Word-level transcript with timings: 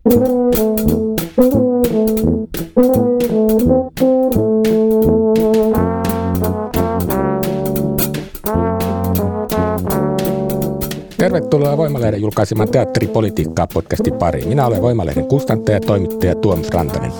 Tervetuloa 0.00 0.16
Voimalehden 11.76 12.20
julkaisemaan 12.20 12.70
Teatteripolitiikkaa 12.70 13.66
podcastin 13.74 14.14
pariin. 14.14 14.48
Minä 14.48 14.66
olen 14.66 14.82
Voimalehden 14.82 15.24
kustantaja 15.24 15.76
ja 15.76 15.80
toimittaja 15.80 16.34
Tuomas 16.34 16.70
Rantanen. 16.70 17.12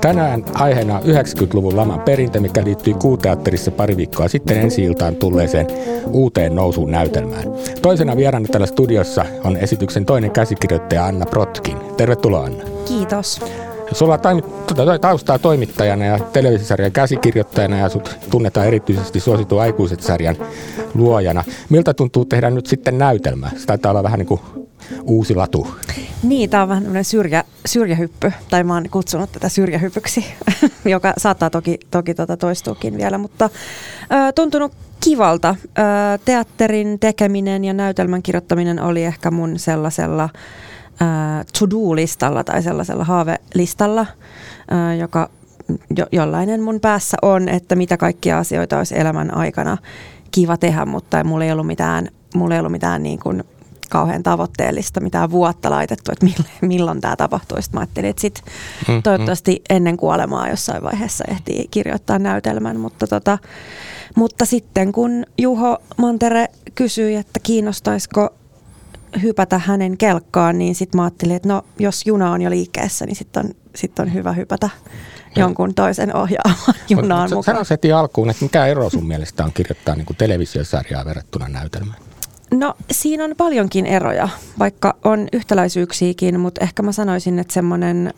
Tänään 0.00 0.44
aiheena 0.54 0.98
on 0.98 1.02
90-luvun 1.02 1.76
laman 1.76 2.00
perintö, 2.00 2.40
mikä 2.40 2.64
liittyy 2.64 2.94
kuuteatterissa 2.94 3.70
pari 3.70 3.96
viikkoa 3.96 4.28
sitten 4.28 4.60
ensi 4.60 4.84
iltaan 4.84 5.16
tulleeseen 5.16 5.66
uuteen 6.12 6.54
nousuun 6.54 6.90
näytelmään. 6.90 7.44
Toisena 7.82 8.16
vieraana 8.16 8.48
tällä 8.48 8.66
studiossa 8.66 9.24
on 9.44 9.56
esityksen 9.56 10.04
toinen 10.04 10.30
käsikirjoittaja 10.30 11.06
Anna 11.06 11.26
Protkin. 11.26 11.79
Tervetuloa 12.00 12.44
Anna. 12.44 12.64
Kiitos. 12.88 13.40
Sulla 13.92 14.18
on 14.92 15.00
taustaa 15.00 15.38
toimittajana 15.38 16.04
ja 16.04 16.18
televisiosarjan 16.18 16.92
käsikirjoittajana 16.92 17.78
ja 17.78 17.88
sut 17.88 18.16
tunnetaan 18.30 18.66
erityisesti 18.66 19.20
suositu 19.20 19.58
aikuiset-sarjan 19.58 20.36
luojana. 20.94 21.44
Miltä 21.68 21.94
tuntuu 21.94 22.24
tehdä 22.24 22.50
nyt 22.50 22.66
sitten 22.66 22.98
näytelmä? 22.98 23.50
Se 23.56 23.66
taitaa 23.66 23.90
olla 23.90 24.02
vähän 24.02 24.18
niin 24.18 24.26
kuin 24.26 24.40
uusi 25.02 25.34
latu. 25.34 25.68
Niin, 26.22 26.50
tämä 26.50 26.62
on 26.62 26.68
vähän 26.68 26.82
tämmöinen 26.82 27.04
syrjä, 27.04 27.44
syrjähyppy, 27.66 28.32
tai 28.50 28.64
mä 28.64 28.74
oon 28.74 28.90
kutsunut 28.90 29.32
tätä 29.32 29.48
syrjähypyksi, 29.48 30.24
joka 30.84 31.12
saattaa 31.18 31.50
toki, 31.50 31.78
toki 31.90 32.14
tota 32.14 32.36
toistuukin 32.36 32.96
vielä, 32.96 33.18
mutta 33.18 33.44
ö, 33.44 34.32
tuntunut 34.32 34.72
kivalta. 35.00 35.56
Ö, 35.64 35.82
teatterin 36.24 36.98
tekeminen 36.98 37.64
ja 37.64 37.72
näytelmän 37.72 38.22
kirjoittaminen 38.22 38.82
oli 38.82 39.04
ehkä 39.04 39.30
mun 39.30 39.58
sellaisella 39.58 40.28
to-do-listalla 41.58 42.44
tai 42.44 42.62
sellaisella 42.62 43.04
haavelistalla, 43.04 44.06
ö, 44.72 44.94
joka 44.94 45.30
jo, 45.96 46.06
jollainen 46.12 46.62
mun 46.62 46.80
päässä 46.80 47.16
on, 47.22 47.48
että 47.48 47.76
mitä 47.76 47.96
kaikkia 47.96 48.38
asioita 48.38 48.78
olisi 48.78 48.98
elämän 48.98 49.34
aikana 49.36 49.76
kiva 50.30 50.56
tehdä, 50.56 50.84
mutta 50.84 51.24
mulla 51.24 51.44
ei 51.44 51.52
ollut 51.52 51.66
mitään, 51.66 52.08
mulla 52.34 52.54
ei 52.54 52.60
ollut 52.60 52.72
mitään 52.72 53.02
niin 53.02 53.18
kuin 53.18 53.44
kauhean 53.90 54.22
tavoitteellista 54.22 55.00
mitään 55.00 55.30
vuotta 55.30 55.70
laitettu, 55.70 56.12
että 56.12 56.26
milloin 56.60 57.00
tämä 57.00 57.16
tapahtuu. 57.16 57.62
Sitten 57.62 57.78
mä 57.78 57.80
ajattelin, 57.80 58.10
että 58.10 58.20
sit 58.20 58.42
mm, 58.88 58.94
mm. 58.94 59.02
toivottavasti 59.02 59.62
ennen 59.70 59.96
kuolemaa 59.96 60.48
jossain 60.48 60.82
vaiheessa 60.82 61.24
ehtii 61.28 61.68
kirjoittaa 61.70 62.18
näytelmän. 62.18 62.80
Mutta, 62.80 63.06
tota, 63.06 63.38
mutta 64.16 64.44
sitten 64.44 64.92
kun 64.92 65.24
Juho 65.38 65.78
Mantere 65.96 66.48
kysyi, 66.74 67.16
että 67.16 67.40
kiinnostaisiko 67.42 68.34
hypätä 69.22 69.58
hänen 69.58 69.96
kelkkaan, 69.96 70.58
niin 70.58 70.74
sitten 70.74 70.98
mä 70.98 71.02
ajattelin, 71.02 71.36
että 71.36 71.48
no 71.48 71.62
jos 71.78 72.06
juna 72.06 72.30
on 72.32 72.42
jo 72.42 72.50
liikkeessä, 72.50 73.06
niin 73.06 73.16
sitten 73.16 73.46
on, 73.46 73.52
sit 73.76 73.98
on 73.98 74.14
hyvä 74.14 74.32
hypätä 74.32 74.70
jonkun 75.36 75.74
toisen 75.74 76.16
ohjaamaan 76.16 76.74
junaan 76.88 77.30
mukaan. 77.30 77.44
Sano 77.44 77.64
heti 77.70 77.92
alkuun, 77.92 78.30
että 78.30 78.44
mikä 78.44 78.66
ero 78.66 78.90
sun 78.90 79.06
mielestä 79.06 79.44
on 79.44 79.52
kirjoittaa 79.52 79.94
niin 79.94 80.06
kuin 80.06 80.16
televisiosarjaa 80.16 81.04
verrattuna 81.04 81.48
näytelmään? 81.48 81.98
No 82.54 82.74
siinä 82.90 83.24
on 83.24 83.34
paljonkin 83.36 83.86
eroja, 83.86 84.28
vaikka 84.58 84.96
on 85.04 85.28
yhtäläisyyksiäkin, 85.32 86.40
mutta 86.40 86.64
ehkä 86.64 86.82
mä 86.82 86.92
sanoisin, 86.92 87.38
että 87.38 87.54
semmoinen 87.54 88.14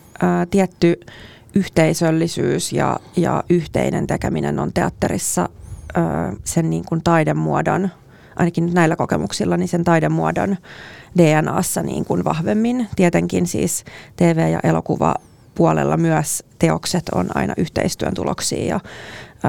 tietty 0.51 1.01
yhteisöllisyys 1.55 2.73
ja, 2.73 3.01
ja 3.17 3.45
yhteinen 3.51 4.07
tekeminen 4.07 4.59
on 4.59 4.73
teatterissa 4.73 5.49
ää, 5.95 6.33
sen 6.45 6.71
niin 6.71 6.85
kuin 6.85 7.03
taidemuodon, 7.05 7.89
ainakin 8.37 8.75
näillä 8.75 8.97
kokemuksilla, 8.97 9.57
niin 9.57 9.69
sen 9.69 9.85
taidemuodon 9.85 10.57
DNAssa 11.19 11.83
niin 11.83 12.05
kuin 12.05 12.25
vahvemmin. 12.25 12.89
Tietenkin 12.97 13.47
siis 13.47 13.85
TV- 14.17 14.51
ja 14.53 14.61
elokuva 14.63 15.15
puolella 15.55 15.97
myös 15.97 16.43
teokset 16.59 17.09
on 17.15 17.37
aina 17.37 17.55
yhteistyön 17.57 18.15
tuloksia 18.15 18.67
ja 18.67 18.81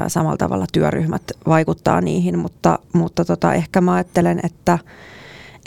samalla 0.08 0.38
tavalla 0.38 0.66
työryhmät 0.74 1.32
vaikuttaa 1.48 2.02
niihin, 2.02 2.40
mutta, 2.40 2.80
mutta 2.94 3.26
tota, 3.26 3.54
ehkä 3.54 3.82
mä 3.82 3.94
ajattelen, 3.94 4.40
että, 4.44 4.80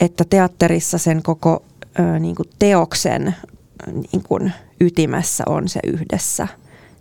että 0.00 0.24
teatterissa 0.30 0.98
sen 0.98 1.22
koko 1.22 1.62
niin 2.20 2.34
kuin 2.34 2.48
teoksen 2.58 3.36
niin 3.86 4.22
kuin 4.28 4.52
ytimessä 4.80 5.44
on 5.46 5.68
se 5.68 5.80
yhdessä 5.84 6.48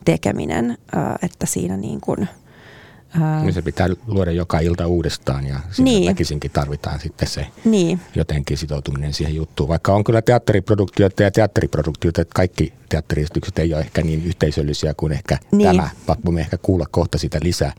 tekeminen, 0.05 0.77
että 1.21 1.45
siinä 1.45 1.77
niin 1.77 2.01
kuin, 2.01 2.29
niin 3.41 3.53
se 3.53 3.61
pitää 3.61 3.87
luoda 4.07 4.31
joka 4.31 4.59
ilta 4.59 4.87
uudestaan 4.87 5.47
ja 5.47 5.59
siinä 5.71 5.83
niin. 5.83 6.09
väkisinkin 6.09 6.51
tarvitaan 6.51 6.99
sitten 6.99 7.27
se 7.27 7.47
niin. 7.65 7.99
jotenkin 8.15 8.57
sitoutuminen 8.57 9.13
siihen 9.13 9.35
juttuun. 9.35 9.69
Vaikka 9.69 9.93
on 9.93 10.03
kyllä 10.03 10.21
teatteriproduktioita 10.21 11.23
ja 11.23 11.31
teatteriproduktioita, 11.31 12.21
että 12.21 12.33
kaikki 12.35 12.73
teatteriesitykset 12.89 13.59
ei 13.59 13.73
ole 13.73 13.81
ehkä 13.81 14.01
niin 14.01 14.25
yhteisöllisiä 14.25 14.93
kuin 14.97 15.11
ehkä 15.11 15.37
niin. 15.51 15.69
tämä. 15.69 15.89
Voimme 16.25 16.41
ehkä 16.41 16.57
kuulla 16.57 16.85
kohta 16.91 17.17
sitä 17.17 17.39
lisää. 17.43 17.73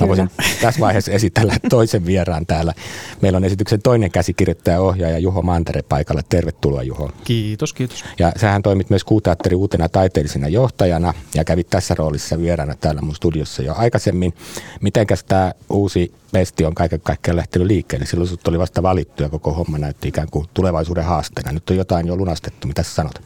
Mä 0.00 0.08
voisin 0.08 0.30
tässä 0.60 0.80
vaiheessa 0.80 1.12
esitellä 1.12 1.56
toisen 1.70 2.06
vieraan 2.06 2.46
täällä. 2.46 2.74
Meillä 3.20 3.36
on 3.36 3.44
esityksen 3.44 3.82
toinen 3.82 4.10
käsikirjoittaja 4.10 4.80
ohjaaja 4.80 5.18
Juho 5.18 5.42
Mantere 5.42 5.82
paikalla. 5.82 6.22
Tervetuloa 6.28 6.82
Juho. 6.82 7.10
Kiitos, 7.24 7.72
kiitos. 7.72 8.04
Ja 8.18 8.32
sähän 8.36 8.62
toimit 8.62 8.90
myös 8.90 9.04
Kuuteatteri 9.04 9.56
uutena 9.56 9.88
taiteellisena 9.88 10.48
johtajana 10.48 11.14
ja 11.34 11.44
kävit 11.44 11.70
tässä 11.70 11.94
roolissa 11.94 12.38
vieraana 12.38 12.74
täällä 12.74 13.00
mun 13.00 13.14
studiossa 13.14 13.62
jo 13.62 13.74
aikaisemmin. 13.76 14.34
Mitenkäs 14.80 15.24
tämä 15.24 15.52
uusi 15.70 16.12
Pesti 16.34 16.64
on 16.64 16.74
kaiken 16.74 17.00
kaikkiaan 17.00 17.36
lähtenyt 17.36 17.68
liikkeelle. 17.68 18.06
Silloin 18.06 18.28
sut 18.28 18.48
oli 18.48 18.58
vasta 18.58 18.82
valittu 18.82 19.22
ja 19.22 19.28
koko 19.28 19.52
homma 19.52 19.78
näytti 19.78 20.08
ikään 20.08 20.28
kuin 20.30 20.46
tulevaisuuden 20.54 21.04
haasteena. 21.04 21.52
Nyt 21.52 21.70
on 21.70 21.76
jotain 21.76 22.06
jo 22.06 22.16
lunastettu. 22.16 22.68
Mitä 22.68 22.82
sä 22.82 22.94
sanot? 22.94 23.22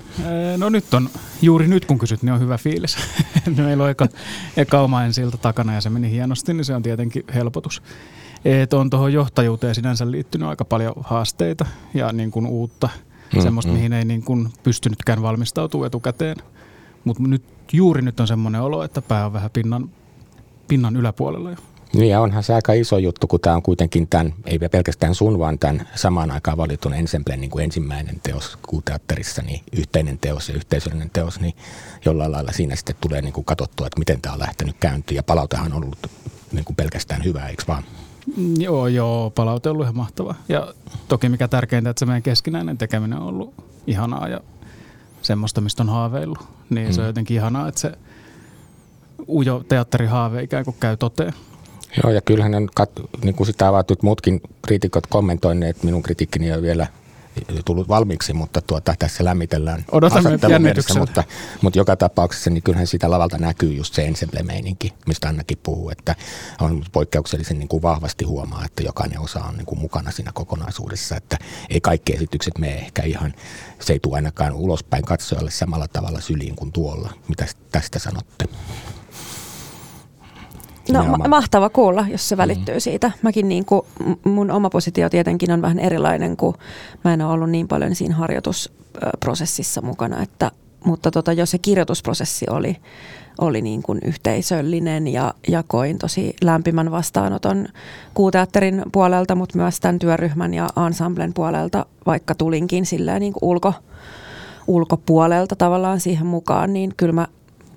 No 0.56 0.68
nyt 0.68 0.94
on, 0.94 1.10
juuri 1.42 1.68
nyt 1.68 1.84
kun 1.84 1.98
kysyt, 1.98 2.22
niin 2.22 2.32
on 2.32 2.40
hyvä 2.40 2.58
fiilis. 2.58 2.96
Meillä 3.56 3.84
on 3.84 3.90
eka, 3.90 4.06
eka 4.56 4.80
oma 4.80 5.04
ensiltä 5.04 5.36
takana 5.36 5.74
ja 5.74 5.80
se 5.80 5.90
meni 5.90 6.10
hienosti, 6.10 6.54
niin 6.54 6.64
se 6.64 6.74
on 6.74 6.82
tietenkin 6.82 7.24
helpotus. 7.34 7.82
Et 8.44 8.72
on 8.72 8.90
tuohon 8.90 9.12
johtajuuteen 9.12 9.74
sinänsä 9.74 10.10
liittynyt 10.10 10.48
aika 10.48 10.64
paljon 10.64 10.94
haasteita 11.00 11.66
ja 11.94 12.12
niin 12.12 12.30
kuin 12.30 12.46
uutta, 12.46 12.88
mm, 13.34 13.42
semmoista, 13.42 13.72
mm. 13.72 13.76
mihin 13.76 13.92
ei 13.92 14.04
niin 14.04 14.22
kuin 14.22 14.48
pystynytkään 14.62 15.22
valmistautumaan 15.22 15.86
etukäteen. 15.86 16.36
Mutta 17.04 17.22
nyt, 17.22 17.42
juuri 17.72 18.02
nyt 18.02 18.20
on 18.20 18.26
semmoinen 18.26 18.60
olo, 18.60 18.82
että 18.82 19.02
pää 19.02 19.26
on 19.26 19.32
vähän 19.32 19.50
pinnan, 19.50 19.90
pinnan 20.68 20.96
yläpuolella 20.96 21.50
jo. 21.50 21.56
Niin 21.92 22.10
ja 22.10 22.20
onhan 22.20 22.42
se 22.42 22.54
aika 22.54 22.72
iso 22.72 22.98
juttu, 22.98 23.26
kun 23.26 23.40
tämä 23.40 23.56
on 23.56 23.62
kuitenkin 23.62 24.08
tämän, 24.08 24.34
ei 24.46 24.58
pelkästään 24.58 25.14
sun, 25.14 25.38
vaan 25.38 25.58
tämän 25.58 25.88
samaan 25.94 26.30
aikaan 26.30 26.56
valitun 26.56 26.94
ensemblen 26.94 27.40
niin 27.40 27.50
kuin 27.50 27.64
ensimmäinen 27.64 28.20
teos 28.22 28.58
kuuteatterissa, 28.66 29.42
niin 29.42 29.60
yhteinen 29.72 30.18
teos 30.18 30.48
ja 30.48 30.54
yhteisöllinen 30.54 31.10
teos, 31.10 31.40
niin 31.40 31.54
jollain 32.04 32.32
lailla 32.32 32.52
siinä 32.52 32.76
sitten 32.76 32.96
tulee 33.00 33.22
niin 33.22 33.32
kuin 33.32 33.44
katsottua, 33.44 33.86
että 33.86 33.98
miten 33.98 34.20
tämä 34.20 34.32
on 34.32 34.38
lähtenyt 34.38 34.76
käyntiin 34.80 35.16
ja 35.16 35.22
palautehan 35.22 35.72
on 35.72 35.84
ollut 35.84 35.98
niin 36.52 36.64
kuin 36.64 36.76
pelkästään 36.76 37.24
hyvää, 37.24 37.48
eikö 37.48 37.62
vaan? 37.68 37.82
Joo, 38.58 38.86
joo, 38.86 39.30
palaute 39.30 39.68
on 39.68 39.72
ollut 39.72 39.84
ihan 39.84 39.96
mahtava. 39.96 40.34
Ja 40.48 40.74
toki 41.08 41.28
mikä 41.28 41.48
tärkeintä, 41.48 41.90
että 41.90 42.00
se 42.00 42.06
meidän 42.06 42.22
keskinäinen 42.22 42.78
tekeminen 42.78 43.18
on 43.18 43.26
ollut 43.26 43.54
ihanaa 43.86 44.28
ja 44.28 44.40
semmoista, 45.22 45.60
mistä 45.60 45.82
on 45.82 45.88
haaveillut. 45.88 46.38
Niin 46.70 46.86
hmm. 46.86 46.94
se 46.94 47.00
on 47.00 47.04
mm. 47.04 47.08
jotenkin 47.08 47.36
ihanaa, 47.36 47.68
että 47.68 47.80
se 47.80 47.92
ujo 49.28 49.64
teatterihaave 49.68 50.42
ikään 50.42 50.64
kuin 50.64 50.76
käy 50.80 50.96
toteen. 50.96 51.32
Joo, 52.02 52.12
ja 52.12 52.20
kyllähän 52.20 52.54
on, 52.54 52.68
niin 53.24 53.34
kuin 53.34 53.46
sitä 53.46 53.70
ovat 53.70 53.90
nyt 53.90 54.02
muutkin 54.02 54.40
kriitikot 54.66 55.06
kommentoineet, 55.06 55.82
minun 55.82 56.02
kritiikkini 56.02 56.46
ei 56.46 56.52
ole 56.52 56.62
vielä 56.62 56.86
tullut 57.64 57.88
valmiiksi, 57.88 58.32
mutta 58.32 58.60
tuota, 58.60 58.94
tässä 58.98 59.24
lämmitellään 59.24 59.84
mielessä, 60.62 60.98
mutta, 60.98 61.24
mutta 61.62 61.78
joka 61.78 61.96
tapauksessa 61.96 62.50
niin 62.50 62.62
kyllähän 62.62 62.86
sitä 62.86 63.10
lavalta 63.10 63.38
näkyy 63.38 63.72
just 63.72 63.94
se 63.94 64.06
ensemble-meininki, 64.06 64.92
mistä 65.06 65.28
Annakin 65.28 65.58
puhuu, 65.62 65.90
että 65.90 66.14
on 66.60 66.82
poikkeuksellisen 66.92 67.58
niin 67.58 67.68
kuin 67.68 67.82
vahvasti 67.82 68.24
huomaa, 68.24 68.64
että 68.64 68.82
jokainen 68.82 69.20
osa 69.20 69.40
on 69.40 69.56
niin 69.56 69.66
kuin 69.66 69.78
mukana 69.78 70.10
siinä 70.10 70.32
kokonaisuudessa, 70.34 71.16
että 71.16 71.38
ei 71.70 71.80
kaikki 71.80 72.12
esitykset 72.14 72.58
mene 72.58 72.74
ehkä 72.74 73.02
ihan, 73.02 73.34
se 73.80 73.92
ei 73.92 74.00
tule 74.00 74.16
ainakaan 74.16 74.52
ulospäin 74.52 75.04
katsojalle 75.04 75.50
samalla 75.50 75.88
tavalla 75.88 76.20
syliin 76.20 76.56
kuin 76.56 76.72
tuolla, 76.72 77.12
mitä 77.28 77.46
tästä 77.72 77.98
sanotte. 77.98 78.44
No 80.92 81.04
ma- 81.04 81.28
mahtava 81.28 81.68
kuulla, 81.68 82.06
jos 82.08 82.28
se 82.28 82.36
välittyy 82.36 82.74
mm. 82.74 82.80
siitä. 82.80 83.10
Mäkin 83.22 83.48
niin 83.48 83.64
kuin, 83.64 83.82
mun 84.24 84.50
oma 84.50 84.70
positio 84.70 85.10
tietenkin 85.10 85.50
on 85.52 85.62
vähän 85.62 85.78
erilainen, 85.78 86.36
kun 86.36 86.54
mä 87.04 87.12
en 87.12 87.22
ole 87.22 87.32
ollut 87.32 87.50
niin 87.50 87.68
paljon 87.68 87.94
siinä 87.94 88.14
harjoitusprosessissa 88.14 89.82
mukana, 89.82 90.22
että, 90.22 90.50
mutta 90.84 91.10
tota, 91.10 91.32
jos 91.32 91.50
se 91.50 91.58
kirjoitusprosessi 91.58 92.46
oli, 92.50 92.76
oli 93.38 93.62
niin 93.62 93.82
kuin 93.82 93.98
yhteisöllinen 94.04 95.08
ja, 95.08 95.34
ja 95.48 95.64
koin 95.66 95.98
tosi 95.98 96.36
lämpimän 96.42 96.90
vastaanoton 96.90 97.66
kuuteatterin 98.14 98.82
puolelta, 98.92 99.34
mutta 99.34 99.58
myös 99.58 99.80
tämän 99.80 99.98
työryhmän 99.98 100.54
ja 100.54 100.68
ensemblen 100.86 101.34
puolelta, 101.34 101.86
vaikka 102.06 102.34
tulinkin 102.34 102.86
silleen 102.86 103.20
niin 103.20 103.32
kuin 103.32 103.44
ulko, 103.50 103.72
ulkopuolelta 104.66 105.56
tavallaan 105.56 106.00
siihen 106.00 106.26
mukaan, 106.26 106.72
niin 106.72 106.94
kyllä 106.96 107.12
mä, 107.12 107.26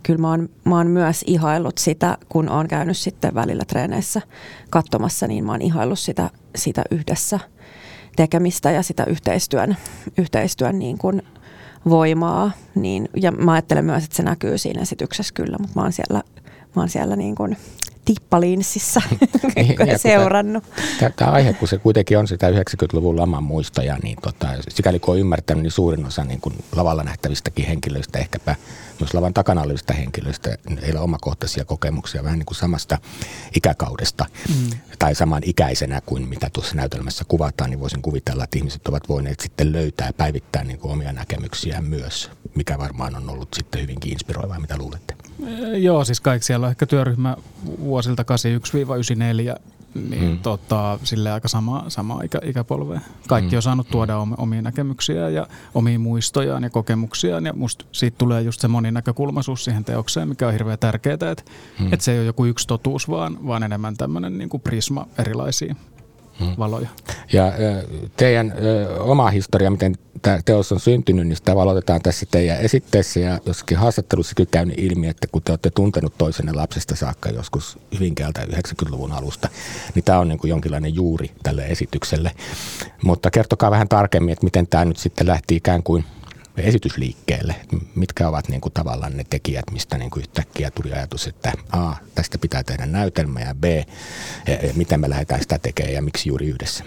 kyllä 0.03 0.21
mä, 0.21 0.30
oon, 0.30 0.50
mä 0.63 0.77
oon 0.77 0.88
myös 0.88 1.24
ihaillut 1.27 1.77
sitä, 1.77 2.18
kun 2.30 2.50
oon 2.50 2.68
käynyt 2.68 2.98
sitten 2.98 3.36
välillä 3.36 3.63
treeneissä 3.68 4.21
katsomassa, 4.69 5.27
niin 5.27 5.45
mä 5.45 5.51
oon 5.51 5.62
ihaillut 5.62 6.00
sitä, 6.00 6.30
sitä 6.56 6.83
yhdessä 6.92 7.39
tekemistä 8.15 8.71
ja 8.71 8.83
sitä 8.83 9.03
yhteistyön, 9.03 9.77
yhteistyön 10.18 10.80
niin 10.80 10.98
kuin 10.98 11.21
voimaa. 11.89 12.51
Niin, 12.75 13.09
ja 13.21 13.31
mä 13.31 13.51
ajattelen 13.51 13.86
myös, 13.86 14.03
että 14.03 14.15
se 14.15 14.24
näkyy 14.24 14.57
siinä 14.57 14.81
esityksessä 14.81 15.33
kyllä, 15.33 15.57
mutta 15.59 15.80
mä 15.80 15.81
oon 15.81 15.94
siellä, 15.94 16.24
mä 16.75 16.81
oon 16.81 16.89
siellä 16.89 17.15
niin 17.15 17.36
kuin 17.36 17.57
tippalinssissä 18.06 19.01
niin, 19.56 19.77
seurannut. 20.00 20.63
Tämä 21.15 21.31
aihe, 21.31 21.53
kun 21.53 21.68
se 21.68 21.77
kuitenkin 21.77 22.18
on 22.18 22.27
sitä 22.27 22.50
90-luvun 22.50 23.18
laman 23.18 23.44
muistoja, 23.44 23.98
niin 24.03 24.18
tota, 24.21 24.48
sikäli 24.69 25.00
kun 25.00 25.13
on 25.13 25.19
ymmärtänyt, 25.19 25.63
niin 25.63 25.71
suurin 25.71 26.06
osa 26.06 26.24
niin 26.24 26.42
kuin 26.42 26.56
lavalla 26.75 27.03
nähtävistäkin 27.03 27.65
henkilöistä, 27.65 28.19
ehkäpä 28.19 28.56
myös 29.00 29.13
lavan 29.13 29.33
takana 29.33 29.62
olevista 29.62 29.94
henkilöistä, 29.94 30.57
heillä 30.81 31.00
on 31.00 31.03
omakohtaisia 31.03 31.65
kokemuksia 31.65 32.24
vähän 32.24 32.39
niin 32.39 32.45
kuin 32.45 32.57
samasta 32.57 32.98
ikäkaudesta 33.56 34.25
mm. 34.50 34.69
tai 35.00 35.15
saman 35.15 35.42
ikäisenä 35.45 36.01
kuin 36.06 36.27
mitä 36.27 36.50
tuossa 36.53 36.75
näytelmässä 36.75 37.25
kuvataan, 37.27 37.69
niin 37.69 37.80
voisin 37.80 38.01
kuvitella, 38.01 38.44
että 38.44 38.57
ihmiset 38.57 38.88
ovat 38.88 39.09
voineet 39.09 39.39
sitten 39.39 39.71
löytää 39.71 40.07
ja 40.07 40.13
päivittää 40.13 40.63
niin 40.63 40.80
kuin 40.80 40.92
omia 40.92 41.13
näkemyksiään 41.13 41.83
myös, 41.83 42.31
mikä 42.56 42.77
varmaan 42.77 43.15
on 43.15 43.30
ollut 43.30 43.53
sitten 43.53 43.81
hyvinkin 43.81 44.12
inspiroivaa, 44.12 44.59
mitä 44.59 44.77
luulette. 44.77 45.20
Joo, 45.77 46.05
siis 46.05 46.21
kaikki 46.21 46.45
siellä 46.45 46.65
on 46.65 46.71
ehkä 46.71 46.85
työryhmä 46.85 47.38
vuosilta 47.79 48.23
81-94, 49.55 49.59
niin 49.93 50.27
hmm. 50.27 50.39
tota, 50.39 50.99
sille 51.03 51.31
aika 51.31 51.47
sama, 51.47 51.85
sama 51.88 52.23
ikä, 52.23 52.39
ikäpolve. 52.43 53.01
Kaikki 53.27 53.49
hmm. 53.49 53.57
on 53.57 53.61
saanut 53.61 53.89
tuoda 53.89 54.17
omia 54.38 54.61
näkemyksiä 54.61 55.29
ja 55.29 55.47
omia 55.73 55.99
muistojaan 55.99 56.63
ja 56.63 56.69
kokemuksiaan 56.69 57.45
ja 57.45 57.53
musta 57.53 57.85
siitä 57.91 58.17
tulee 58.17 58.41
just 58.41 58.61
se 58.61 58.67
moninäkökulmaisuus 58.67 59.63
siihen 59.63 59.85
teokseen, 59.85 60.27
mikä 60.27 60.47
on 60.47 60.53
hirveän 60.53 60.79
tärkeää, 60.79 61.13
että 61.13 61.43
hmm. 61.79 61.93
et 61.93 62.01
se 62.01 62.11
ei 62.11 62.19
ole 62.19 62.25
joku 62.25 62.45
yksi 62.45 62.67
totuus, 62.67 63.09
vaan, 63.09 63.47
vaan 63.47 63.63
enemmän 63.63 63.97
tämmöinen 63.97 64.38
niin 64.38 64.49
prisma 64.63 65.07
erilaisiin 65.17 65.77
Hmm. 65.77 65.90
Valoja. 66.59 66.89
Ja 67.33 67.53
teidän 68.17 68.53
oma 68.99 69.29
historia, 69.29 69.71
miten 69.71 69.95
tämä 70.21 70.39
teos 70.45 70.71
on 70.71 70.79
syntynyt, 70.79 71.27
niin 71.27 71.35
sitä 71.35 71.55
valotetaan 71.55 72.01
tässä 72.01 72.25
teidän 72.31 72.57
esitteessä 72.57 73.19
ja 73.19 73.39
jossakin 73.45 73.77
haastattelussa 73.77 74.35
kyllä 74.35 74.49
käynyt 74.51 74.79
ilmi, 74.79 75.07
että 75.07 75.27
kun 75.31 75.41
te 75.41 75.51
olette 75.51 75.69
tuntenut 75.69 76.17
toisenne 76.17 76.51
lapsesta 76.51 76.95
saakka 76.95 77.29
joskus 77.29 77.77
Hyvinkäältä 77.93 78.41
90-luvun 78.41 79.11
alusta, 79.11 79.49
niin 79.95 80.03
tämä 80.03 80.19
on 80.19 80.27
niin 80.27 80.39
kuin 80.39 80.49
jonkinlainen 80.49 80.95
juuri 80.95 81.31
tälle 81.43 81.65
esitykselle. 81.65 82.31
Mutta 83.03 83.31
kertokaa 83.31 83.71
vähän 83.71 83.88
tarkemmin, 83.88 84.33
että 84.33 84.45
miten 84.45 84.67
tämä 84.67 84.85
nyt 84.85 84.97
sitten 84.97 85.27
lähti 85.27 85.55
ikään 85.55 85.83
kuin– 85.83 86.05
esitysliikkeelle? 86.63 87.55
Mitkä 87.95 88.27
ovat 88.27 88.49
niin 88.49 88.61
kuin 88.61 88.73
tavallaan 88.73 89.17
ne 89.17 89.25
tekijät, 89.29 89.65
mistä 89.71 89.97
niin 89.97 90.11
kuin 90.11 90.21
yhtäkkiä 90.21 90.71
tuli 90.71 90.93
ajatus, 90.93 91.27
että 91.27 91.51
A, 91.71 91.93
tästä 92.15 92.37
pitää 92.37 92.63
tehdä 92.63 92.85
näytelmä 92.85 93.39
ja 93.39 93.55
B, 93.55 93.63
e, 93.63 93.85
e, 94.47 94.73
miten 94.75 94.99
me 94.99 95.09
lähdetään 95.09 95.41
sitä 95.41 95.59
tekemään 95.59 95.93
ja 95.93 96.01
miksi 96.01 96.29
juuri 96.29 96.47
yhdessä? 96.47 96.83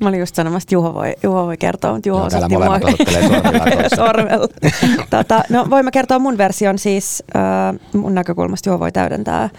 Mä 0.00 0.08
olin 0.08 0.20
just 0.20 0.34
sanomassa, 0.34 0.66
että 0.66 0.74
Juho 0.74 0.94
voi, 0.94 1.14
Juho 1.22 1.46
voi 1.46 1.56
kertoa, 1.56 1.92
mutta 1.92 2.08
Juho 2.08 2.20
no, 2.20 2.26
osoitti 2.26 2.56
mua 2.56 2.64
sormella. 2.64 3.88
sormella. 3.96 4.48
tota, 5.10 5.42
no, 5.48 5.66
voin 5.70 5.84
mä 5.84 5.90
kertoa 5.90 6.18
mun 6.18 6.38
version 6.38 6.78
siis, 6.78 7.22
äh, 7.36 7.90
mun 8.00 8.14
näkökulmasta 8.14 8.68
Juho 8.68 8.80
voi 8.80 8.92
täydentää. 8.92 9.42
Äh, 9.42 9.50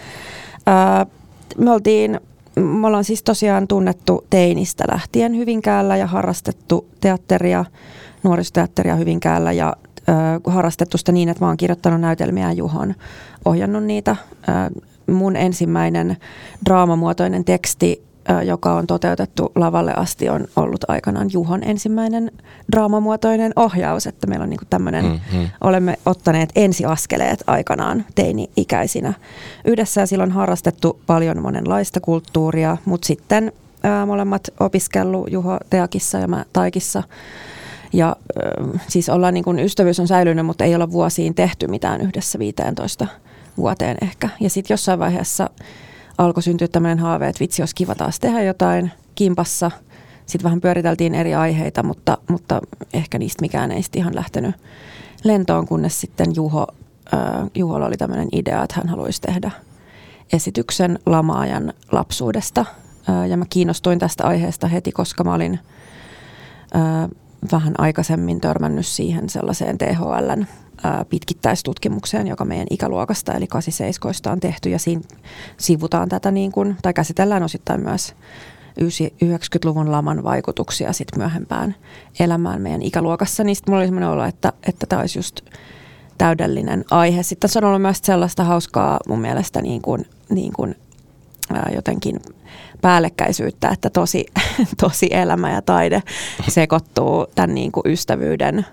me 1.58 1.72
oltiin 1.72 2.20
me 2.56 2.88
ollaan 2.88 3.04
siis 3.04 3.24
tosiaan 3.24 3.68
tunnettu 3.68 4.26
teinistä 4.30 4.84
lähtien 4.92 5.38
Hyvinkäällä 5.38 5.98
ja 5.98 6.08
harrastettu 6.08 6.88
teatteria 7.02 7.66
nuorisoteatteria 8.24 8.96
Hyvinkäällä 8.96 9.52
ja 9.52 9.76
ö, 10.10 10.12
harrastettu 10.52 10.98
sitä 10.98 11.12
niin, 11.12 11.30
että 11.30 11.44
mä 11.44 11.48
oon 11.48 11.58
kirjoittanut 11.58 12.02
näytelmiä 12.02 12.52
Juhon, 12.52 12.96
ohjannut 13.46 13.84
niitä. 13.84 14.16
Ö, 14.50 14.82
mun 15.12 15.36
ensimmäinen 15.36 16.18
draamamuotoinen 16.66 17.46
teksti, 17.46 18.04
ö, 18.30 18.44
joka 18.44 18.74
on 18.74 18.88
toteutettu 18.88 19.52
lavalle 19.56 19.94
asti, 19.94 20.30
on 20.30 20.48
ollut 20.56 20.90
aikanaan 20.90 21.30
Juhon 21.34 21.64
ensimmäinen 21.64 22.32
draamamuotoinen 22.72 23.52
ohjaus, 23.56 24.08
että 24.08 24.28
meillä 24.28 24.44
on 24.44 24.50
niin 24.50 24.60
tämmöinen, 24.70 25.06
mm-hmm. 25.06 25.50
olemme 25.62 25.98
ottaneet 26.06 26.50
ensiaskeleet 26.56 27.44
aikanaan 27.48 28.06
teini-ikäisinä 28.16 29.14
yhdessä 29.66 30.02
ja 30.02 30.08
silloin 30.08 30.32
harrastettu 30.32 31.00
paljon 31.08 31.42
monenlaista 31.42 32.00
kulttuuria, 32.00 32.78
mutta 32.86 33.06
sitten 33.06 33.52
ää, 33.84 34.06
molemmat 34.06 34.42
opiskellut 34.60 35.32
Juho 35.32 35.58
Teakissa 35.70 36.18
ja 36.18 36.28
mä 36.28 36.46
Taikissa 36.54 37.04
ja 37.94 38.16
siis 38.88 39.10
ollaan 39.10 39.34
niin 39.34 39.44
kuin, 39.44 39.60
ystävyys 39.60 40.00
on 40.00 40.08
säilynyt, 40.08 40.46
mutta 40.46 40.64
ei 40.64 40.76
olla 40.76 40.92
vuosiin 40.92 41.36
tehty 41.36 41.68
mitään 41.68 42.02
yhdessä 42.02 42.40
15 42.40 43.08
vuoteen 43.58 43.98
ehkä. 44.02 44.30
Ja 44.40 44.50
sitten 44.50 44.74
jossain 44.74 45.00
vaiheessa 45.00 45.50
alkoi 46.18 46.44
syntyä 46.44 46.68
tämmöinen 46.68 47.00
haave, 47.00 47.28
että 47.28 47.40
vitsi, 47.40 47.62
olisi 47.62 47.76
kiva 47.76 47.96
taas 47.96 48.20
tehdä 48.20 48.44
jotain 48.44 48.92
kimpassa. 49.16 49.72
Sitten 50.26 50.44
vähän 50.44 50.62
pyöriteltiin 50.62 51.16
eri 51.16 51.36
aiheita, 51.36 51.84
mutta, 51.84 52.18
mutta 52.30 52.62
ehkä 52.94 53.20
niistä 53.20 53.42
mikään 53.42 53.72
ei 53.72 53.84
sitten 53.84 54.00
ihan 54.00 54.16
lähtenyt 54.16 54.56
lentoon, 55.24 55.68
kunnes 55.68 56.02
sitten 56.02 56.28
Juho, 56.36 56.68
äh, 57.14 57.20
Juholla 57.56 57.86
oli 57.86 57.98
tämmöinen 57.98 58.28
idea, 58.32 58.64
että 58.64 58.76
hän 58.76 58.90
haluaisi 58.90 59.22
tehdä 59.22 59.52
esityksen 60.34 61.00
lamaajan 61.06 61.74
lapsuudesta. 61.92 62.66
Äh, 63.10 63.30
ja 63.30 63.38
mä 63.38 63.46
kiinnostuin 63.50 64.00
tästä 64.00 64.28
aiheesta 64.28 64.68
heti, 64.68 64.92
koska 64.92 65.24
mä 65.24 65.34
olin 65.34 65.60
äh, 66.76 67.10
vähän 67.52 67.74
aikaisemmin 67.78 68.42
törmännyt 68.42 68.86
siihen 68.86 69.30
sellaiseen 69.30 69.78
THLn 69.78 70.46
pitkittäistutkimukseen, 71.10 72.28
joka 72.28 72.46
meidän 72.46 72.68
ikäluokasta 72.70 73.34
eli 73.34 73.48
87 73.48 74.34
on 74.34 74.40
tehty 74.40 74.70
ja 74.70 74.80
siinä 74.80 75.02
sivutaan 75.58 76.10
tätä 76.10 76.32
niin 76.32 76.52
kuin, 76.52 76.76
tai 76.82 76.94
käsitellään 76.94 77.44
osittain 77.44 77.84
myös 77.84 78.16
90-luvun 79.26 79.92
laman 79.92 80.24
vaikutuksia 80.24 80.94
sit 80.94 81.08
myöhempään 81.18 81.76
elämään 82.20 82.62
meidän 82.62 82.82
ikäluokassa, 82.82 83.44
niin 83.44 83.56
sitten 83.56 83.72
mulla 83.72 83.82
oli 83.82 83.88
sellainen 83.88 84.10
olo, 84.10 84.26
että, 84.26 84.54
että 84.68 84.86
tämä 84.86 85.00
olisi 85.00 85.20
just 85.20 85.42
täydellinen 86.18 86.86
aihe. 86.92 87.24
Sitten 87.24 87.50
se 87.50 87.60
on 87.60 87.66
ollut 87.66 87.82
myös 87.82 88.00
sellaista 88.04 88.44
hauskaa 88.44 89.00
mun 89.08 89.22
mielestä 89.22 89.62
niin 89.62 89.82
kuin, 89.82 90.06
niin 90.30 90.54
kuin, 90.54 90.76
ää, 91.54 91.72
jotenkin 91.76 92.20
päällekkäisyyttä, 92.84 93.70
että 93.70 93.90
tosi, 93.90 94.26
tosi 94.82 95.08
elämä 95.12 95.52
ja 95.52 95.62
taide 95.62 96.04
sekoittuu 96.48 97.28
tämän 97.36 97.56
niin 97.56 97.72
kuin 97.72 97.84
ystävyyden 97.86 98.66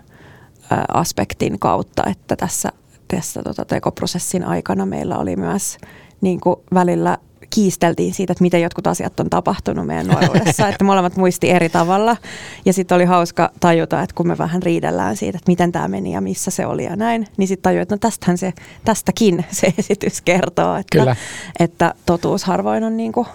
aspektin 0.88 1.58
kautta, 1.58 2.02
että 2.10 2.36
tässä, 2.36 2.68
tässä 3.08 3.42
tota 3.42 3.64
tekoprosessin 3.64 4.44
aikana 4.44 4.86
meillä 4.86 5.18
oli 5.18 5.36
myös 5.36 5.78
niin 6.20 6.40
kuin 6.40 6.56
välillä 6.74 7.18
kiisteltiin 7.50 8.14
siitä, 8.14 8.32
että 8.32 8.42
miten 8.42 8.62
jotkut 8.62 8.86
asiat 8.86 9.20
on 9.20 9.30
tapahtunut 9.30 9.86
meidän 9.86 10.06
nuoruudessa, 10.06 10.68
että 10.68 10.84
molemmat 10.84 11.16
muisti 11.16 11.50
eri 11.50 11.68
tavalla. 11.68 12.16
Ja 12.64 12.72
sitten 12.72 12.96
oli 12.96 13.04
hauska 13.04 13.50
tajuta, 13.60 14.02
että 14.02 14.14
kun 14.14 14.26
me 14.26 14.38
vähän 14.38 14.62
riidellään 14.62 15.16
siitä, 15.16 15.38
että 15.38 15.50
miten 15.50 15.72
tämä 15.72 15.88
meni 15.88 16.12
ja 16.12 16.20
missä 16.20 16.50
se 16.50 16.66
oli 16.66 16.84
ja 16.84 16.96
näin, 16.96 17.26
niin 17.36 17.48
sitten 17.48 17.62
tajuin, 17.62 17.82
että 17.82 17.94
no 17.94 17.98
tästähän 17.98 18.38
se, 18.38 18.52
tästäkin 18.84 19.44
se 19.50 19.74
esitys 19.78 20.20
kertoo, 20.20 20.76
että, 20.76 20.98
Kyllä. 20.98 21.16
että 21.58 21.94
totuus 22.06 22.44
harvoin 22.44 22.84
on 22.84 22.96
niin 22.96 23.12
kuin 23.12 23.26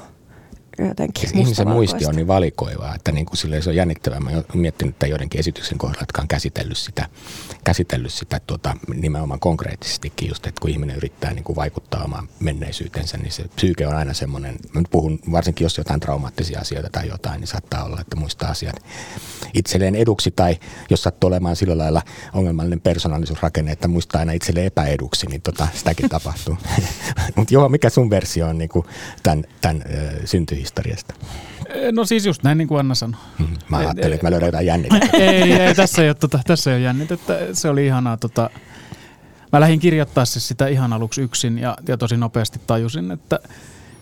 jotenkin 0.80 1.30
siis 1.30 1.42
Ihmisen 1.42 1.68
muisti 1.68 2.06
on 2.06 2.16
niin 2.16 2.28
valikoivaa, 2.28 2.96
että 2.96 3.12
niin 3.12 3.26
kuin 3.26 3.38
silleen 3.38 3.64
se 3.64 3.70
on 3.70 3.76
jännittävää. 3.76 4.20
Mä 4.20 4.30
olen 4.30 4.46
miettinyt 4.54 4.96
että 4.96 5.08
joidenkin 5.08 5.40
esityksen 5.40 5.78
kohdalla, 5.78 6.02
jotka 6.02 6.22
on 6.22 6.28
käsitellyt 6.28 6.78
sitä, 6.78 7.10
käsitellyt 7.64 8.14
sitä 8.14 8.42
tuota, 8.48 8.78
nimenomaan 8.96 9.40
konkreettisestikin 9.40 10.30
just, 10.30 10.48
että 10.48 10.62
kun 10.62 10.70
ihminen 10.70 10.96
yrittää 10.96 11.34
niin 11.34 11.44
kuin 11.44 11.56
vaikuttaa 11.56 12.04
omaan 12.04 12.30
menneisyytensä, 12.40 13.18
niin 13.18 13.32
se 13.32 13.44
psyyke 13.56 13.88
on 13.88 13.96
aina 13.96 14.14
semmoinen, 14.14 14.56
mä 14.74 14.82
nyt 14.82 14.90
puhun 14.92 15.20
varsinkin 15.32 15.66
jos 15.66 15.78
jotain 15.78 16.00
traumaattisia 16.00 16.60
asioita 16.60 16.90
tai 16.92 17.08
jotain, 17.08 17.40
niin 17.40 17.48
saattaa 17.48 17.84
olla, 17.84 18.02
että 18.02 18.16
muistaa 18.16 18.50
asiat 18.50 18.76
itselleen 19.54 19.96
eduksi 19.96 20.32
tai 20.32 20.58
jos 20.90 21.04
sattuu 21.04 21.28
olemaan 21.28 21.56
sillä 21.56 21.78
lailla 21.78 22.02
ongelmallinen 22.34 22.82
persoonallisuusrakenne, 22.82 23.72
että 23.72 23.88
muistaa 23.88 24.20
aina 24.20 24.32
itselleen 24.32 24.66
epäeduksi, 24.66 25.28
niin 25.28 25.42
tota, 25.42 25.68
sitäkin 25.74 26.10
tapahtuu. 26.10 26.58
Mutta 27.36 27.54
joo, 27.54 27.70
mikä 27.70 27.90
sun 27.90 28.10
versio 28.10 28.48
on 28.48 28.58
niin 28.58 28.70
kuin 28.70 28.86
tämän, 29.24 29.44
tämän 29.62 29.84
syntyi 30.26 30.65
historiasta? 30.66 31.14
No 31.92 32.06
siis 32.06 32.26
just 32.26 32.44
näin 32.44 32.58
niin 32.58 32.68
kuin 32.68 32.80
Anna 32.80 32.96
sanoi. 32.96 33.22
Hmm, 33.40 33.48
mä 33.70 33.78
ajattelin, 33.78 34.14
että 34.14 34.26
mä 34.26 34.32
löydän 34.32 34.48
jotain 34.48 34.66
jännitettä. 34.66 35.18
ei, 35.18 35.54
ei, 35.54 35.76
tässä 35.76 36.02
ei 36.02 36.10
ole, 36.10 36.16
tota, 36.16 36.40
tässä 36.48 36.72
ei 36.72 36.78
ole 36.78 36.84
jännitettä. 36.84 37.40
Se 37.54 37.70
oli 37.70 37.86
ihanaa 37.86 38.18
tota, 38.18 38.50
mä 39.52 39.60
lähdin 39.60 39.80
kirjoittaa 39.80 40.26
siis 40.26 40.48
sitä 40.48 40.68
ihan 40.68 40.94
aluksi 40.94 41.22
yksin 41.22 41.58
ja, 41.58 41.78
ja 41.88 41.98
tosi 41.98 42.18
nopeasti 42.18 42.62
tajusin, 42.68 43.12
että, 43.12 43.40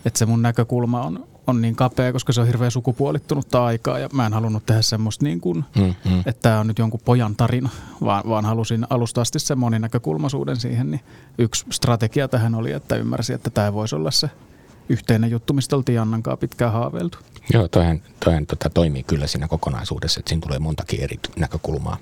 että 0.04 0.18
se 0.18 0.26
mun 0.26 0.42
näkökulma 0.42 1.02
on, 1.02 1.26
on 1.46 1.62
niin 1.62 1.76
kapea, 1.76 2.12
koska 2.12 2.32
se 2.32 2.40
on 2.40 2.46
hirveän 2.46 2.70
sukupuolittunutta 2.70 3.64
aikaa 3.64 3.98
ja 3.98 4.08
mä 4.12 4.26
en 4.26 4.32
halunnut 4.32 4.66
tehdä 4.66 4.82
semmoista 4.82 5.24
niin 5.24 5.40
kuin, 5.40 5.64
mm, 5.76 5.94
mm. 6.04 6.18
että 6.18 6.42
tämä 6.42 6.60
on 6.60 6.66
nyt 6.66 6.78
jonkun 6.78 7.00
pojan 7.04 7.36
tarina, 7.36 7.70
vaan, 8.04 8.22
vaan 8.28 8.44
halusin 8.44 8.86
alusta 8.90 9.20
asti 9.20 9.38
sen 9.38 9.58
moninäkökulmaisuuden 9.58 10.56
siihen, 10.56 10.90
niin 10.90 11.00
yksi 11.38 11.64
strategia 11.70 12.28
tähän 12.28 12.54
oli, 12.54 12.72
että 12.72 12.96
ymmärsin, 12.96 13.34
että 13.34 13.50
tämä 13.50 13.72
voisi 13.72 13.96
olla 13.96 14.10
se 14.10 14.30
yhteinen 14.88 15.30
juttu, 15.30 15.52
mistä 15.52 15.76
oltiin 15.76 16.00
Annankaan 16.00 16.38
pitkään 16.38 16.72
haaveiltu. 16.72 17.18
Joo, 17.52 17.68
toihan, 17.68 18.02
toihan 18.24 18.46
tota, 18.46 18.70
toimii 18.70 19.02
kyllä 19.02 19.26
siinä 19.26 19.48
kokonaisuudessa, 19.48 20.20
että 20.20 20.28
siinä 20.28 20.42
tulee 20.46 20.58
montakin 20.58 21.00
eri 21.00 21.16
näkökulmaa. 21.36 21.96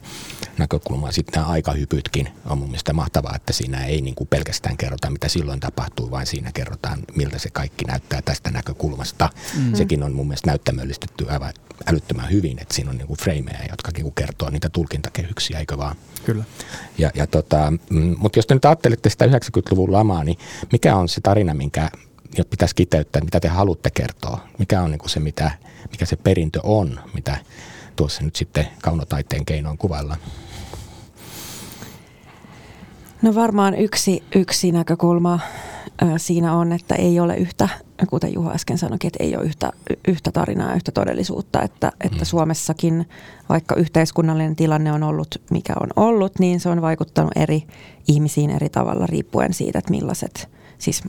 näkökulmaa. 0.58 1.12
Sitten 1.12 1.40
nämä 1.40 1.52
aikahypytkin 1.52 2.28
on 2.46 2.58
mun 2.58 2.68
mielestä 2.68 2.92
mahtavaa, 2.92 3.36
että 3.36 3.52
siinä 3.52 3.84
ei 3.84 4.00
niin 4.00 4.14
kuin 4.14 4.28
pelkästään 4.28 4.76
kerrota, 4.76 5.10
mitä 5.10 5.28
silloin 5.28 5.60
tapahtuu, 5.60 6.10
vaan 6.10 6.26
siinä 6.26 6.52
kerrotaan, 6.54 6.98
miltä 7.16 7.38
se 7.38 7.50
kaikki 7.50 7.84
näyttää 7.84 8.22
tästä 8.22 8.50
näkökulmasta. 8.50 9.28
Mm-hmm. 9.56 9.74
Sekin 9.74 10.02
on 10.02 10.12
mun 10.12 10.26
mielestä 10.26 10.50
näyttämöllistetty 10.50 11.26
aivan 11.28 11.52
älyttömän 11.86 12.30
hyvin, 12.30 12.58
että 12.62 12.74
siinä 12.74 12.90
on 12.90 12.98
niin 12.98 13.06
kuin 13.06 13.18
frameja, 13.18 13.66
jotka 13.70 13.90
niin 13.94 14.02
kuin 14.02 14.14
kertoo 14.14 14.50
niitä 14.50 14.68
tulkintakehyksiä, 14.68 15.58
eikö 15.58 15.78
vaan? 15.78 15.96
Kyllä. 16.24 16.44
Ja, 16.98 17.10
ja 17.14 17.26
tota, 17.26 17.72
mm, 17.90 18.16
mutta 18.18 18.38
jos 18.38 18.46
te 18.46 18.54
nyt 18.54 18.64
ajattelette 18.64 19.10
sitä 19.10 19.26
90-luvun 19.26 19.92
lamaa, 19.92 20.24
niin 20.24 20.38
mikä 20.72 20.96
on 20.96 21.08
se 21.08 21.20
tarina, 21.20 21.54
minkä 21.54 21.90
ja 22.38 22.44
pitäisi 22.44 22.74
kiteyttää, 22.74 23.22
mitä 23.24 23.40
te 23.40 23.48
haluatte 23.48 23.90
kertoa. 23.90 24.40
Mikä 24.58 24.82
on 24.82 24.90
niin 24.90 24.98
kuin 24.98 25.10
se, 25.10 25.20
mitä, 25.20 25.50
mikä 25.90 26.06
se 26.06 26.16
perintö 26.16 26.60
on, 26.62 27.00
mitä 27.14 27.36
tuossa 27.96 28.24
nyt 28.24 28.36
sitten 28.36 28.66
kaunotaiteen 28.82 29.44
keinoin 29.44 29.78
kuvaillaan. 29.78 30.18
No 33.22 33.34
varmaan 33.34 33.74
yksi, 33.74 34.22
yksi 34.34 34.72
näkökulma 34.72 35.40
siinä 36.16 36.56
on, 36.56 36.72
että 36.72 36.94
ei 36.94 37.20
ole 37.20 37.36
yhtä, 37.36 37.68
kuten 38.10 38.34
Juha 38.34 38.52
äsken 38.52 38.78
sanoi, 38.78 38.98
että 39.04 39.24
ei 39.24 39.36
ole 39.36 39.44
yhtä, 39.44 39.72
yhtä 40.08 40.32
tarinaa, 40.32 40.74
yhtä 40.74 40.92
todellisuutta, 40.92 41.62
että, 41.62 41.92
että 42.04 42.18
mm. 42.18 42.24
Suomessakin 42.24 43.08
vaikka 43.48 43.74
yhteiskunnallinen 43.74 44.56
tilanne 44.56 44.92
on 44.92 45.02
ollut 45.02 45.42
mikä 45.50 45.72
on 45.80 45.88
ollut, 45.96 46.38
niin 46.38 46.60
se 46.60 46.68
on 46.68 46.82
vaikuttanut 46.82 47.32
eri 47.36 47.62
ihmisiin 48.08 48.50
eri 48.50 48.68
tavalla 48.68 49.06
riippuen 49.06 49.54
siitä, 49.54 49.78
että 49.78 49.90
millaiset– 49.90 50.48
siis 50.82 51.02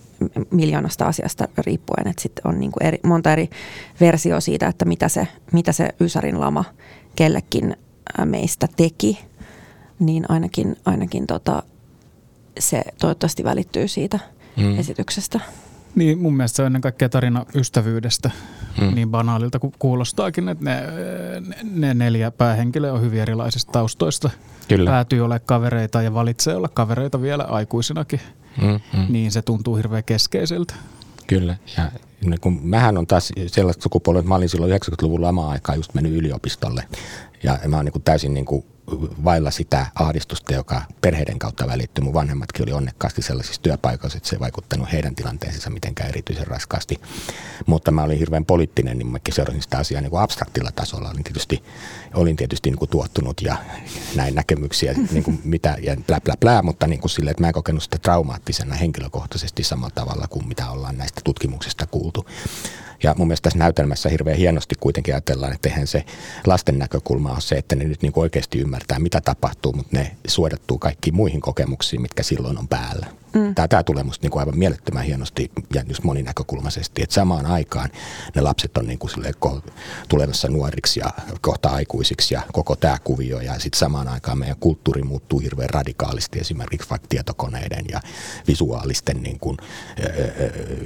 miljoonasta 0.51 1.05
asiasta 1.05 1.47
riippuen, 1.57 2.07
että 2.07 2.21
sitten 2.21 2.47
on 2.47 2.59
niin 2.59 2.71
kuin 2.71 2.87
eri, 2.87 2.99
monta 3.03 3.33
eri 3.33 3.49
versio 3.99 4.41
siitä, 4.41 4.67
että 4.67 4.85
mitä 4.85 5.09
se, 5.09 5.27
mitä 5.51 5.71
se 5.71 5.89
Ysärin 6.01 6.39
lama 6.39 6.65
kellekin 7.15 7.77
meistä 8.25 8.67
teki, 8.75 9.19
niin 9.99 10.25
ainakin, 10.29 10.75
ainakin 10.85 11.27
tota, 11.27 11.63
se 12.59 12.81
toivottavasti 12.99 13.43
välittyy 13.43 13.87
siitä 13.87 14.19
mm. 14.57 14.79
esityksestä. 14.79 15.39
Niin, 15.95 16.19
mun 16.19 16.35
mielestä 16.35 16.55
se 16.55 16.61
on 16.61 16.65
ennen 16.65 16.81
kaikkea 16.81 17.09
tarina 17.09 17.45
ystävyydestä, 17.55 18.31
hmm. 18.79 18.95
niin 18.95 19.09
banaalilta 19.09 19.59
kuin 19.59 19.73
kuulostaakin, 19.79 20.49
että 20.49 20.63
ne, 20.63 20.81
ne 21.71 21.93
neljä 21.93 22.31
päähenkilöä 22.31 22.93
on 22.93 23.01
hyvin 23.01 23.21
erilaisista 23.21 23.71
taustoista. 23.71 24.29
Kyllä. 24.67 24.89
Päätyy 24.89 25.21
olla 25.21 25.39
kavereita 25.39 26.01
ja 26.01 26.13
valitsee 26.13 26.55
olla 26.55 26.69
kavereita 26.69 27.21
vielä 27.21 27.43
aikuisinakin 27.43 28.19
mm, 28.61 28.67
mm. 28.67 29.05
niin 29.09 29.31
se 29.31 29.41
tuntuu 29.41 29.75
hirveän 29.75 30.03
keskeiseltä. 30.03 30.73
Kyllä, 31.27 31.57
ja 31.77 31.91
niin 32.25 32.39
kun, 32.39 32.59
mähän 32.63 32.97
on 32.97 33.07
taas 33.07 33.31
sellaista 33.47 33.83
sukupolvea, 33.83 34.19
että 34.19 34.29
mä 34.29 34.35
olin 34.35 34.49
silloin 34.49 34.71
90-luvun 34.71 35.21
lama-aikaa 35.21 35.75
just 35.75 35.93
mennyt 35.93 36.13
yliopistolle, 36.13 36.87
ja 37.43 37.59
mä 37.67 37.75
oon 37.75 37.85
niin 37.85 38.03
täysin 38.03 38.33
niin 38.33 38.45
kuin 38.45 38.65
vailla 39.23 39.51
sitä 39.51 39.85
ahdistusta, 39.95 40.53
joka 40.53 40.81
perheiden 41.01 41.39
kautta 41.39 41.67
välittyy. 41.67 42.03
Mun 42.03 42.13
vanhemmatkin 42.13 42.63
oli 42.63 42.73
onnekkaasti 42.73 43.21
sellaisissa 43.21 43.61
työpaikoissa, 43.61 44.17
että 44.17 44.29
se 44.29 44.35
ei 44.35 44.39
vaikuttanut 44.39 44.91
heidän 44.91 45.15
tilanteeseensa 45.15 45.69
mitenkään 45.69 46.09
erityisen 46.09 46.47
raskaasti. 46.47 47.01
Mutta 47.65 47.91
mä 47.91 48.03
olin 48.03 48.19
hirveän 48.19 48.45
poliittinen, 48.45 48.97
niin 48.97 49.07
mäkin 49.07 49.33
seurasin 49.33 49.61
sitä 49.61 49.77
asiaa 49.77 50.01
niin 50.01 50.09
kuin 50.09 50.21
abstraktilla 50.21 50.71
tasolla. 50.71 51.09
Olin 51.09 51.23
tietysti, 51.23 51.63
olin 52.13 52.35
tietysti 52.35 52.69
niin 52.69 52.79
kuin 52.79 52.89
tuottunut 52.89 53.41
ja 53.41 53.57
näin 54.15 54.35
näkemyksiä, 54.35 54.95
niin 55.11 55.23
kuin 55.23 55.41
mitä 55.43 55.77
ja 55.81 55.97
blä 56.07 56.21
blä 56.21 56.35
blä, 56.39 56.61
mutta 56.61 56.87
niin 56.87 56.99
kuin 56.99 57.09
sille, 57.09 57.31
että 57.31 57.43
mä 57.43 57.47
en 57.47 57.53
kokenut 57.53 57.83
sitä 57.83 57.97
traumaattisena 57.97 58.75
henkilökohtaisesti 58.75 59.63
samalla 59.63 59.93
tavalla 59.95 60.27
kuin 60.27 60.47
mitä 60.47 60.69
ollaan 60.69 60.97
näistä 60.97 61.21
tutkimuksista 61.23 61.87
kuultu. 61.87 62.25
Ja 63.03 63.15
mun 63.17 63.27
mielestä 63.27 63.43
tässä 63.43 63.59
näytelmässä 63.59 64.09
hirveän 64.09 64.37
hienosti 64.37 64.75
kuitenkin 64.79 65.13
ajatellaan, 65.13 65.53
että 65.53 65.69
eihän 65.69 65.87
se 65.87 66.05
lasten 66.47 66.79
näkökulma 66.79 67.31
on 67.31 67.41
se, 67.41 67.55
että 67.55 67.75
ne 67.75 67.83
nyt 67.83 68.01
niin 68.01 68.13
oikeasti 68.15 68.59
ymmärtää, 68.59 68.99
mitä 68.99 69.21
tapahtuu, 69.21 69.73
mutta 69.73 69.97
ne 69.97 70.11
suodattuu 70.27 70.77
kaikkiin 70.77 71.15
muihin 71.15 71.41
kokemuksiin, 71.41 72.01
mitkä 72.01 72.23
silloin 72.23 72.57
on 72.57 72.67
päällä. 72.67 73.22
Mm. 73.33 73.55
Tämä, 73.55 73.67
tämä 73.67 73.83
tulee 73.83 74.03
musta 74.03 74.23
niin 74.23 74.31
kuin 74.31 74.39
aivan 74.39 74.57
mielettömän 74.57 75.03
hienosti 75.03 75.51
ja 75.73 75.83
just 75.87 76.03
moninäkökulmaisesti, 76.03 77.03
että 77.03 77.15
samaan 77.15 77.45
aikaan 77.45 77.89
ne 78.35 78.41
lapset 78.41 78.77
on 78.77 78.87
niin 78.87 78.99
kuin 78.99 79.11
tulevassa 80.09 80.47
nuoriksi 80.47 80.99
ja 80.99 81.09
kohta 81.41 81.69
aikuisiksi 81.69 82.33
ja 82.33 82.41
koko 82.53 82.75
tämä 82.75 82.97
kuvio. 83.03 83.39
Ja 83.39 83.59
sitten 83.59 83.79
samaan 83.79 84.07
aikaan 84.07 84.37
meidän 84.37 84.57
kulttuuri 84.59 85.03
muuttuu 85.03 85.39
hirveän 85.39 85.69
radikaalisti 85.69 86.39
esimerkiksi 86.39 86.89
vaikka 86.89 87.07
tietokoneiden 87.07 87.85
ja 87.91 88.01
visuaalisten 88.47 89.23
niin 89.23 89.39
kuin, 89.39 89.57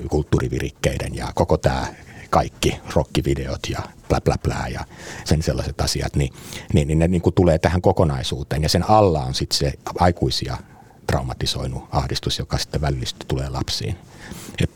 kulttuurivirikkeiden 0.09 1.15
ja 1.15 1.27
koko 1.35 1.57
tämä 1.57 1.87
kaikki 2.29 2.79
rokkivideot 2.95 3.69
ja 3.69 3.79
blä 4.09 4.21
blä 4.21 4.35
blä 4.43 4.67
ja 4.73 4.85
sen 5.25 5.43
sellaiset 5.43 5.81
asiat, 5.81 6.15
niin, 6.15 6.33
niin, 6.73 6.87
niin 6.87 6.99
ne 6.99 7.07
niin 7.07 7.21
kuin 7.21 7.33
tulee 7.33 7.59
tähän 7.59 7.81
kokonaisuuteen 7.81 8.63
ja 8.63 8.69
sen 8.69 8.89
alla 8.89 9.19
on 9.19 9.33
sitten 9.33 9.57
se 9.57 9.73
aikuisia 9.99 10.57
traumatisoinut 11.07 11.83
ahdistus, 11.91 12.39
joka 12.39 12.57
sitten 12.57 12.81
välillisesti 12.81 13.25
tulee 13.27 13.49
lapsiin. 13.49 13.95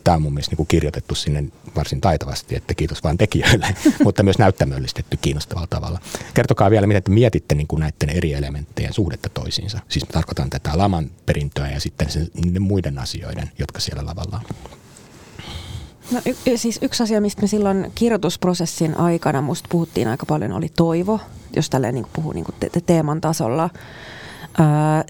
Tämä 0.03 0.15
on 0.15 0.21
mun 0.21 0.33
mielestä 0.33 0.55
niin 0.55 0.67
kirjoitettu 0.67 1.15
sinne 1.15 1.43
varsin 1.75 2.01
taitavasti, 2.01 2.55
että 2.55 2.73
kiitos 2.73 3.03
vain 3.03 3.17
tekijöille, 3.17 3.75
mutta 4.03 4.23
myös 4.23 4.38
näyttämöllistetty 4.38 5.17
kiinnostavalla 5.21 5.67
tavalla. 5.67 6.00
Kertokaa 6.33 6.71
vielä, 6.71 6.88
miten 6.88 7.03
te 7.03 7.11
mietitte 7.11 7.55
niin 7.55 7.67
kuin 7.67 7.79
näiden 7.79 8.09
eri 8.09 8.33
elementtien 8.33 8.93
suhdetta 8.93 9.29
toisiinsa. 9.29 9.79
Siis 9.89 10.05
tarkoitan 10.11 10.50
tätä 10.50 10.71
laman 10.73 11.11
perintöä 11.25 11.69
ja 11.69 11.79
sitten 11.79 12.09
sen, 12.09 12.29
muiden 12.59 13.00
asioiden, 13.00 13.51
jotka 13.59 13.79
siellä 13.79 14.05
lavalla 14.05 14.41
on. 14.50 14.79
No, 16.11 16.21
y- 16.25 16.57
siis 16.57 16.79
yksi 16.81 17.03
asia, 17.03 17.21
mistä 17.21 17.41
me 17.41 17.47
silloin 17.47 17.91
kirjoitusprosessin 17.95 18.97
aikana 18.97 19.41
musta 19.41 19.67
puhuttiin 19.71 20.07
aika 20.07 20.25
paljon, 20.25 20.51
oli 20.51 20.69
toivo, 20.77 21.19
jos 21.55 21.69
tälleen 21.69 21.95
niin 21.95 22.07
puhuu 22.13 22.31
niin 22.31 22.45
te- 22.59 22.81
teeman 22.85 23.21
tasolla. 23.21 23.69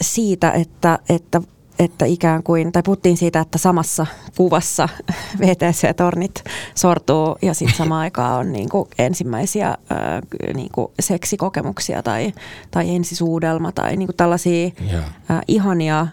Siitä, 0.01 0.51
että, 0.51 1.00
että 1.10 1.41
että 1.79 2.05
ikään 2.05 2.43
kuin, 2.43 2.71
tai 2.71 2.83
puhuttiin 2.83 3.17
siitä, 3.17 3.39
että 3.39 3.57
samassa 3.57 4.05
kuvassa 4.38 4.89
VTC-tornit 5.39 6.43
sortuu 6.75 7.38
ja 7.41 7.53
sitten 7.53 7.77
samaan 7.77 8.01
aikaan 8.05 8.39
on 8.39 8.51
niin 8.51 8.69
kuin 8.69 8.89
ensimmäisiä 9.00 9.67
ää, 9.67 10.21
niin 10.53 10.69
kuin 10.71 10.88
seksikokemuksia 11.00 12.03
tai, 12.03 12.33
tai 12.71 12.95
ensisuudelma 12.95 13.71
tai 13.71 13.98
niin 13.98 14.07
kuin 14.07 14.17
tällaisia 14.17 14.69
yeah. 14.91 15.03
ää, 15.29 15.41
ihania 15.48 16.07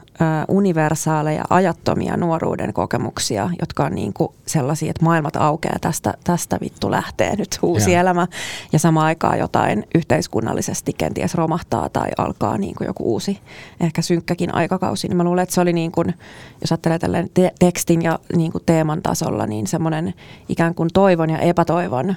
universaaleja, 0.49 1.45
ajattomia 1.51 2.17
nuoruuden 2.17 2.73
kokemuksia, 2.73 3.51
jotka 3.61 3.85
on 3.85 3.95
niin 3.95 4.13
kuin 4.13 4.33
sellaisia, 4.47 4.91
että 4.91 5.05
maailmat 5.05 5.37
aukeaa 5.37 5.79
tästä, 5.81 6.15
tästä 6.25 6.59
vittu 6.61 6.91
lähtee 6.91 7.37
nyt 7.37 7.59
uusi 7.63 7.91
yeah. 7.91 8.01
elämä 8.01 8.27
ja 8.73 8.79
samaan 8.79 9.07
aikaan 9.07 9.39
jotain 9.39 9.85
yhteiskunnallisesti 9.95 10.93
kenties 10.93 11.35
romahtaa 11.35 11.89
tai 11.89 12.09
alkaa 12.19 12.59
niin 12.59 12.75
kuin 12.75 12.87
joku 12.87 13.13
uusi, 13.13 13.39
ehkä 13.81 14.03
synkkäkin 14.03 14.55
aikakausi, 14.55 15.09
niin 15.09 15.17
mä 15.17 15.25
luulen, 15.25 15.43
että 15.43 15.55
se 15.55 15.61
oli 15.61 15.73
niin 15.73 15.93
kuin, 15.93 16.15
jos 16.61 16.73
ajattelee 16.73 16.99
tälleen 16.99 17.31
te- 17.35 17.53
tekstin 17.59 18.03
ja 18.03 18.19
niin 18.37 18.53
kuin 18.53 18.63
teeman 18.67 19.03
tasolla, 19.03 19.47
niin 19.47 19.67
semmoinen 19.67 20.15
ikään 20.49 20.75
kuin 20.75 20.91
toivon 20.93 21.31
ja 21.31 21.39
epätoivon 21.39 22.15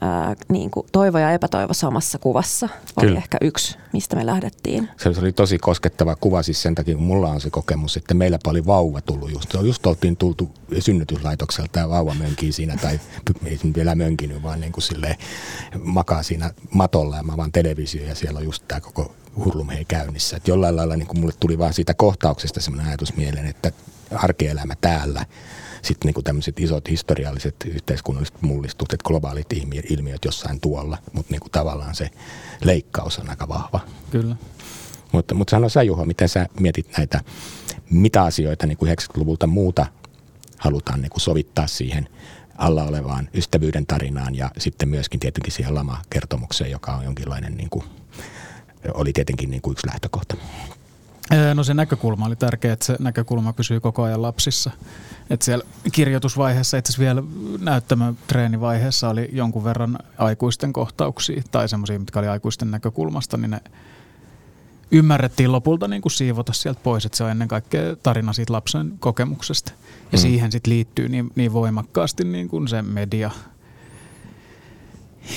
ää, 0.00 0.34
niin 0.48 0.70
kuin 0.70 0.86
toivo 0.92 1.18
ja 1.18 1.30
epätoivo 1.30 1.74
samassa 1.74 2.18
kuvassa 2.18 2.68
oli 2.96 3.06
Kyllä. 3.06 3.18
ehkä 3.18 3.38
yksi, 3.40 3.78
mistä 3.92 4.16
me 4.16 4.26
lähdettiin. 4.26 4.88
Se 4.96 5.08
oli 5.08 5.32
tosi 5.32 5.58
koskettava 5.58 6.16
kuva 6.16 6.42
siis 6.42 6.62
sen 6.62 6.74
takia, 6.74 6.94
kun 6.94 7.04
mulla 7.04 7.28
on 7.28 7.40
se 7.40 7.50
kokemus, 7.50 7.96
että 7.96 8.14
meillä 8.14 8.38
oli 8.46 8.66
vauva 8.66 9.00
tullut 9.00 9.32
just. 9.32 9.54
Just 9.62 9.86
oltiin 9.86 10.16
tultu 10.16 10.50
synnytyslaitokselta 10.78 11.78
ja 11.78 11.88
vauva 11.88 12.14
mönkii 12.14 12.52
siinä, 12.52 12.76
tai 12.82 13.00
ei 13.46 13.58
vielä 13.76 13.94
mönkinyt, 13.94 14.42
vaan 14.42 14.60
niin 14.60 14.72
kuin 14.72 14.82
silleen 14.82 15.16
makaa 15.82 16.22
siinä 16.22 16.50
matolla 16.70 17.16
ja 17.16 17.22
mä 17.22 17.36
vaan 17.36 17.52
televisio 17.52 18.06
ja 18.06 18.14
siellä 18.14 18.38
on 18.38 18.44
just 18.44 18.64
tämä 18.68 18.80
koko 18.80 19.14
hurlumhei 19.44 19.84
käynnissä. 19.84 20.36
Et 20.36 20.48
jollain 20.48 20.76
lailla 20.76 20.96
niin 20.96 21.06
kuin 21.06 21.20
mulle 21.20 21.34
tuli 21.40 21.58
vaan 21.58 21.74
siitä 21.74 21.94
kohtauksesta 21.94 22.60
sellainen 22.60 22.88
ajatus 22.88 23.16
mieleen, 23.16 23.46
että 23.46 23.72
arkielämä 24.14 24.74
täällä, 24.80 25.26
sitten 25.86 26.12
niin 26.14 26.24
tämmöiset 26.24 26.60
isot 26.60 26.88
historialliset 26.90 27.56
yhteiskunnalliset 27.66 28.42
mullistukset, 28.42 29.02
globaalit 29.02 29.52
ilmiöt 29.90 30.24
jossain 30.24 30.60
tuolla, 30.60 30.98
mutta 31.12 31.32
niin 31.32 31.50
tavallaan 31.52 31.94
se 31.94 32.10
leikkaus 32.64 33.18
on 33.18 33.30
aika 33.30 33.48
vahva. 33.48 33.80
Kyllä. 34.10 34.36
Mutta, 35.12 35.34
mutta 35.34 35.50
sano 35.50 35.68
sä 35.68 35.82
Juho, 35.82 36.04
miten 36.04 36.28
sä 36.28 36.46
mietit 36.60 36.88
näitä, 36.96 37.20
mitä 37.90 38.22
asioita 38.22 38.66
niin 38.66 38.78
kuin 38.78 38.92
90-luvulta 38.92 39.46
muuta 39.46 39.86
halutaan 40.58 41.00
niin 41.00 41.10
kuin 41.10 41.20
sovittaa 41.20 41.66
siihen 41.66 42.08
alla 42.58 42.84
olevaan 42.84 43.28
ystävyyden 43.34 43.86
tarinaan 43.86 44.34
ja 44.34 44.50
sitten 44.58 44.88
myöskin 44.88 45.20
tietenkin 45.20 45.52
siihen 45.52 45.74
lama-kertomukseen, 45.74 46.70
joka 46.70 46.96
on 46.96 47.04
jonkinlainen, 47.04 47.56
niin 47.56 47.70
kuin, 47.70 47.84
oli 48.94 49.12
tietenkin 49.12 49.50
niin 49.50 49.62
kuin 49.62 49.72
yksi 49.72 49.86
lähtökohta. 49.86 50.36
No 51.54 51.64
se 51.64 51.74
näkökulma 51.74 52.26
oli 52.26 52.36
tärkeä, 52.36 52.72
että 52.72 52.86
se 52.86 52.96
näkökulma 53.00 53.52
pysyy 53.52 53.80
koko 53.80 54.02
ajan 54.02 54.22
lapsissa. 54.22 54.70
Et 55.30 55.42
siellä 55.42 55.64
kirjoitusvaiheessa, 55.92 56.76
itse 56.76 56.98
vielä 56.98 57.22
näyttämötreenivaiheessa 57.60 59.08
oli 59.08 59.28
jonkun 59.32 59.64
verran 59.64 59.98
aikuisten 60.18 60.72
kohtauksia 60.72 61.42
tai 61.50 61.68
semmoisia, 61.68 61.98
mitkä 61.98 62.18
oli 62.18 62.28
aikuisten 62.28 62.70
näkökulmasta, 62.70 63.36
niin 63.36 63.50
ne 63.50 63.60
ymmärrettiin 64.90 65.52
lopulta 65.52 65.88
niin 65.88 66.02
kuin 66.02 66.12
siivota 66.12 66.52
sieltä 66.52 66.80
pois, 66.82 67.06
että 67.06 67.18
se 67.18 67.24
on 67.24 67.30
ennen 67.30 67.48
kaikkea 67.48 67.96
tarina 67.96 68.32
siitä 68.32 68.52
lapsen 68.52 68.92
kokemuksesta. 68.98 69.72
Ja 70.12 70.18
mm. 70.18 70.22
siihen 70.22 70.52
sitten 70.52 70.72
liittyy 70.72 71.08
niin, 71.08 71.30
niin 71.34 71.52
voimakkaasti 71.52 72.24
niin 72.24 72.48
kuin 72.48 72.68
se 72.68 72.82
media 72.82 73.30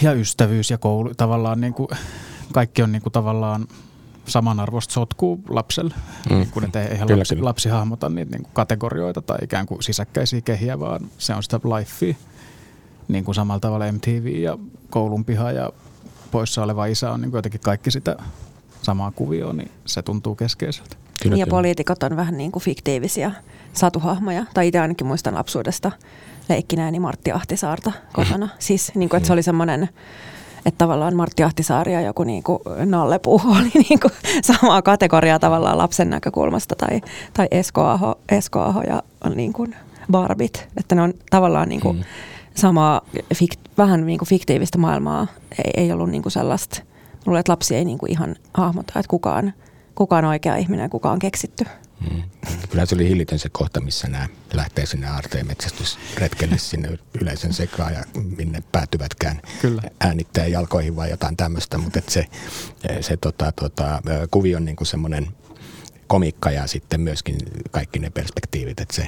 ja 0.02 0.14
ystävyys 0.14 0.72
ja 0.72 0.78
koulu. 0.78 1.14
Tavallaan 1.18 1.62
niin 1.62 1.74
kuin, 1.74 1.88
kaikki 2.54 2.84
on 2.84 2.92
niin 2.92 3.02
kuin 3.02 3.14
tavallaan 3.14 3.68
samanarvoista 4.30 4.94
sotkuu 4.94 5.44
lapselle, 5.50 5.94
mm. 6.30 6.36
niin 6.36 6.50
kun 6.52 6.64
että 6.64 6.84
eihän 6.84 7.20
lapsi, 7.20 7.42
lapsi 7.42 7.70
hahmota 7.70 8.10
niitä 8.10 8.32
niin 8.32 8.44
kuin 8.44 8.54
kategorioita 8.54 9.22
tai 9.22 9.38
ikään 9.44 9.66
kuin 9.66 9.84
sisäkkäisiä 9.84 10.42
kehiä, 10.42 10.80
vaan 10.80 11.02
se 11.18 11.34
on 11.34 11.44
sitä 11.44 11.60
lifea. 11.64 12.14
Niin 13.08 13.26
kuin 13.26 13.36
samalla 13.36 13.60
tavalla 13.60 13.92
MTV 13.92 14.26
ja 14.26 14.58
koulun 14.90 15.26
piha 15.26 15.52
ja 15.52 15.72
poissa 16.32 16.64
oleva 16.64 16.86
isä 16.86 17.12
on 17.12 17.22
niin 17.22 17.32
kuin 17.32 17.38
jotenkin 17.38 17.62
kaikki 17.62 17.92
sitä 17.92 18.16
samaa 18.82 19.12
kuvioa, 19.12 19.54
niin 19.54 19.72
se 19.86 20.02
tuntuu 20.02 20.36
keskeiseltä. 20.36 20.96
Kyllä, 21.24 21.38
ja 21.38 21.46
kyllä. 21.46 21.58
poliitikot 21.58 22.04
on 22.04 22.16
vähän 22.16 22.38
niin 22.38 22.52
kuin 22.52 22.64
fiktiivisiä 22.64 23.32
satuhahmoja, 23.74 24.46
tai 24.54 24.68
itse 24.68 24.80
ainakin 24.80 25.08
muistan 25.08 25.36
lapsuudesta 25.36 25.92
leikkinääni 26.50 27.00
Martti 27.00 27.32
Ahtisaarta 27.32 27.92
kotona. 28.14 28.46
Mm. 28.46 28.52
Siis 28.60 28.92
niin 28.96 29.10
kuin, 29.10 29.18
että 29.18 29.28
se 29.28 29.34
oli 29.34 29.44
semmoinen 29.44 29.90
että 30.66 30.78
tavallaan 30.78 31.16
Martti 31.16 31.44
Ahtisaari 31.44 31.94
ja 31.94 32.02
joku 32.02 32.24
niin 32.24 32.44
kuin 32.44 32.60
Nalle 32.86 33.20
Puho 33.20 33.52
oli 33.52 33.72
niin 33.90 34.00
kuin 34.00 34.12
samaa 34.44 34.82
kategoriaa 34.82 35.40
tavallaan 35.40 35.78
lapsen 35.78 36.10
näkökulmasta 36.10 36.76
tai, 36.76 37.02
tai 37.34 37.48
Esko, 37.52 37.82
Aho, 37.82 38.20
Esko 38.30 38.60
Aho 38.60 38.82
ja 38.82 39.04
niin 39.36 39.54
kuin 39.54 39.76
Barbit. 40.12 40.68
Että 40.78 40.96
ne 40.96 41.02
on 41.02 41.14
tavallaan 41.30 41.70
niin 41.70 41.82
kuin 41.82 41.98
mm. 41.98 42.04
samaa, 42.56 43.02
fik, 43.36 43.52
vähän 43.78 44.06
niin 44.06 44.20
kuin 44.20 44.30
fiktiivistä 44.30 44.78
maailmaa. 44.78 45.28
Ei, 45.66 45.84
ei 45.84 45.92
ollut 45.92 46.10
niin 46.10 46.22
kuin 46.22 46.32
sellaista, 46.32 46.82
luulen, 47.26 47.40
että 47.40 47.52
lapsi 47.52 47.76
ei 47.76 47.86
niin 47.86 47.98
kuin 47.98 48.12
ihan 48.12 48.36
hahmota, 48.54 49.00
että 49.00 49.10
kukaan, 49.10 49.54
kukaan 49.96 50.26
oikea 50.26 50.56
ihminen 50.56 50.84
ja 50.84 50.90
kuka 50.90 51.12
on 51.12 51.20
keksitty. 51.20 51.66
Mm. 52.00 52.24
Kyllä 52.70 52.86
se 52.86 52.96
oli 52.96 53.10
hillitön 53.10 53.40
se 53.40 53.50
kohta, 53.50 53.82
missä 53.82 54.08
nämä 54.08 54.28
lähtee 54.54 54.86
sinne 54.86 55.08
aarteen 55.08 55.48
metsästysretkelle 55.48 56.58
sinne 56.70 57.00
yleisön 57.22 57.54
sekaan 57.54 57.94
ja 57.94 58.04
minne 58.38 58.64
päätyvätkään 58.72 59.42
Kyllä. 59.62 59.82
äänittää 60.00 60.48
jalkoihin 60.48 60.96
vai 60.96 61.10
jotain 61.10 61.38
tämmöistä, 61.38 61.78
mutta 61.78 62.02
se, 62.08 62.26
se 63.02 63.18
tota, 63.18 63.52
tota, 63.52 64.02
kuvi 64.32 64.56
on 64.56 64.66
niin 64.66 64.78
semmoinen 64.84 65.28
komikka 66.08 66.52
ja 66.52 66.68
sitten 66.68 67.02
myöskin 67.02 67.38
kaikki 67.72 68.00
ne 68.00 68.10
perspektiivit, 68.10 68.80
että 68.80 68.96
se, 68.96 69.08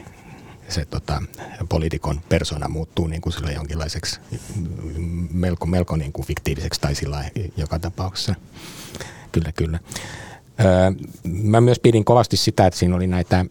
se 0.69 0.85
tota, 0.85 1.23
poliitikon 1.69 2.21
persona 2.29 2.67
muuttuu 2.67 3.07
niin 3.07 3.21
kuin 3.21 3.33
sille 3.33 3.53
jonkinlaiseksi 3.53 4.19
melko, 5.31 5.65
melko 5.65 5.95
niin 5.95 6.13
kuin 6.13 6.27
fiktiiviseksi 6.27 6.81
tai 6.81 6.95
sillä 6.95 7.25
joka 7.57 7.79
tapauksessa. 7.79 8.35
Kyllä, 9.31 9.51
kyllä. 9.51 9.79
Mä 11.23 11.61
myös 11.61 11.79
pidin 11.79 12.05
kovasti 12.05 12.37
sitä, 12.37 12.67
että 12.67 12.79
siinä 12.79 12.95
oli 12.95 13.07
näitä 13.07 13.45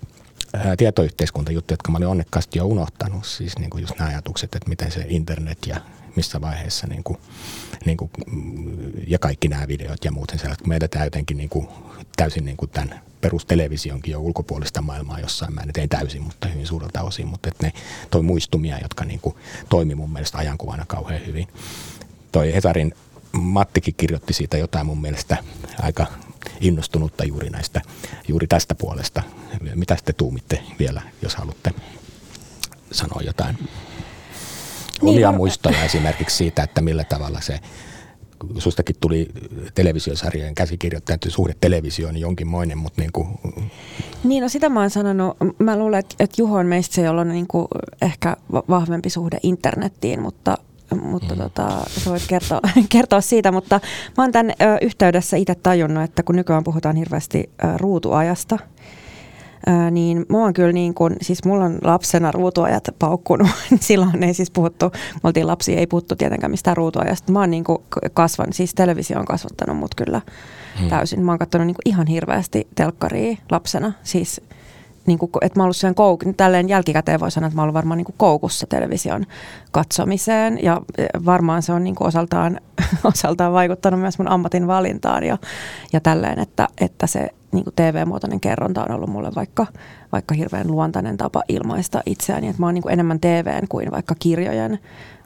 tietoyhteiskuntajuttuja, 0.76 1.74
jotka 1.74 1.92
mä 1.92 1.96
olin 1.98 2.08
onnekkaasti 2.08 2.58
jo 2.58 2.66
unohtanut. 2.66 3.24
Siis 3.24 3.58
niin 3.58 3.70
kuin 3.70 3.82
just 3.82 3.98
nämä 3.98 4.10
ajatukset, 4.10 4.54
että 4.54 4.68
miten 4.68 4.90
se 4.90 5.04
internet 5.08 5.58
ja 5.66 5.80
missä 6.16 6.40
vaiheessa 6.40 6.86
niin 6.86 7.04
kuin, 7.04 7.18
niin 7.84 7.96
kuin, 7.96 8.10
ja 9.06 9.18
kaikki 9.18 9.48
nämä 9.48 9.68
videot 9.68 10.04
ja 10.04 10.12
muuten 10.12 10.38
sellaiset, 10.38 10.62
kun 10.62 10.68
me 10.68 10.76
edetään 10.76 11.06
jotenkin 11.06 11.36
niin 11.36 11.48
kuin, 11.48 11.68
täysin 12.16 12.44
niin 12.44 12.56
kuin 12.56 12.70
tämän 12.70 13.00
perustelevisionkin 13.20 14.12
jo 14.12 14.20
ulkopuolista 14.20 14.82
maailmaa 14.82 15.20
jossain 15.20 15.54
määrin, 15.54 15.72
ei 15.78 15.88
täysin, 15.88 16.22
mutta 16.22 16.48
hyvin 16.48 16.66
suurelta 16.66 17.02
osin, 17.02 17.26
mutta 17.26 17.48
että 17.48 17.66
ne 17.66 17.72
toi 18.10 18.22
muistumia, 18.22 18.78
jotka 18.82 19.04
niin 19.04 19.20
kuin, 19.20 19.34
toimi 19.68 19.94
mun 19.94 20.12
mielestä 20.12 20.38
ajankuvana 20.38 20.84
kauhean 20.86 21.26
hyvin. 21.26 21.48
Toi 22.32 22.54
Hesarin 22.54 22.94
Mattikin 23.32 23.94
kirjoitti 23.96 24.32
siitä 24.32 24.58
jotain 24.58 24.86
mun 24.86 25.00
mielestä 25.00 25.36
aika 25.82 26.06
innostunutta 26.60 27.24
juuri 27.24 27.50
näistä, 27.50 27.80
juuri 28.28 28.46
tästä 28.46 28.74
puolesta. 28.74 29.22
Mitä 29.74 29.96
te 30.04 30.12
tuumitte 30.12 30.62
vielä, 30.78 31.02
jos 31.22 31.36
haluatte 31.36 31.70
sanoa 32.92 33.20
jotain 33.24 33.58
niin, 35.02 35.10
omia 35.10 35.32
muistoja 35.32 35.84
esimerkiksi 35.84 36.36
siitä, 36.36 36.62
että 36.62 36.80
millä 36.80 37.04
tavalla 37.04 37.40
se 37.40 37.60
sustakin 38.58 38.96
tuli 39.00 39.28
televisiosarjojen 39.74 40.54
käsikirjoittajan 40.54 41.18
suhde 41.28 41.54
televisioon 41.60 42.14
niin 42.14 42.22
jonkinmoinen, 42.22 42.78
mutta 42.78 43.00
niin 43.00 43.12
kuin... 43.12 43.28
Niin, 44.24 44.42
no 44.42 44.48
sitä 44.48 44.68
mä 44.68 44.80
oon 44.80 44.90
sanonut. 44.90 45.36
Mä 45.58 45.78
luulen, 45.78 45.98
että, 45.98 46.14
että 46.18 46.42
Juho 46.42 46.56
on 46.56 46.66
meistä 46.66 46.94
se, 46.94 47.02
jolla 47.02 47.20
on 47.20 47.28
niin 47.28 47.46
kuin 47.46 47.68
ehkä 48.02 48.36
vahvempi 48.50 49.10
suhde 49.10 49.38
internettiin, 49.42 50.22
mutta 50.22 50.58
mutta 51.10 51.34
mm. 51.34 51.40
tota, 51.40 51.68
sä 51.88 52.10
voit 52.10 52.26
kertoa, 52.28 52.60
kertoa 52.88 53.20
siitä, 53.20 53.52
mutta 53.52 53.80
mä 54.16 54.24
oon 54.24 54.32
tämän 54.32 54.50
ö, 54.50 54.78
yhteydessä 54.82 55.36
itse 55.36 55.54
tajunnut, 55.54 56.04
että 56.04 56.22
kun 56.22 56.36
nykyään 56.36 56.64
puhutaan 56.64 56.96
hirveästi 56.96 57.50
ö, 57.64 57.66
ruutuajasta, 57.76 58.58
niin 59.90 60.26
mä 60.28 60.38
oon 60.38 60.52
kyllä 60.52 60.72
niin 60.72 60.94
kuin, 60.94 61.16
siis 61.22 61.44
mulla 61.44 61.64
on 61.64 61.78
lapsena 61.84 62.32
ruutuajat 62.32 62.88
paukkunut, 62.98 63.48
silloin 63.80 64.22
ei 64.22 64.34
siis 64.34 64.50
puhuttu, 64.50 64.90
me 64.94 65.20
oltiin 65.24 65.46
lapsia, 65.46 65.78
ei 65.78 65.86
puhuttu 65.86 66.16
tietenkään 66.16 66.50
mistään 66.50 66.76
ruutuajasta, 66.76 67.32
mä 67.32 67.40
oon 67.40 67.50
niin 67.50 67.64
kuin 67.64 67.78
kasvan, 68.14 68.52
siis 68.52 68.74
televisio 68.74 69.18
on 69.18 69.24
kasvattanut 69.24 69.76
mut 69.76 69.94
kyllä 69.94 70.20
mm. 70.80 70.88
täysin, 70.88 71.24
mä 71.24 71.32
oon 71.32 71.38
katsonut 71.38 71.66
niin 71.66 71.74
kuin 71.74 71.94
ihan 71.94 72.06
hirveästi 72.06 72.68
telkkaria 72.74 73.36
lapsena, 73.50 73.92
siis 74.02 74.40
niin 75.06 75.18
kuin, 75.18 75.30
että 75.40 75.58
mä 75.58 75.62
ollut 75.62 75.76
sen 75.76 75.94
kouk- 75.94 76.34
tälleen 76.36 76.68
jälkikäteen 76.68 77.20
voi 77.20 77.30
sanoa, 77.30 77.46
että 77.46 77.56
mä 77.56 77.62
ollut 77.62 77.74
varmaan 77.74 77.96
niin 77.96 78.04
kuin 78.04 78.14
koukussa 78.18 78.66
television 78.66 79.26
katsomiseen. 79.70 80.58
Ja 80.62 80.80
e, 80.98 81.06
varmaan 81.24 81.62
se 81.62 81.72
on 81.72 81.84
niin 81.84 81.94
kuin 81.94 82.08
osaltaan, 82.08 82.60
osaltaan 83.04 83.52
vaikuttanut 83.52 84.00
myös 84.00 84.18
mun 84.18 84.28
ammatin 84.28 84.66
valintaan 84.66 85.24
ja, 85.24 85.38
ja 85.92 86.00
tälleen, 86.00 86.38
että, 86.38 86.68
että 86.80 87.06
se 87.06 87.28
niin 87.52 87.64
kuin 87.64 87.74
TV-muotoinen 87.76 88.40
kerronta 88.40 88.84
on 88.84 88.90
ollut 88.90 89.10
mulle 89.10 89.30
vaikka, 89.36 89.66
vaikka 90.12 90.34
hirveän 90.34 90.70
luontainen 90.70 91.16
tapa 91.16 91.42
ilmaista 91.48 92.02
itseäni, 92.06 92.48
että 92.48 92.62
mä 92.62 92.66
oon 92.66 92.74
niin 92.74 92.82
kuin 92.82 92.92
enemmän 92.92 93.20
TVn 93.20 93.68
kuin 93.68 93.90
vaikka 93.90 94.14
kirjojen 94.18 94.78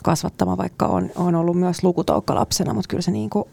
kasvattama, 0.05 0.57
vaikka 0.57 0.87
on, 0.87 1.11
on 1.17 1.35
ollut 1.35 1.57
myös 1.57 1.83
lukutoukka 1.83 2.35
lapsena, 2.35 2.75
mutta 2.75 2.89
kyllä 2.89 3.03
se 3.03 3.11
niin 3.11 3.31
kuin 3.31 3.45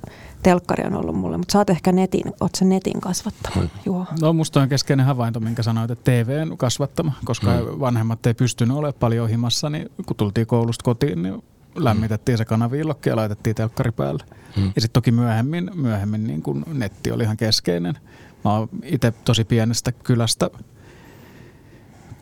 telkkari 0.44 0.84
on 0.88 0.96
ollut 0.96 1.16
mulle. 1.16 1.38
Mutta 1.38 1.52
sä 1.52 1.58
oot 1.58 1.70
ehkä 1.70 1.92
netin, 1.92 2.24
oot 2.42 2.56
sä 2.56 2.66
netin 2.66 3.02
kasvattama, 3.02 3.56
hmm. 3.56 3.70
Juho? 3.86 4.06
No 4.22 4.34
musta 4.34 4.62
on 4.62 4.70
keskeinen 4.70 5.06
havainto, 5.06 5.40
minkä 5.40 5.64
sanoit, 5.64 5.92
että 5.92 6.12
TV 6.12 6.48
on 6.52 6.58
kasvattama, 6.58 7.14
koska 7.26 7.52
hmm. 7.52 7.80
vanhemmat 7.80 8.26
ei 8.26 8.34
pystynyt 8.34 8.78
olemaan 8.78 9.00
paljon 9.00 9.30
himassa, 9.30 9.70
niin 9.70 9.90
kun 10.06 10.16
tultiin 10.16 10.48
koulusta 10.48 10.84
kotiin, 10.84 11.24
niin 11.24 11.44
lämmitettiin 11.76 12.38
se 12.38 12.46
kanaviillokki 12.46 13.10
ja 13.10 13.16
laitettiin 13.16 13.56
telkkari 13.56 13.92
päälle. 13.92 14.24
Hmm. 14.56 14.72
Ja 14.76 14.82
sitten 14.82 14.94
toki 14.94 15.12
myöhemmin, 15.12 15.72
myöhemmin 15.74 16.28
niin 16.28 16.42
kun 16.42 16.66
netti 16.74 17.12
oli 17.12 17.24
ihan 17.24 17.38
keskeinen. 17.38 17.98
Mä 18.46 18.58
oon 18.58 18.70
itse 18.84 19.12
tosi 19.12 19.44
pienestä 19.44 19.92
kylästä 19.92 20.50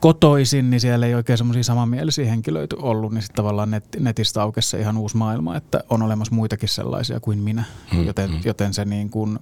kotoisin, 0.00 0.70
niin 0.70 0.80
siellä 0.80 1.06
ei 1.06 1.14
oikein 1.14 1.38
semmoisia 1.38 1.62
samanmielisiä 1.64 2.30
henkilöitä 2.30 2.76
ollut, 2.78 3.12
niin 3.12 3.22
sitten 3.22 3.36
tavallaan 3.36 3.70
net, 3.70 3.84
netistä 3.98 4.42
aukesi 4.42 4.76
ihan 4.76 4.96
uusi 4.96 5.16
maailma, 5.16 5.56
että 5.56 5.84
on 5.88 6.02
olemassa 6.02 6.34
muitakin 6.34 6.68
sellaisia 6.68 7.20
kuin 7.20 7.38
minä, 7.38 7.64
mm, 7.92 8.06
joten, 8.06 8.30
mm. 8.30 8.40
joten 8.44 8.74
se 8.74 8.84
niin 8.84 9.10
kuin 9.10 9.38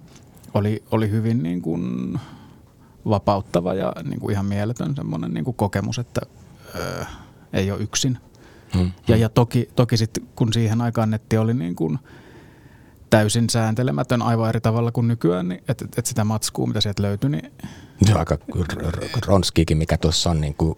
oli, 0.53 0.83
oli 0.91 1.09
hyvin 1.09 1.43
niin 1.43 1.61
kuin 1.61 2.19
vapauttava 3.09 3.73
ja 3.73 3.93
niin 4.03 4.19
kuin 4.19 4.31
ihan 4.31 4.45
mieletön 4.45 4.95
semmoinen 4.95 5.33
niin 5.33 5.45
kuin 5.45 5.55
kokemus, 5.55 5.99
että 5.99 6.21
ö, 6.75 7.05
ei 7.53 7.71
ole 7.71 7.81
yksin. 7.81 8.17
Mm, 8.75 8.91
ja, 9.07 9.15
ja 9.15 9.29
toki, 9.29 9.69
toki 9.75 9.97
sitten 9.97 10.27
kun 10.35 10.53
siihen 10.53 10.81
aikaan 10.81 11.09
netti 11.09 11.37
oli 11.37 11.53
niin 11.53 11.75
kuin 11.75 11.99
täysin 13.09 13.49
sääntelemätön 13.49 14.21
aivan 14.21 14.49
eri 14.49 14.61
tavalla 14.61 14.91
kuin 14.91 15.07
nykyään, 15.07 15.49
niin 15.49 15.63
että 15.67 15.85
et 15.97 16.05
sitä 16.05 16.23
matskua, 16.23 16.67
mitä 16.67 16.81
sieltä 16.81 17.03
löytyi, 17.03 17.29
niin 17.29 17.51
se 18.05 18.11
on 18.11 18.19
aika 18.19 18.37
ronskiikin, 19.25 19.77
mikä 19.77 19.97
tuossa 19.97 20.29
on 20.29 20.41
niin 20.41 20.53
kuin, 20.53 20.77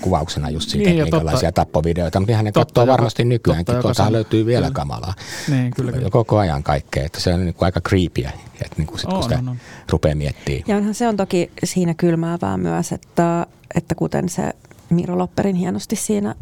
kuvauksena 0.00 0.50
just 0.50 0.70
siitä, 0.70 0.90
niin, 0.90 1.02
että 1.02 1.16
minkälaisia 1.16 1.48
totta, 1.52 1.64
tappovideoita, 1.64 2.20
mutta 2.20 2.42
ne 2.42 2.52
katsoo 2.52 2.82
joka, 2.82 2.92
varmasti 2.92 3.24
nykyäänkin. 3.24 3.80
Tuolta 3.80 4.12
löytyy 4.12 4.46
vielä 4.46 4.66
kyllä. 4.66 4.74
kamalaa. 4.74 5.14
Niin, 5.50 5.70
kyllä, 5.70 5.92
kyllä. 5.92 6.10
Koko 6.10 6.38
ajan 6.38 6.62
kaikkea, 6.62 7.06
että 7.06 7.20
se 7.20 7.34
on 7.34 7.44
niin 7.44 7.54
kuin 7.54 7.66
aika 7.66 7.80
creepyä, 7.80 8.32
että 8.54 8.74
niin 8.76 8.86
kuin 8.86 8.98
sit, 8.98 9.08
on, 9.08 9.14
kun 9.14 9.22
sitä 9.22 9.38
on, 9.38 9.48
on. 9.48 9.56
rupeaa 9.90 10.14
miettimään. 10.14 10.62
Ja 10.66 10.76
onhan 10.76 10.94
se 10.94 11.08
on 11.08 11.16
toki 11.16 11.50
siinä 11.64 11.94
kylmäävää 11.94 12.56
myös, 12.56 12.92
että, 12.92 13.46
että 13.74 13.94
kuten 13.94 14.28
se 14.28 14.52
Miro 14.90 15.18
Lopperin 15.18 15.56
hienosti 15.56 15.96
siinä 15.96 16.34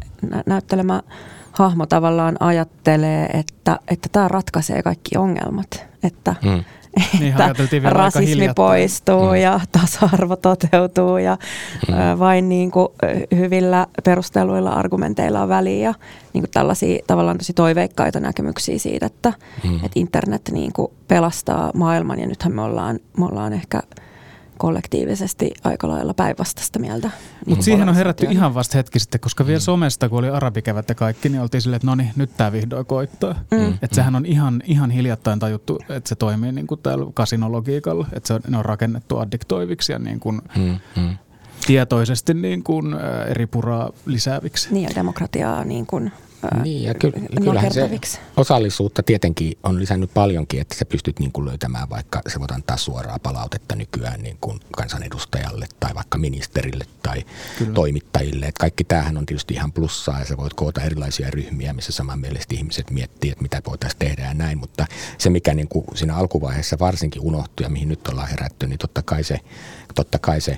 näyttelemä 0.45 1.01
hahmo 1.55 1.85
tavallaan 1.85 2.37
ajattelee, 2.39 3.25
että, 3.25 3.79
että 3.87 4.09
tämä 4.11 4.27
ratkaisee 4.27 4.83
kaikki 4.83 5.17
ongelmat. 5.17 5.85
Että, 6.03 6.35
niin, 6.43 6.63
että 7.29 7.53
rasismi 7.83 8.49
poistuu 8.55 9.29
mm. 9.29 9.35
ja 9.35 9.59
tasa-arvo 9.71 10.35
toteutuu 10.35 11.17
ja 11.17 11.37
mm. 11.87 12.19
vain 12.19 12.49
niin 12.49 12.71
kuin 12.71 12.87
hyvillä 13.35 13.87
perusteluilla 14.03 14.69
argumenteilla 14.69 15.41
on 15.41 15.49
väliä 15.49 15.89
ja 15.89 15.93
niin 16.33 16.41
kuin 16.41 16.51
tällaisia 16.51 16.99
tavallaan 17.07 17.37
tosi 17.37 17.53
toiveikkaita 17.53 18.19
näkemyksiä 18.19 18.79
siitä, 18.79 19.05
että, 19.05 19.33
mm. 19.63 19.75
että 19.75 19.99
internet 19.99 20.49
niin 20.51 20.73
kuin 20.73 20.91
pelastaa 21.07 21.71
maailman 21.73 22.19
ja 22.19 22.27
nythän 22.27 22.55
me 22.55 22.61
ollaan, 22.61 22.99
me 23.17 23.25
ollaan 23.25 23.53
ehkä 23.53 23.81
kollektiivisesti 24.57 25.51
aika 25.63 25.87
lailla 25.89 26.13
päinvastaista 26.13 26.79
mieltä. 26.79 27.07
Mutta 27.07 27.45
niin 27.47 27.63
siihen 27.63 27.89
on 27.89 27.95
herätty 27.95 28.27
ihan 28.29 28.53
vasta 28.53 28.77
hetki 28.77 28.99
sitten, 28.99 29.21
koska 29.21 29.47
vielä 29.47 29.59
mm. 29.59 29.63
somesta, 29.63 30.09
kun 30.09 30.19
oli 30.19 30.29
arabikevät 30.29 30.89
ja 30.89 30.95
kaikki, 30.95 31.29
niin 31.29 31.41
oltiin 31.41 31.61
silleen, 31.61 31.75
että 31.75 31.87
no 31.87 31.95
niin, 31.95 32.11
nyt 32.15 32.37
tämä 32.37 32.51
vihdoin 32.51 32.85
koittaa. 32.85 33.35
Mm. 33.51 33.73
Että 33.81 33.95
sehän 33.95 34.15
on 34.15 34.25
ihan, 34.25 34.63
ihan 34.65 34.91
hiljattain 34.91 35.39
tajuttu, 35.39 35.79
että 35.89 36.09
se 36.09 36.15
toimii 36.15 36.51
niin 36.51 36.67
kuin 36.67 36.81
täällä 36.81 37.05
kasinologiikalla, 37.13 38.07
että 38.13 38.27
se 38.27 38.33
on, 38.33 38.41
ne 38.47 38.57
on 38.57 38.65
rakennettu 38.65 39.17
addiktoiviksi 39.17 39.91
ja 39.91 39.99
niin 39.99 40.19
kuin 40.19 40.41
mm. 40.57 40.79
Mm. 40.95 41.17
tietoisesti 41.67 42.33
niin 42.33 42.63
kuin, 42.63 42.95
eri 43.27 43.47
puraa 43.47 43.89
lisääviksi. 44.05 44.73
Niin 44.73 44.83
ja 44.83 44.95
demokratiaa 44.95 45.63
niin 45.63 45.85
kuin 45.85 46.11
niin, 46.63 46.83
ja 46.83 46.93
ky- 46.93 47.11
kyllähän 47.43 47.73
se 47.73 47.89
osallisuutta 48.37 49.03
tietenkin 49.03 49.57
on 49.63 49.79
lisännyt 49.79 50.13
paljonkin, 50.13 50.61
että 50.61 50.75
sä 50.75 50.85
pystyt 50.85 51.19
niin 51.19 51.31
kuin 51.31 51.45
löytämään 51.45 51.89
vaikka, 51.89 52.21
se 52.27 52.39
voit 52.39 52.51
antaa 52.51 52.77
suoraa 52.77 53.19
palautetta 53.19 53.75
nykyään 53.75 54.21
niin 54.21 54.37
kuin 54.41 54.59
kansanedustajalle 54.71 55.67
tai 55.79 55.95
vaikka 55.95 56.17
ministerille 56.17 56.85
tai 57.03 57.23
Kyllä. 57.57 57.73
toimittajille. 57.73 58.45
Että 58.45 58.59
kaikki 58.59 58.83
tämähän 58.83 59.17
on 59.17 59.25
tietysti 59.25 59.53
ihan 59.53 59.71
plussaa 59.71 60.19
ja 60.19 60.25
sä 60.25 60.37
voit 60.37 60.53
koota 60.53 60.81
erilaisia 60.81 61.31
ryhmiä, 61.31 61.73
missä 61.73 61.91
samanmielisesti 61.91 62.55
ihmiset 62.55 62.91
miettii, 62.91 63.31
että 63.31 63.41
mitä 63.41 63.61
voitaisiin 63.67 63.99
tehdä 63.99 64.21
ja 64.21 64.33
näin. 64.33 64.57
Mutta 64.57 64.85
se, 65.17 65.29
mikä 65.29 65.53
niin 65.53 65.67
kuin 65.67 65.85
siinä 65.95 66.15
alkuvaiheessa 66.15 66.79
varsinkin 66.79 67.21
unohtui 67.21 67.65
ja 67.65 67.69
mihin 67.69 67.89
nyt 67.89 68.07
ollaan 68.07 68.27
herätty, 68.27 68.67
niin 68.67 68.79
totta 68.79 69.01
kai 69.01 69.23
se, 69.23 69.39
totta 69.95 70.19
kai 70.19 70.41
se 70.41 70.57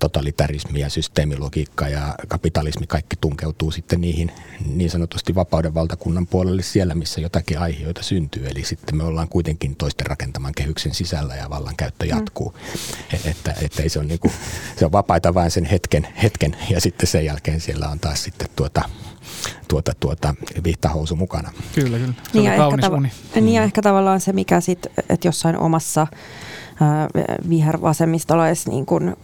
totalitarismi 0.00 0.80
ja 0.80 0.88
systeemilogiikka 0.90 1.88
ja 1.88 2.14
kapitalismi 2.28 2.86
kaikki 2.86 3.16
tunkeutuu 3.20 3.70
sitten 3.70 4.00
niihin 4.00 4.32
niin 4.66 4.90
sanotusti 4.90 5.34
vapauden 5.34 5.74
valtakunnan 5.74 6.26
puolelle 6.26 6.62
siellä, 6.62 6.94
missä 6.94 7.20
jotakin 7.20 7.58
aiheita 7.58 8.02
syntyy. 8.02 8.46
Eli 8.46 8.64
sitten 8.64 8.96
me 8.96 9.04
ollaan 9.04 9.28
kuitenkin 9.28 9.76
toisten 9.76 10.06
rakentaman 10.06 10.52
kehyksen 10.56 10.94
sisällä 10.94 11.34
ja 11.34 11.50
vallankäyttö 11.50 12.06
jatkuu. 12.06 12.54
Mm. 12.56 13.30
Että, 13.30 13.54
että 13.62 13.82
ei 13.82 13.88
se, 13.88 13.98
on 13.98 14.08
niinku, 14.08 14.32
se 14.76 14.84
on 14.84 14.92
vapaita 14.92 15.34
vain 15.34 15.50
sen 15.50 15.64
hetken, 15.64 16.08
hetken 16.22 16.56
ja 16.70 16.80
sitten 16.80 17.06
sen 17.06 17.24
jälkeen 17.24 17.60
siellä 17.60 17.88
on 17.88 18.00
taas 18.00 18.24
sitten 18.24 18.48
tuota, 18.56 18.82
tuota, 19.68 19.92
tuota 20.00 20.34
vihtahousu 20.64 21.16
mukana. 21.16 21.52
Kyllä, 21.74 21.98
kyllä. 21.98 22.14
Se 22.22 22.30
niin, 22.38 22.44
ja 22.44 22.54
ehkä, 22.54 22.88
uni. 22.88 23.12
niin 23.34 23.48
ja 23.48 23.62
ehkä 23.62 23.82
tavallaan 23.82 24.20
se, 24.20 24.32
mikä 24.32 24.60
sitten, 24.60 24.92
että 25.08 25.28
jossain 25.28 25.58
omassa 25.58 26.06
vihervasemmistolais 27.48 28.66
niin 28.66 28.86
kuin, 28.86 29.16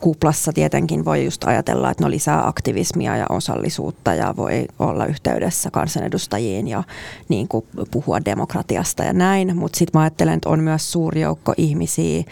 kuplassa 0.00 0.52
tietenkin 0.52 1.04
voi 1.04 1.24
just 1.24 1.44
ajatella, 1.44 1.90
että 1.90 2.04
no 2.04 2.10
lisää 2.10 2.48
aktivismia 2.48 3.16
ja 3.16 3.26
osallisuutta 3.28 4.14
ja 4.14 4.34
voi 4.36 4.66
olla 4.78 5.06
yhteydessä 5.06 5.70
kansanedustajiin 5.70 6.68
ja 6.68 6.84
niin 7.28 7.48
kuin, 7.48 7.66
puhua 7.90 8.24
demokratiasta 8.24 9.04
ja 9.04 9.12
näin. 9.12 9.56
Mutta 9.56 9.78
sitten 9.78 9.98
mä 9.98 10.02
ajattelen, 10.02 10.34
että 10.34 10.48
on 10.48 10.60
myös 10.60 10.92
suuri 10.92 11.20
joukko 11.20 11.54
ihmisiä, 11.56 12.24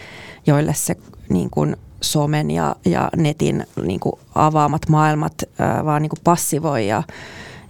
joille 0.47 0.73
se 0.73 0.95
niin 1.29 1.49
kuin, 1.49 1.77
somen 2.01 2.51
ja, 2.51 2.75
ja 2.85 3.09
netin 3.15 3.65
niin 3.85 3.99
kuin, 3.99 4.13
avaamat 4.35 4.89
maailmat 4.89 5.33
ää, 5.59 5.85
vaan 5.85 6.01
niin 6.01 6.09
kuin 6.09 6.19
passivoi 6.23 6.87
ja 6.87 7.03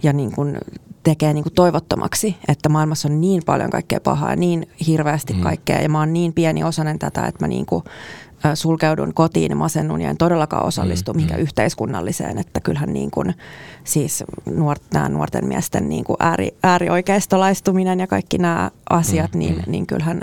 ja 0.04 0.12
niin 0.12 0.32
kuin 0.32 0.58
tekee 1.04 1.32
niin 1.32 1.42
kuin 1.44 1.54
toivottomaksi, 1.54 2.36
että 2.48 2.68
maailmassa 2.68 3.08
on 3.08 3.20
niin 3.20 3.42
paljon 3.46 3.70
kaikkea 3.70 4.00
pahaa 4.00 4.36
niin 4.36 4.68
hirveästi 4.86 5.32
mm. 5.32 5.40
kaikkea 5.40 5.80
ja 5.80 5.88
mä 5.88 5.98
oon 5.98 6.12
niin 6.12 6.32
pieni 6.32 6.64
osanen 6.64 6.98
tätä, 6.98 7.26
että 7.26 7.44
mä 7.44 7.48
niin 7.48 7.66
kuin 7.66 7.84
sulkeudun 8.54 9.14
kotiin 9.14 9.50
ja 9.50 9.56
masennun 9.56 10.00
ja 10.00 10.10
en 10.10 10.16
todellakaan 10.16 10.66
osallistu 10.66 11.12
mm, 11.12 11.16
mihinkään 11.16 11.40
mm. 11.40 11.42
yhteiskunnalliseen, 11.42 12.38
että 12.38 12.60
kyllähän 12.60 12.92
niin 12.92 13.10
kuin, 13.10 13.34
siis 13.84 14.24
nuort, 14.46 14.82
nämä 14.94 15.08
nuorten 15.08 15.46
miesten 15.46 15.88
niin 15.88 16.04
kuin 16.04 16.16
ääri, 16.20 16.54
äärioikeistolaistuminen 16.62 18.00
ja 18.00 18.06
kaikki 18.06 18.38
nämä 18.38 18.70
asiat, 18.90 19.32
mm, 19.34 19.38
niin, 19.38 19.54
mm. 19.54 19.62
niin 19.66 19.86
kyllähän 19.86 20.22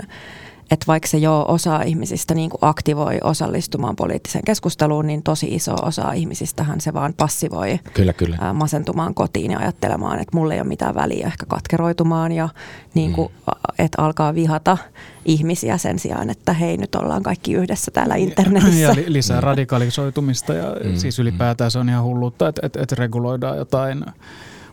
että 0.70 0.86
vaikka 0.86 1.08
se 1.08 1.18
jo 1.18 1.44
osa 1.48 1.82
ihmisistä 1.82 2.34
niin 2.34 2.50
kuin 2.50 2.58
aktivoi 2.62 3.18
osallistumaan 3.24 3.96
poliittiseen 3.96 4.44
keskusteluun, 4.44 5.06
niin 5.06 5.22
tosi 5.22 5.54
iso 5.54 5.74
osa 5.82 6.12
ihmisistähän 6.12 6.80
se 6.80 6.94
vaan 6.94 7.14
passivoi 7.16 7.80
kyllä, 7.94 8.12
kyllä. 8.12 8.38
Ää, 8.40 8.52
masentumaan 8.52 9.14
kotiin 9.14 9.50
ja 9.50 9.58
ajattelemaan, 9.58 10.18
että 10.18 10.36
mulla 10.36 10.54
ei 10.54 10.60
ole 10.60 10.68
mitään 10.68 10.94
väliä, 10.94 11.26
ehkä 11.26 11.46
katkeroitumaan 11.46 12.32
ja 12.32 12.48
niin 12.94 13.12
kuin, 13.12 13.28
mm. 13.28 13.74
että 13.78 14.02
alkaa 14.02 14.34
vihata 14.34 14.78
ihmisiä 15.24 15.78
sen 15.78 15.98
sijaan, 15.98 16.30
että 16.30 16.52
hei 16.52 16.76
nyt 16.76 16.94
ollaan 16.94 17.22
kaikki 17.22 17.52
yhdessä 17.52 17.90
täällä 17.90 18.14
internetissä. 18.16 18.80
Ja 18.80 18.94
lisää 19.06 19.40
radikalisoitumista 19.40 20.54
ja 20.54 20.76
mm. 20.84 20.96
siis 20.96 21.18
ylipäätään 21.18 21.70
se 21.70 21.78
on 21.78 21.88
ihan 21.88 22.04
hullutta, 22.04 22.48
että, 22.48 22.66
että, 22.66 22.82
että 22.82 22.94
reguloidaan 22.98 23.56
jotain 23.56 24.04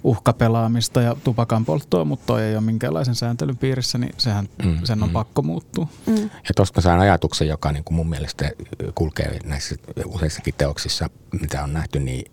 uhkapelaamista 0.04 1.02
ja 1.02 1.16
tupakan 1.24 1.66
polttoa, 1.66 2.06
mutta 2.06 2.26
toi 2.26 2.44
ei 2.44 2.56
ole 2.56 2.62
minkäänlaisen 2.62 3.16
sääntelyn 3.16 3.58
piirissä, 3.58 3.98
niin 3.98 4.14
sehän, 4.18 4.50
mm, 4.66 4.80
sen 4.84 5.04
on 5.04 5.10
mm. 5.10 5.14
pakko 5.14 5.42
muuttua. 5.42 5.88
Mm. 6.06 6.24
Ja 6.24 6.54
tuosta 6.56 6.82
saan 6.82 7.00
ajatuksen, 7.00 7.48
joka 7.48 7.72
niin 7.72 7.84
kuin 7.84 7.96
mun 7.96 8.10
mielestä 8.10 8.52
kulkee 8.96 9.40
näissä 9.46 9.76
useissakin 10.06 10.54
teoksissa, 10.58 11.10
mitä 11.42 11.64
on 11.64 11.74
nähty, 11.74 12.00
niin 12.00 12.32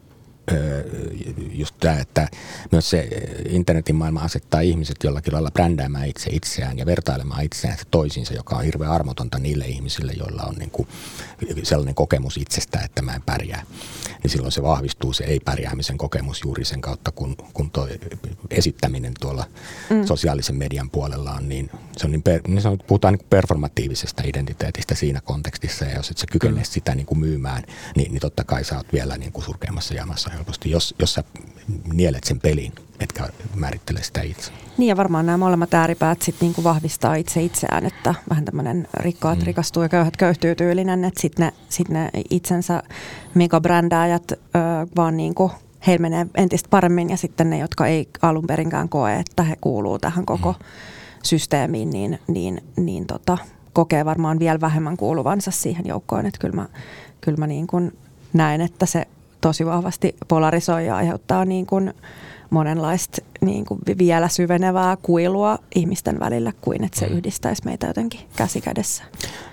just 1.52 1.74
tämä, 1.80 1.98
että 1.98 2.28
myös 2.72 2.90
se 2.90 3.08
internetin 3.48 3.96
maailma 3.96 4.20
asettaa 4.20 4.60
ihmiset 4.60 4.96
jollakin 5.04 5.32
lailla 5.32 5.50
brändäämään 5.50 6.08
itse 6.08 6.30
itseään 6.32 6.78
ja 6.78 6.86
vertailemaan 6.86 7.44
itseään 7.44 7.78
toisiinsa, 7.90 8.34
joka 8.34 8.56
on 8.56 8.64
hirveän 8.64 8.92
armotonta 8.92 9.38
niille 9.38 9.66
ihmisille, 9.66 10.12
joilla 10.12 10.42
on 10.42 10.54
niin 10.54 10.70
kuin 10.70 10.88
sellainen 11.62 11.94
kokemus 11.94 12.36
itsestä, 12.36 12.80
että 12.80 13.02
mä 13.02 13.14
en 13.14 13.22
pärjää. 13.22 13.62
Niin 14.22 14.30
silloin 14.30 14.52
se 14.52 14.62
vahvistuu 14.62 15.12
se 15.12 15.24
ei-pärjäämisen 15.24 15.98
kokemus 15.98 16.42
juuri 16.44 16.64
sen 16.64 16.80
kautta, 16.80 17.12
kun, 17.12 17.36
kun 17.52 17.70
tuo 17.70 17.88
esittäminen 18.50 19.12
tuolla 19.20 19.44
mm. 19.90 20.04
sosiaalisen 20.04 20.56
median 20.56 20.90
puolella 20.90 21.32
on 21.32 21.48
niin, 21.48 21.70
se 21.96 22.06
on 22.06 22.10
niin, 22.10 22.22
per, 22.22 22.40
niin 22.48 22.62
sanot, 22.62 22.86
puhutaan 22.86 23.14
niin 23.14 23.26
performatiivisesta 23.30 24.22
identiteetistä 24.26 24.94
siinä 24.94 25.20
kontekstissa 25.20 25.84
ja 25.84 25.96
jos 25.96 26.10
et 26.10 26.18
sä 26.18 26.26
kykene 26.32 26.64
sitä 26.64 26.94
niin 26.94 27.06
kuin 27.06 27.18
myymään, 27.18 27.62
niin, 27.96 28.12
niin 28.12 28.20
totta 28.20 28.44
kai 28.44 28.64
sä 28.64 28.76
oot 28.76 28.92
vielä 28.92 29.18
niin 29.18 29.32
kuin 29.32 29.44
surkeammassa 29.44 29.94
jamassa 29.94 30.30
helposti, 30.36 30.70
jos, 30.70 30.94
jos 30.98 31.14
sä 31.14 31.24
nielet 31.92 32.24
sen 32.24 32.40
pelin, 32.40 32.72
etkä 33.00 33.28
määrittele 33.54 34.02
sitä 34.02 34.22
itse. 34.22 34.52
Niin 34.78 34.88
ja 34.88 34.96
varmaan 34.96 35.26
nämä 35.26 35.38
molemmat 35.38 35.74
ääripäät 35.74 36.22
sitten 36.22 36.46
niinku 36.46 36.64
vahvistaa 36.64 37.14
itse 37.14 37.42
itseään, 37.42 37.86
että 37.86 38.14
vähän 38.30 38.44
tämmöinen 38.44 38.88
rikkaat 38.94 39.38
mm. 39.38 39.44
rikastuu 39.44 39.82
ja 39.82 39.88
köyhät 39.88 40.16
köyhtyy 40.16 40.54
tyylinen, 40.54 41.04
että 41.04 41.20
sitten 41.20 41.46
ne, 41.46 41.52
sit 41.68 41.88
ne 41.88 42.10
itsensä 42.30 42.82
megabrändääjät 43.34 44.32
ö, 44.32 44.36
vaan 44.96 45.16
niinku 45.16 45.50
heillä 45.86 46.02
menee 46.02 46.26
entistä 46.34 46.68
paremmin 46.70 47.10
ja 47.10 47.16
sitten 47.16 47.50
ne, 47.50 47.58
jotka 47.58 47.86
ei 47.86 48.08
alun 48.22 48.46
perinkään 48.46 48.88
koe, 48.88 49.14
että 49.14 49.42
he 49.42 49.56
kuuluu 49.60 49.98
tähän 49.98 50.26
koko 50.26 50.52
mm. 50.52 50.64
systeemiin, 51.22 51.90
niin, 51.90 52.18
niin, 52.26 52.60
niin 52.76 53.06
tota, 53.06 53.38
kokee 53.72 54.04
varmaan 54.04 54.38
vielä 54.38 54.60
vähemmän 54.60 54.96
kuuluvansa 54.96 55.50
siihen 55.50 55.86
joukkoon, 55.86 56.26
että 56.26 56.38
kyllä 56.40 56.56
mä, 56.56 56.68
kyllä 57.20 57.38
mä 57.38 57.46
niin 57.46 57.66
kuin 57.66 57.98
näen, 58.32 58.60
että 58.60 58.86
se 58.86 59.06
tosi 59.46 59.66
vahvasti 59.66 60.16
polarisoi 60.28 60.86
ja 60.86 60.96
aiheuttaa 60.96 61.44
niin 61.44 61.66
kuin 61.66 61.94
monenlaista 62.50 63.22
niin 63.40 63.64
kuin 63.64 63.80
vielä 63.98 64.28
syvenevää 64.28 64.96
kuilua 65.02 65.58
ihmisten 65.74 66.20
välillä 66.20 66.52
kuin 66.60 66.84
että 66.84 67.00
se 67.00 67.06
mm. 67.06 67.16
yhdistäisi 67.16 67.62
meitä 67.64 67.86
jotenkin 67.86 68.20
käsi 68.36 68.60
kädessä. 68.60 69.04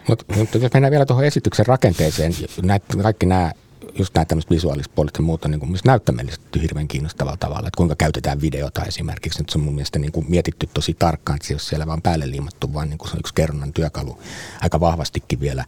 Mutta 0.08 0.26
mut, 0.36 0.54
jos 0.54 0.74
mennään 0.74 0.92
vielä 0.92 1.06
tuohon 1.06 1.26
esityksen 1.26 1.66
rakenteeseen, 1.66 2.34
näet, 2.64 2.84
kaikki 3.02 3.26
nämä 3.26 3.52
just 4.00 4.16
nämä 4.16 4.26
tämmöiset 4.26 4.52
visuaaliset 4.52 4.96
puolet 4.96 5.14
ja 5.18 5.24
muut 5.24 5.46
on 5.46 5.52
niin 5.52 5.60
kuin 5.60 5.78
näyttämällisesti 5.86 6.62
hirveän 6.62 6.88
kiinnostavalla 6.88 7.38
tavalla, 7.38 7.68
että 7.68 7.78
kuinka 7.78 7.96
käytetään 7.96 8.42
videota 8.42 8.84
esimerkiksi. 8.84 9.40
Nyt 9.40 9.50
se 9.50 9.58
on 9.58 9.64
mun 9.64 9.76
mielestä 9.76 10.00
niin 10.00 10.12
kuin 10.12 10.26
mietitty 10.30 10.70
tosi 10.74 10.94
tarkkaan, 10.94 11.36
että 11.36 11.48
se 11.48 11.54
ei 11.54 11.56
ole 11.56 11.62
siellä 11.62 11.88
vaan 11.88 12.02
päälle 12.02 12.30
liimattu, 12.30 12.74
vaan 12.74 12.90
niin 12.90 12.98
kuin 12.98 13.10
se 13.10 13.14
on 13.14 13.20
yksi 13.20 13.34
kerronnan 13.34 13.74
työkalu 13.74 14.18
aika 14.62 14.80
vahvastikin 14.80 15.40
vielä 15.40 15.66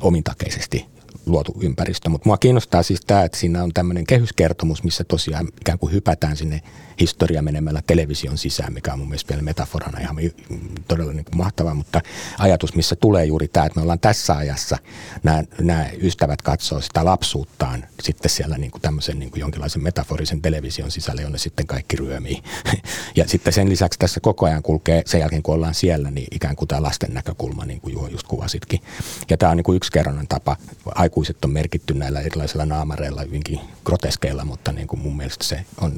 omintakeisesti 0.00 0.95
luotu 1.26 1.54
ympäristö. 1.60 2.08
Mutta 2.08 2.28
mua 2.28 2.38
kiinnostaa 2.38 2.82
siis 2.82 3.00
tämä, 3.06 3.24
että 3.24 3.38
siinä 3.38 3.62
on 3.62 3.70
tämmöinen 3.74 4.06
kehyskertomus, 4.06 4.84
missä 4.84 5.04
tosiaan 5.04 5.48
ikään 5.60 5.78
kuin 5.78 5.92
hypätään 5.92 6.36
sinne 6.36 6.62
historia 7.00 7.42
menemällä 7.42 7.82
television 7.86 8.38
sisään, 8.38 8.72
mikä 8.72 8.92
on 8.92 8.98
mun 8.98 9.08
mielestä 9.08 9.28
vielä 9.28 9.42
metaforana 9.42 10.00
ihan 10.00 10.16
todella 10.88 11.12
niin 11.12 11.24
kuin 11.24 11.36
mahtavaa, 11.36 11.74
mutta 11.74 12.00
ajatus, 12.38 12.74
missä 12.74 12.96
tulee 12.96 13.24
juuri 13.24 13.48
tämä, 13.48 13.66
että 13.66 13.78
me 13.78 13.82
ollaan 13.82 14.00
tässä 14.00 14.36
ajassa, 14.36 14.78
nämä, 15.22 15.44
nämä 15.60 15.86
ystävät 16.02 16.42
katsoo 16.42 16.80
sitä 16.80 17.04
lapsuuttaan 17.04 17.84
sitten 18.02 18.30
siellä 18.30 18.58
niin 18.58 18.70
kuin 18.70 18.82
tämmöisen 18.82 19.18
niin 19.18 19.30
kuin 19.30 19.40
jonkinlaisen 19.40 19.82
metaforisen 19.82 20.42
television 20.42 20.90
sisällä, 20.90 21.22
jonne 21.22 21.38
sitten 21.38 21.66
kaikki 21.66 21.96
ryömii. 21.96 22.42
Ja 23.16 23.28
sitten 23.28 23.52
sen 23.52 23.68
lisäksi 23.68 23.98
tässä 23.98 24.20
koko 24.20 24.46
ajan 24.46 24.62
kulkee, 24.62 25.02
sen 25.06 25.20
jälkeen 25.20 25.42
kun 25.42 25.54
ollaan 25.54 25.74
siellä, 25.74 26.10
niin 26.10 26.26
ikään 26.30 26.56
kuin 26.56 26.68
tämä 26.68 26.82
lasten 26.82 27.14
näkökulma, 27.14 27.64
niin 27.64 27.80
kuin 27.80 27.92
Juho 27.92 28.08
just 28.08 28.26
kuvasitkin. 28.26 28.80
Ja 29.30 29.36
tämä 29.36 29.50
on 29.50 29.56
niin 29.56 29.64
kuin 29.64 29.76
yksi 29.76 29.92
kerronnan 29.92 30.26
tapa. 30.28 30.56
Aikuiset 30.94 31.44
on 31.44 31.50
merkitty 31.50 31.94
näillä 31.94 32.20
erilaisilla 32.20 32.66
naamareilla 32.66 33.22
hyvinkin 33.22 33.60
groteskeilla, 33.84 34.44
mutta 34.44 34.72
niin 34.72 34.86
kuin 34.86 35.00
mun 35.00 35.16
mielestä 35.16 35.44
se 35.44 35.64
on 35.80 35.92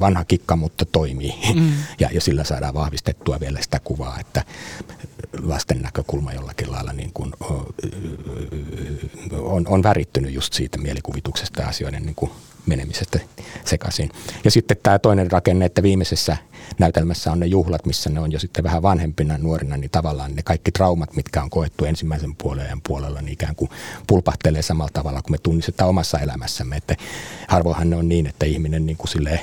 vanha 0.00 0.24
mutikka, 0.40 0.56
mutta 0.56 0.84
toimii. 0.84 1.34
Mm. 1.54 1.72
Ja, 2.00 2.08
ja 2.12 2.20
sillä 2.20 2.44
saadaan 2.44 2.74
vahvistettua 2.74 3.40
vielä 3.40 3.58
sitä 3.62 3.80
kuvaa, 3.84 4.20
että 4.20 4.44
lasten 5.42 5.82
näkökulma 5.82 6.32
jollakin 6.32 6.72
lailla 6.72 6.92
niin 6.92 7.10
kuin 7.14 7.32
on, 9.32 9.66
on 9.68 9.82
värittynyt 9.82 10.32
just 10.32 10.52
siitä 10.52 10.78
mielikuvituksesta 10.78 11.62
ja 11.62 11.68
asioiden 11.68 12.02
niin 12.02 12.14
kuin 12.14 12.30
menemisestä 12.66 13.20
sekaisin. 13.64 14.10
Ja 14.44 14.50
sitten 14.50 14.76
tämä 14.82 14.98
toinen 14.98 15.30
rakenne, 15.30 15.64
että 15.64 15.82
viimeisessä 15.82 16.36
näytelmässä 16.78 17.32
on 17.32 17.40
ne 17.40 17.46
juhlat, 17.46 17.86
missä 17.86 18.10
ne 18.10 18.20
on 18.20 18.32
jo 18.32 18.38
sitten 18.38 18.64
vähän 18.64 18.82
vanhempina 18.82 19.38
nuorina, 19.38 19.76
niin 19.76 19.90
tavallaan 19.90 20.34
ne 20.34 20.42
kaikki 20.42 20.72
traumat, 20.72 21.16
mitkä 21.16 21.42
on 21.42 21.50
koettu 21.50 21.84
ensimmäisen 21.84 22.36
puolen 22.36 22.80
puolella, 22.88 23.20
niin 23.20 23.32
ikään 23.32 23.54
kuin 23.54 23.70
pulpahtelee 24.06 24.62
samalla 24.62 24.90
tavalla 24.92 25.22
kuin 25.22 25.32
me 25.32 25.38
tunnistetaan 25.38 25.90
omassa 25.90 26.18
elämässämme. 26.18 26.76
Että 26.76 26.96
harvoinhan 27.48 27.90
ne 27.90 27.96
on 27.96 28.08
niin, 28.08 28.26
että 28.26 28.46
ihminen 28.46 28.86
niin 28.86 28.96
kuin 28.96 29.08
silleen 29.08 29.40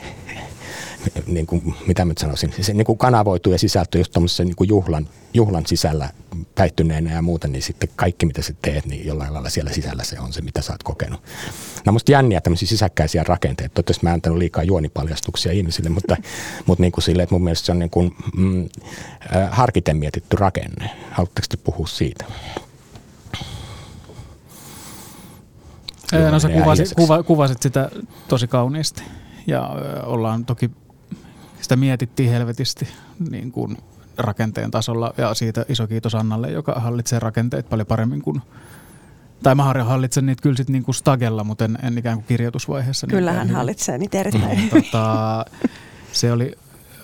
niin 1.28 1.46
kuin, 1.46 1.76
mitä 1.88 2.06
mä 2.06 2.14
sanoisin, 2.20 2.54
se 2.62 2.74
niin 2.74 2.86
kuin 2.86 2.98
kanavoituu 2.98 3.54
ja 3.54 3.60
sisältyy 3.60 4.02
just 4.02 4.18
niin 4.40 4.56
kuin 4.56 4.68
juhlan, 4.68 5.10
juhlan 5.34 5.66
sisällä 5.66 6.10
päihtyneenä 6.56 7.14
ja 7.14 7.22
muuta, 7.22 7.48
niin 7.48 7.62
sitten 7.62 7.90
kaikki 7.96 8.26
mitä 8.26 8.42
sä 8.42 8.54
teet, 8.62 8.86
niin 8.86 9.06
jollain 9.06 9.34
lailla 9.34 9.50
siellä 9.50 9.72
sisällä 9.72 10.04
se 10.04 10.20
on 10.20 10.34
se, 10.34 10.42
mitä 10.42 10.62
sä 10.62 10.74
oot 10.74 10.84
kokenut. 10.84 11.22
No 11.86 11.92
musta 11.92 12.12
jänniä 12.12 12.42
tämmöisiä 12.42 12.68
sisäkkäisiä 12.68 13.24
rakenteita. 13.24 13.74
Toivottavasti 13.74 14.06
mä 14.06 14.10
en 14.10 14.14
antanut 14.14 14.38
liikaa 14.38 14.64
juonipaljastuksia 14.64 15.52
ihmisille, 15.52 15.90
mutta, 15.90 16.18
mutta 16.68 16.82
niin 16.82 16.92
kuin 16.92 17.04
sille, 17.04 17.24
että 17.24 17.36
mun 17.36 17.44
mielestä 17.44 17.66
se 17.66 17.72
on 17.72 17.80
niin 17.80 17.90
kuin, 17.90 18.16
mm, 18.38 18.70
äh, 19.36 19.50
harkiten 19.52 19.98
mietitty 19.98 20.38
rakenne. 20.38 20.90
Haluatteko 21.12 21.48
te 21.50 21.58
puhua 21.58 21.88
siitä? 21.88 22.26
No 26.32 26.40
sä 26.40 26.50
kuvasit, 26.50 26.94
kuva, 26.96 27.24
kuvasit 27.24 27.62
sitä 27.62 27.90
tosi 28.28 28.48
kauniisti 28.48 29.04
ja 29.48 29.70
ollaan 30.06 30.46
toki 30.46 30.72
sitä 31.62 31.76
mietittiin 31.76 32.30
helvetisti 32.30 32.88
niin 33.30 33.52
kuin 33.52 33.78
rakenteen 34.18 34.72
tasolla 34.72 35.14
ja 35.18 35.34
siitä 35.34 35.66
iso 35.70 35.88
kiitos 35.88 36.16
Annalle, 36.16 36.52
joka 36.52 36.74
hallitsee 36.74 37.20
rakenteet 37.20 37.70
paljon 37.70 37.88
paremmin 37.88 38.22
kuin 38.22 38.42
tai 39.44 39.56
mä 39.56 39.64
hallitsen 39.64 40.26
niitä 40.26 40.42
kyllä 40.42 40.58
sitten 40.58 40.74
niinku 40.74 40.94
stagella, 40.94 41.44
mutta 41.44 41.66
en, 41.66 41.78
en 41.84 41.98
ikään 41.98 42.18
kuin 42.18 42.26
kirjoitusvaiheessa. 42.28 43.08
Kyllä 43.08 43.32
hän 43.34 43.50
hallitsee 43.50 43.98
niitä 43.98 44.20
erittäin 44.20 44.70
tota, 44.70 45.46
Se 46.12 46.32
oli 46.32 46.52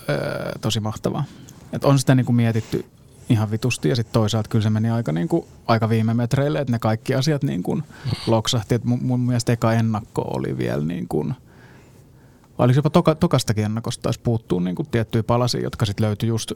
ö, 0.08 0.58
tosi 0.60 0.80
mahtavaa. 0.80 1.24
Et 1.72 1.84
on 1.84 1.98
sitä 1.98 2.14
niinku 2.14 2.32
mietitty 2.32 2.84
ihan 3.28 3.50
vitusti 3.50 3.88
ja 3.88 3.96
sitten 3.96 4.12
toisaalta 4.12 4.48
kyllä 4.48 4.62
se 4.62 4.70
meni 4.70 4.90
aika, 4.90 5.12
niinku, 5.12 5.48
aika 5.66 5.88
viime 5.88 6.14
metreille, 6.14 6.58
että 6.58 6.72
ne 6.72 6.78
kaikki 6.78 7.14
asiat 7.14 7.42
niinku 7.42 7.82
loksahti. 8.26 8.74
Et 8.74 8.84
mun, 8.84 8.98
mun 9.02 9.20
mielestä 9.20 9.52
eka 9.52 9.72
ennakko 9.72 10.22
oli 10.22 10.58
vielä 10.58 10.84
niin 10.84 11.08
kuin– 11.08 11.34
vai 11.43 11.43
oliko 12.58 12.78
jopa 12.78 12.90
toka, 12.90 13.14
tokastakin 13.14 13.64
ennakosta 13.64 14.02
taisi 14.02 14.20
puuttuu 14.20 14.60
niin 14.60 14.76
kuin 14.76 14.88
tiettyjä 14.88 15.22
palasia, 15.22 15.62
jotka 15.62 15.86
sitten 15.86 16.06
löytyi 16.06 16.28
just 16.28 16.52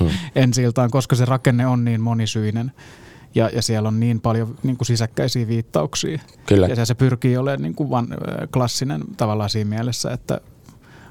hmm. 0.00 0.10
ensi 0.34 0.62
iltaan, 0.62 0.90
koska 0.90 1.16
se 1.16 1.24
rakenne 1.24 1.66
on 1.66 1.84
niin 1.84 2.00
monisyinen. 2.00 2.72
Ja, 3.34 3.50
ja 3.52 3.62
siellä 3.62 3.88
on 3.88 4.00
niin 4.00 4.20
paljon 4.20 4.58
niin 4.62 4.76
kuin 4.76 4.86
sisäkkäisiä 4.86 5.48
viittauksia. 5.48 6.20
Kyllä. 6.46 6.66
Ja 6.66 6.86
se 6.86 6.94
pyrkii 6.94 7.36
olemaan 7.36 7.62
niin 7.62 7.74
kuin 7.74 7.90
van, 7.90 8.08
klassinen 8.52 9.02
tavallaan 9.16 9.50
siinä 9.50 9.70
mielessä, 9.70 10.12
että 10.12 10.40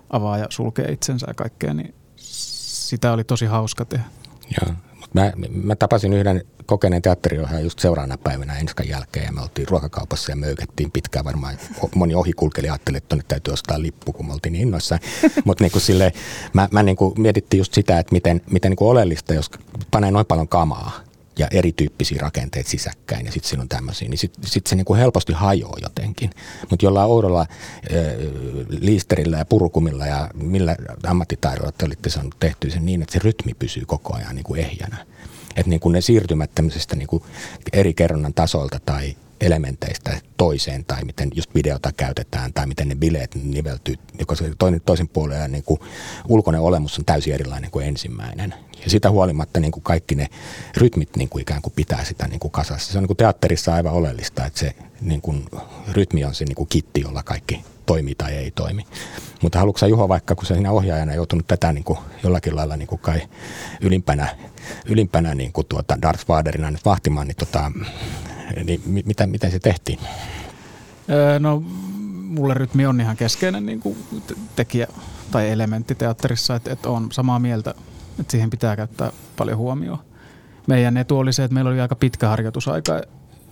avaa 0.10 0.38
ja 0.38 0.46
sulkee 0.50 0.92
itsensä 0.92 1.26
ja 1.30 1.34
kaikkea, 1.34 1.74
niin 1.74 1.94
sitä 2.16 3.14
oli 3.14 3.24
tosi 3.24 3.46
hauska 3.46 3.86
tehdä. 3.86 4.06
Joo. 4.62 4.76
Mä, 5.14 5.34
mä 5.64 5.76
tapasin 5.76 6.14
yhden 6.14 6.44
kokeneen 6.66 7.02
teatteriohjaajan 7.02 7.64
just 7.64 7.80
seuraavana 7.80 8.18
päivänä 8.18 8.58
enskan 8.58 8.88
jälkeen 8.88 9.26
ja 9.26 9.32
me 9.32 9.42
oltiin 9.42 9.68
ruokakaupassa 9.68 10.32
ja 10.32 10.36
möykettiin 10.36 10.92
pitkään 10.92 11.26
varmaan. 11.26 11.58
Moni 11.96 12.16
ohikulkeli 12.16 12.70
ajatteli, 12.70 12.98
että 12.98 13.16
nyt 13.16 13.28
täytyy 13.28 13.54
ostaa 13.54 13.82
lippu, 13.82 14.14
kun 14.14 14.26
me 14.28 14.34
oltiin 14.34 14.54
niin 14.54 14.62
innoissaan. 14.62 15.02
Mutta 15.46 15.64
niin 15.64 15.82
sille, 15.82 16.14
mä, 16.54 16.70
mä 16.72 16.84
niin 16.84 16.98
mietittiin 17.18 17.60
just 17.60 17.74
sitä, 17.74 18.00
että 18.00 18.14
miten, 18.14 18.42
miten 18.52 18.70
niin 18.70 18.88
oleellista, 18.88 19.34
jos 19.34 19.52
panee 19.92 20.12
noin 20.12 20.26
paljon 20.26 20.48
kamaa 20.48 20.92
ja 21.40 21.48
erityyppisiä 21.52 22.18
rakenteita 22.22 22.70
sisäkkäin 22.70 23.26
ja 23.26 23.32
sitten 23.32 23.50
siinä 23.50 23.62
on 23.62 23.70
tämmöisiä, 23.70 24.10
niin 24.10 24.18
sitten 24.18 24.50
sit 24.50 24.68
se 24.68 24.76
niinku 24.76 24.96
helposti 24.96 25.34
hajoaa 25.34 25.78
jotenkin. 25.82 26.30
Mutta 26.70 26.86
jollain 26.86 27.10
oudolla 27.10 27.42
äh, 27.42 27.48
liisterillä 28.70 29.38
ja 29.38 29.46
purukumilla 29.46 30.06
ja 30.06 30.30
millä 30.34 30.76
ammattitaidolla 31.08 31.72
te 31.72 31.86
olitte 31.86 32.10
saanut 32.10 32.36
tehtyä 32.40 32.72
sen 32.72 32.86
niin, 32.86 33.02
että 33.02 33.14
se 33.14 33.20
rytmi 33.24 33.54
pysyy 33.54 33.86
koko 33.86 34.16
ajan 34.16 34.36
niinku 34.36 34.56
ehjänä. 34.56 35.06
Että 35.56 35.70
niinku 35.70 35.90
ne 35.90 36.02
siirtymät 36.02 36.52
tämmöisestä 36.56 36.96
niinku 36.96 37.26
eri 37.74 37.94
kerronnan 37.94 38.34
tasolta 38.34 38.80
tai 38.86 39.16
elementeistä 39.42 40.22
toiseen 40.38 40.86
tai 40.86 41.06
miten 41.06 41.30
just 41.36 41.56
videota 41.56 41.92
käytetään 41.92 42.54
tai 42.54 42.68
miten 42.68 42.88
ne 42.88 42.96
bileet 42.96 43.36
niveltyy, 43.36 43.96
koska 44.26 44.46
toinen, 44.60 44.82
toisen 44.86 45.08
puolen 45.08 45.52
niin 45.52 45.64
kuin 45.64 45.80
ulkoinen 46.28 46.62
olemus 46.62 47.00
on 47.00 47.06
täysin 47.06 47.34
erilainen 47.34 47.72
kuin 47.72 47.88
ensimmäinen. 47.88 48.54
Ja 48.84 48.90
sitä 48.90 49.12
huolimatta 49.12 49.60
niin 49.60 49.72
kuin 49.72 49.84
kaikki 49.84 50.16
ne 50.16 50.28
rytmit 50.78 51.16
niin 51.16 51.30
kuin 51.30 51.42
ikään 51.42 51.62
kuin 51.62 51.74
pitää 51.76 52.04
sitä 52.04 52.28
niin 52.28 52.40
kuin 52.40 52.52
kasassa. 52.52 52.92
Se 52.92 52.98
on 52.98 53.02
niin 53.02 53.08
kuin 53.08 53.18
teatterissa 53.18 53.74
aivan 53.74 53.94
oleellista, 53.94 54.46
että 54.46 54.60
se 54.60 54.76
niin 55.02 55.22
kuin, 55.22 55.46
rytmi 55.92 56.26
on 56.26 56.36
se 56.36 56.46
niin 56.46 56.56
kuin 56.56 56.70
kitti, 56.70 57.02
jolla 57.02 57.24
kaikki 57.24 57.64
toimii 57.86 58.16
tai 58.16 58.34
ei 58.34 58.52
toimi. 58.52 58.84
Mutta 59.42 59.60
haluatko 59.60 59.86
Juho 59.86 60.10
vaikka, 60.10 60.36
kun 60.36 60.46
sä 60.46 60.54
siinä 60.54 60.72
ohjaajana 60.72 61.14
joutunut 61.14 61.48
tätä 61.48 61.74
niin 61.74 61.84
kuin 61.84 62.00
jollakin 62.24 62.56
lailla 62.56 62.78
niin 62.78 62.88
kuin 62.88 63.02
kai 63.02 63.22
ylimpänä, 63.82 64.36
ylimpänä 64.86 65.36
niin 65.36 65.54
kuin 65.54 65.68
tuota 65.68 66.02
Darth 66.02 66.28
Vaderina 66.28 66.72
nyt 66.72 66.86
vahtimaan, 66.86 67.28
niin 67.28 67.36
tota, 67.36 67.72
niin 68.64 68.82
mitä, 69.06 69.28
miten 69.28 69.52
se 69.52 69.60
tehtiin? 69.60 70.00
Öö, 71.10 71.40
no 71.40 71.64
mulle 72.14 72.54
rytmi 72.54 72.86
on 72.86 73.02
ihan 73.02 73.18
keskeinen 73.18 73.66
niin 73.66 73.80
kuin 73.80 73.98
tekijä 74.56 74.88
tai 75.32 75.50
elementti 75.50 75.96
teatterissa, 75.96 76.56
että, 76.56 76.72
että 76.72 76.90
on 76.90 77.12
samaa 77.12 77.40
mieltä, 77.40 77.76
että 78.20 78.32
siihen 78.32 78.50
pitää 78.50 78.76
käyttää 78.76 79.12
paljon 79.38 79.58
huomioon. 79.58 80.00
Meidän 80.68 80.98
etu 80.98 81.18
oli 81.18 81.34
se, 81.34 81.44
että 81.44 81.54
meillä 81.54 81.70
oli 81.72 81.82
aika 81.82 81.96
pitkä 81.96 82.28
harjoitusaika, 82.28 83.02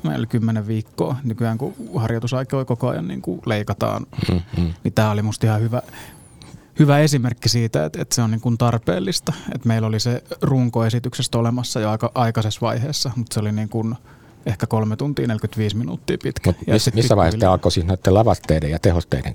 meillä 0.04 0.18
oli 0.18 0.28
kymmenen 0.28 0.68
viikkoa. 0.68 1.16
Nykyään 1.24 1.58
kun 1.58 1.76
harjoitusaikoja 1.96 2.66
koko 2.66 2.90
ajan 2.90 3.08
niin 3.08 3.22
kuin 3.22 3.42
leikataan, 3.46 4.06
mm-hmm. 4.32 4.74
niin 4.84 4.94
tämä 4.94 5.12
oli 5.12 5.22
musta 5.22 5.48
ihan 5.48 5.62
hyvä, 5.62 5.82
hyvä 6.80 7.00
esimerkki 7.00 7.50
siitä, 7.50 7.86
että, 7.86 8.02
että 8.02 8.16
se 8.16 8.22
on 8.22 8.32
niin 8.32 8.42
kuin 8.42 8.58
tarpeellista. 8.58 9.34
Että 9.56 9.68
meillä 9.68 9.88
oli 9.88 10.00
se 10.00 10.24
runko 10.42 10.86
esityksestä 10.86 11.38
olemassa 11.38 11.80
jo 11.80 11.90
aika 11.90 12.12
aikaisessa 12.16 12.62
vaiheessa, 12.62 13.12
mutta 13.16 13.34
se 13.34 13.40
oli 13.40 13.52
niin 13.52 13.70
kuin– 13.70 13.96
ehkä 14.46 14.68
kolme 14.68 14.96
tuntia 14.96 15.28
45 15.28 15.78
minuuttia 15.78 16.18
pitkä. 16.24 16.50
Mut 16.50 16.68
missä, 16.68 16.92
missä 16.94 17.16
vaiheessa 17.16 17.40
te 17.40 17.46
alkoi 17.46 17.72
siis 17.72 17.86
noiden 17.86 18.14
lavasteiden 18.14 18.72
ja 18.72 18.80
tehosteiden, 18.80 19.34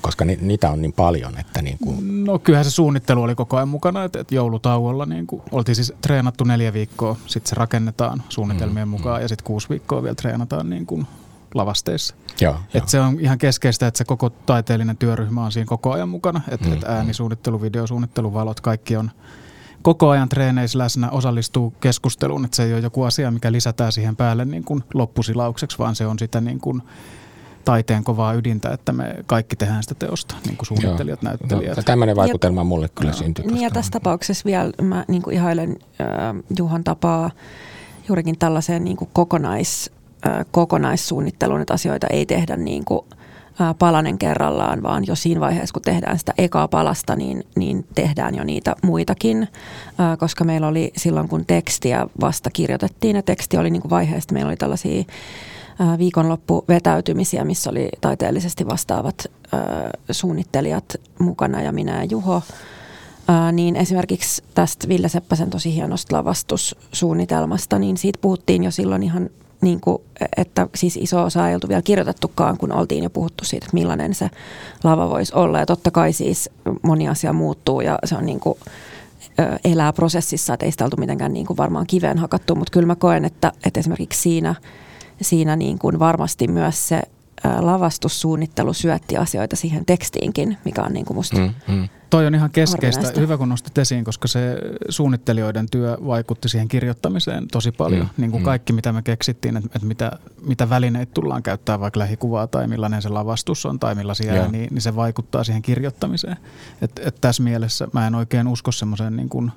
koska 0.00 0.24
ni, 0.24 0.38
niitä 0.40 0.70
on 0.70 0.82
niin 0.82 0.92
paljon, 0.92 1.38
että 1.38 1.62
niin 1.62 1.78
kuin... 1.78 2.24
No 2.24 2.38
kyllähän 2.38 2.64
se 2.64 2.70
suunnittelu 2.70 3.22
oli 3.22 3.34
koko 3.34 3.56
ajan 3.56 3.68
mukana, 3.68 4.04
että, 4.04 4.20
että 4.20 4.34
joulutauolla 4.34 5.06
niin 5.06 5.26
kuin, 5.26 5.42
oltiin 5.52 5.76
siis 5.76 5.92
treenattu 6.00 6.44
neljä 6.44 6.72
viikkoa, 6.72 7.16
sitten 7.26 7.50
se 7.50 7.56
rakennetaan 7.56 8.22
suunnitelmien 8.28 8.88
mm, 8.88 8.90
mukaan 8.90 9.20
mm. 9.20 9.22
ja 9.22 9.28
sitten 9.28 9.44
kuusi 9.44 9.68
viikkoa 9.68 10.02
vielä 10.02 10.14
treenataan 10.14 10.70
niin 10.70 10.86
kuin 10.86 11.06
lavasteissa. 11.54 12.14
Joo, 12.40 12.56
et 12.74 12.82
jo. 12.82 12.88
se 12.88 13.00
on 13.00 13.20
ihan 13.20 13.38
keskeistä, 13.38 13.86
että 13.86 13.98
se 13.98 14.04
koko 14.04 14.30
taiteellinen 14.30 14.96
työryhmä 14.96 15.44
on 15.44 15.52
siinä 15.52 15.66
koko 15.66 15.92
ajan 15.92 16.08
mukana, 16.08 16.40
että 16.48 16.68
mm, 16.68 16.72
et 16.72 16.84
äänisuunnittelu, 16.84 17.62
videosuunnittelu, 17.62 18.34
valot, 18.34 18.60
kaikki 18.60 18.96
on 18.96 19.10
koko 19.82 20.08
ajan 20.08 20.28
treeneissä 20.28 20.78
läsnä, 20.78 21.10
osallistuu 21.10 21.74
keskusteluun, 21.80 22.44
että 22.44 22.56
se 22.56 22.64
ei 22.64 22.72
ole 22.72 22.80
joku 22.80 23.02
asia, 23.02 23.30
mikä 23.30 23.52
lisätään 23.52 23.92
siihen 23.92 24.16
päälle 24.16 24.44
niin 24.44 24.64
kuin 24.64 24.84
loppusilaukseksi, 24.94 25.78
vaan 25.78 25.94
se 25.94 26.06
on 26.06 26.18
sitä 26.18 26.40
niin 26.40 26.60
kuin 26.60 26.82
taiteen 27.64 28.04
kovaa 28.04 28.34
ydintä, 28.34 28.70
että 28.70 28.92
me 28.92 29.14
kaikki 29.26 29.56
tehdään 29.56 29.82
sitä 29.82 29.94
teosta, 29.94 30.34
niin 30.46 30.56
kuin 30.56 30.66
suunnittelijat, 30.66 31.22
Joo. 31.22 31.30
näyttelijät. 31.30 31.76
No, 31.76 31.82
tämmöinen 31.82 32.16
vaikutelma 32.16 32.60
ja, 32.60 32.64
mulle 32.64 32.88
kyllä 32.88 33.12
syntyi. 33.12 33.46
Niin 33.46 33.60
ja 33.60 33.70
tässä 33.70 33.90
tapauksessa 33.90 34.44
vielä 34.44 34.72
mä 34.82 35.04
niin 35.08 35.22
kuin 35.22 35.34
ihailen 35.34 35.76
äh, 36.00 36.06
Juhan 36.58 36.84
tapaa 36.84 37.30
juurikin 38.08 38.38
tällaiseen 38.38 38.84
niin 38.84 38.96
kuin 38.96 39.10
kokonais, 39.12 39.90
äh, 40.26 40.46
kokonaissuunnitteluun, 40.50 41.60
että 41.60 41.74
asioita 41.74 42.06
ei 42.06 42.26
tehdä 42.26 42.56
niin 42.56 42.84
kuin– 42.84 43.00
palanen 43.78 44.18
kerrallaan, 44.18 44.82
vaan 44.82 45.06
jo 45.06 45.14
siinä 45.14 45.40
vaiheessa, 45.40 45.72
kun 45.72 45.82
tehdään 45.82 46.18
sitä 46.18 46.34
ekaa 46.38 46.68
palasta, 46.68 47.16
niin, 47.16 47.44
niin 47.56 47.86
tehdään 47.94 48.34
jo 48.34 48.44
niitä 48.44 48.76
muitakin, 48.82 49.48
koska 50.18 50.44
meillä 50.44 50.66
oli 50.66 50.92
silloin, 50.96 51.28
kun 51.28 51.46
tekstiä 51.46 52.06
vasta 52.20 52.50
kirjoitettiin, 52.50 53.16
ja 53.16 53.22
teksti 53.22 53.56
oli 53.56 53.70
niin 53.70 53.82
kuin 53.82 53.90
vaiheesta, 53.90 54.34
meillä 54.34 54.48
oli 54.48 54.56
tällaisia 54.56 55.04
viikonloppuvetäytymisiä, 55.98 57.44
missä 57.44 57.70
oli 57.70 57.88
taiteellisesti 58.00 58.66
vastaavat 58.66 59.26
suunnittelijat 60.10 60.96
mukana 61.18 61.62
ja 61.62 61.72
minä 61.72 61.98
ja 61.98 62.04
Juho. 62.04 62.42
niin 63.52 63.76
esimerkiksi 63.76 64.42
tästä 64.54 64.88
Ville 64.88 65.08
Seppäsen 65.08 65.50
tosi 65.50 65.74
hienosta 65.74 66.16
lavastussuunnitelmasta, 66.16 67.78
niin 67.78 67.96
siitä 67.96 68.18
puhuttiin 68.22 68.64
jo 68.64 68.70
silloin 68.70 69.02
ihan 69.02 69.30
niin 69.60 69.80
kuin, 69.80 70.02
että 70.36 70.68
siis 70.74 70.96
iso 70.96 71.22
osa 71.22 71.48
ei 71.48 71.54
oltu 71.54 71.68
vielä 71.68 71.82
kirjoitettukaan, 71.82 72.58
kun 72.58 72.72
oltiin 72.72 73.04
jo 73.04 73.10
puhuttu 73.10 73.44
siitä, 73.44 73.64
että 73.64 73.74
millainen 73.74 74.14
se 74.14 74.30
lava 74.84 75.10
voisi 75.10 75.34
olla. 75.34 75.58
Ja 75.58 75.66
totta 75.66 75.90
kai 75.90 76.12
siis 76.12 76.50
moni 76.82 77.08
asia 77.08 77.32
muuttuu 77.32 77.80
ja 77.80 77.98
se 78.04 78.16
on 78.16 78.26
niin 78.26 78.40
kuin, 78.40 78.58
elää 79.64 79.92
prosessissa, 79.92 80.54
että 80.54 80.66
ei 80.66 80.72
sitä 80.72 80.84
oltu 80.84 80.96
mitenkään 80.96 81.32
niin 81.32 81.46
kuin 81.46 81.56
varmaan 81.56 81.86
kiveen 81.86 82.18
hakattu, 82.18 82.54
mutta 82.54 82.70
kyllä 82.70 82.86
mä 82.86 82.96
koen, 82.96 83.24
että, 83.24 83.52
että 83.64 83.80
esimerkiksi 83.80 84.22
siinä, 84.22 84.54
siinä 85.22 85.56
niin 85.56 85.78
kuin 85.78 85.98
varmasti 85.98 86.48
myös 86.48 86.88
se 86.88 87.02
lavastussuunnittelu 87.60 88.72
syötti 88.72 89.16
asioita 89.16 89.56
siihen 89.56 89.84
tekstiinkin, 89.86 90.58
mikä 90.64 90.82
on 90.82 90.92
niin 90.92 91.06
kuin 91.06 91.16
musta 91.16 91.36
mm, 91.36 91.54
mm. 91.68 91.88
Toi 92.10 92.26
on 92.26 92.34
ihan 92.34 92.50
keskeistä. 92.50 93.20
Hyvä 93.20 93.36
kun 93.36 93.48
nostit 93.48 93.78
esiin, 93.78 94.04
koska 94.04 94.28
se 94.28 94.56
suunnittelijoiden 94.88 95.70
työ 95.70 95.98
vaikutti 96.06 96.48
siihen 96.48 96.68
kirjoittamiseen 96.68 97.48
tosi 97.48 97.72
paljon. 97.72 98.02
Mm, 98.02 98.10
niin 98.16 98.30
kuin 98.30 98.42
mm. 98.42 98.44
kaikki, 98.44 98.72
mitä 98.72 98.92
me 98.92 99.02
keksittiin, 99.02 99.56
että, 99.56 99.70
että 99.74 99.86
mitä, 99.86 100.12
mitä 100.46 100.70
välineitä 100.70 101.14
tullaan 101.14 101.42
käyttää, 101.42 101.80
vaikka 101.80 102.00
lähikuvaa 102.00 102.46
tai 102.46 102.66
millainen 102.66 103.02
se 103.02 103.08
lavastus 103.08 103.66
on 103.66 103.78
tai 103.78 103.94
millaisia 103.94 104.34
yeah. 104.34 104.50
niin, 104.50 104.68
niin 104.70 104.82
se 104.82 104.96
vaikuttaa 104.96 105.44
siihen 105.44 105.62
kirjoittamiseen. 105.62 106.36
Et, 106.82 107.00
et 107.04 107.16
tässä 107.20 107.42
mielessä 107.42 107.88
mä 107.92 108.06
en 108.06 108.14
oikein 108.14 108.48
usko 108.48 108.72
semmoiseen 108.72 109.16
niin 109.16 109.28
kuin 109.28 109.52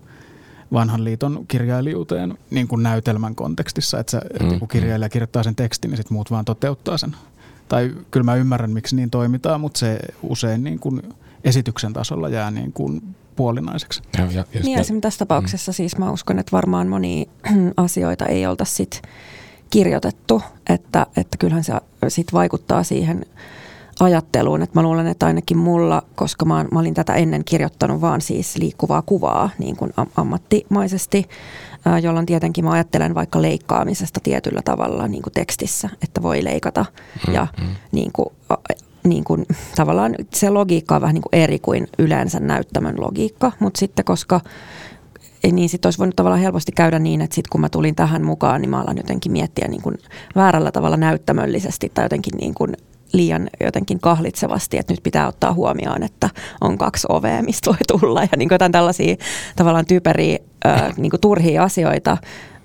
vanhan 0.73 1.03
liiton 1.03 1.45
kirjailijuuteen 1.47 2.37
niin 2.49 2.67
kuin 2.67 2.83
näytelmän 2.83 3.35
kontekstissa, 3.35 3.99
että, 3.99 4.11
sä, 4.11 4.17
mm, 4.17 4.45
että 4.45 4.59
kun 4.59 4.67
kirjailija 4.67 5.09
kirjoittaa 5.09 5.43
sen 5.43 5.55
tekstin, 5.55 5.91
niin 5.91 5.97
sitten 5.97 6.15
muut 6.15 6.31
vaan 6.31 6.45
toteuttaa 6.45 6.97
sen. 6.97 7.15
Tai 7.67 7.91
kyllä 8.11 8.23
mä 8.23 8.35
ymmärrän, 8.35 8.71
miksi 8.71 8.95
niin 8.95 9.09
toimitaan, 9.09 9.61
mutta 9.61 9.79
se 9.79 9.99
usein 10.23 10.63
niin 10.63 10.79
kuin 10.79 11.01
esityksen 11.43 11.93
tasolla 11.93 12.29
jää 12.29 12.51
niin 12.51 12.73
kuin 12.73 13.15
puolinaiseksi. 13.35 14.01
Ja, 14.17 14.25
ja, 14.31 14.45
niin 14.53 14.79
esimerkiksi 14.79 15.01
tässä 15.01 15.19
tapauksessa 15.19 15.71
mm. 15.71 15.73
siis 15.73 15.97
mä 15.97 16.11
uskon, 16.11 16.39
että 16.39 16.51
varmaan 16.51 16.87
monia 16.87 17.25
asioita 17.77 18.25
ei 18.25 18.47
olta 18.47 18.65
sit 18.65 19.01
kirjoitettu, 19.69 20.41
että, 20.69 21.07
että 21.17 21.37
kyllähän 21.37 21.63
se 21.63 21.73
sit 22.07 22.33
vaikuttaa 22.33 22.83
siihen 22.83 23.25
ajatteluun, 23.99 24.61
että 24.61 24.79
mä 24.79 24.83
luulen, 24.83 25.07
että 25.07 25.25
ainakin 25.25 25.57
mulla, 25.57 26.03
koska 26.15 26.45
mä, 26.45 26.65
mä 26.71 26.79
olin 26.79 26.93
tätä 26.93 27.13
ennen 27.13 27.43
kirjoittanut 27.45 28.01
vaan 28.01 28.21
siis 28.21 28.57
liikkuvaa 28.57 29.01
kuvaa 29.01 29.49
niin 29.57 29.75
kuin 29.75 29.93
ammattimaisesti, 30.15 31.29
jolloin 32.01 32.25
tietenkin 32.25 32.65
mä 32.65 32.71
ajattelen 32.71 33.15
vaikka 33.15 33.41
leikkaamisesta 33.41 34.19
tietyllä 34.23 34.61
tavalla 34.65 35.07
niin 35.07 35.23
kuin 35.23 35.33
tekstissä, 35.33 35.89
että 36.03 36.21
voi 36.21 36.43
leikata 36.43 36.85
mm, 37.27 37.33
ja. 37.33 37.47
Niin 37.91 38.11
kuin, 38.13 38.27
niin 39.03 39.23
kuin, 39.23 39.45
tavallaan 39.75 40.15
se 40.33 40.49
logiikka 40.49 40.95
on 40.95 41.01
vähän 41.01 41.13
niin 41.13 41.21
kuin 41.21 41.41
eri 41.41 41.59
kuin 41.59 41.87
yleensä 41.99 42.39
näyttämön 42.39 42.95
logiikka, 42.97 43.51
mutta 43.59 43.77
sitten 43.79 44.05
koska 44.05 44.41
niin 45.51 45.69
sitten 45.69 45.87
olisi 45.87 45.99
voinut 45.99 46.15
tavallaan 46.15 46.41
helposti 46.41 46.71
käydä 46.71 46.99
niin, 46.99 47.21
että 47.21 47.35
sitten 47.35 47.49
kun 47.51 47.61
mä 47.61 47.69
tulin 47.69 47.95
tähän 47.95 48.25
mukaan, 48.25 48.61
niin 48.61 48.69
mä 48.69 48.81
alan 48.81 48.97
jotenkin 48.97 49.31
miettiä 49.31 49.67
niin 49.67 49.81
kuin 49.81 49.97
väärällä 50.35 50.71
tavalla 50.71 50.97
näyttämöllisesti 50.97 51.91
tai 51.93 52.05
jotenkin 52.05 52.37
niin 52.37 52.53
kuin 52.53 52.77
liian 53.13 53.49
jotenkin 53.63 53.99
kahlitsevasti, 53.99 54.77
että 54.77 54.93
nyt 54.93 55.03
pitää 55.03 55.27
ottaa 55.27 55.53
huomioon, 55.53 56.03
että 56.03 56.29
on 56.61 56.77
kaksi 56.77 57.07
ovea, 57.09 57.43
mistä 57.43 57.69
voi 57.69 57.99
tulla 57.99 58.21
ja 58.21 58.37
niin 58.37 58.49
jotain 58.51 58.71
tällaisia 58.71 59.15
tavallaan 59.55 59.85
typeriä, 59.85 60.37
ää, 60.65 60.93
niin 60.97 61.11
turhia 61.21 61.63
asioita, 61.63 62.17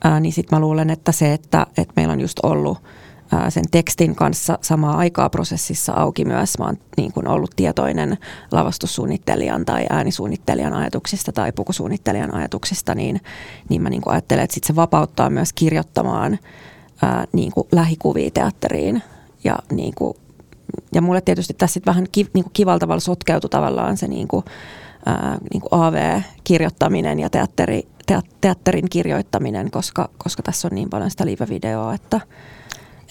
ää, 0.04 0.20
niin 0.20 0.32
sitten 0.32 0.56
mä 0.56 0.60
luulen, 0.60 0.90
että 0.90 1.12
se, 1.12 1.32
että, 1.32 1.66
että 1.78 1.92
meillä 1.96 2.12
on 2.12 2.20
just 2.20 2.38
ollut 2.42 2.78
sen 3.48 3.64
tekstin 3.70 4.14
kanssa 4.14 4.58
samaa 4.62 4.96
aikaa 4.96 5.30
prosessissa 5.30 5.92
auki 5.92 6.24
myös. 6.24 6.58
Mä 6.58 6.64
oon 6.64 6.76
niin 6.96 7.12
kuin 7.12 7.28
ollut 7.28 7.50
tietoinen 7.56 8.18
lavastussuunnittelijan 8.52 9.64
tai 9.64 9.86
äänisuunnittelijan 9.90 10.72
ajatuksista 10.72 11.32
tai 11.32 11.52
pukusuunnittelijan 11.52 12.34
ajatuksista, 12.34 12.94
niin, 12.94 13.20
niin 13.68 13.82
mä 13.82 13.90
niin 13.90 14.02
kuin 14.02 14.12
ajattelen, 14.12 14.44
että 14.44 14.54
sit 14.54 14.64
se 14.64 14.76
vapauttaa 14.76 15.30
myös 15.30 15.52
kirjoittamaan 15.52 16.38
ää, 17.02 17.24
niin 17.32 17.52
kuin 17.52 17.68
lähikuvia 17.72 18.30
teatteriin. 18.30 19.02
Ja, 19.44 19.58
niin 19.72 19.94
kuin, 19.94 20.14
ja 20.92 21.02
mulle 21.02 21.20
tietysti 21.20 21.54
tässä 21.54 21.74
sit 21.74 21.86
vähän 21.86 22.06
ki, 22.12 22.26
niin 22.34 22.44
kuin 22.44 22.52
kivalla 22.52 22.78
tavalla 22.78 23.00
sotkeutui 23.00 23.50
tavallaan 23.50 23.96
se 23.96 24.08
niin 24.08 24.28
kuin, 24.28 24.44
ää, 25.06 25.38
niin 25.52 25.60
kuin 25.60 25.70
AV-kirjoittaminen 25.70 27.20
ja 27.20 27.30
teatteri, 27.30 27.82
teatterin 28.40 28.88
kirjoittaminen, 28.90 29.70
koska, 29.70 30.08
koska 30.18 30.42
tässä 30.42 30.68
on 30.68 30.74
niin 30.74 30.90
paljon 30.90 31.10
sitä 31.10 31.26
live-videoa, 31.26 31.94
että– 31.94 32.20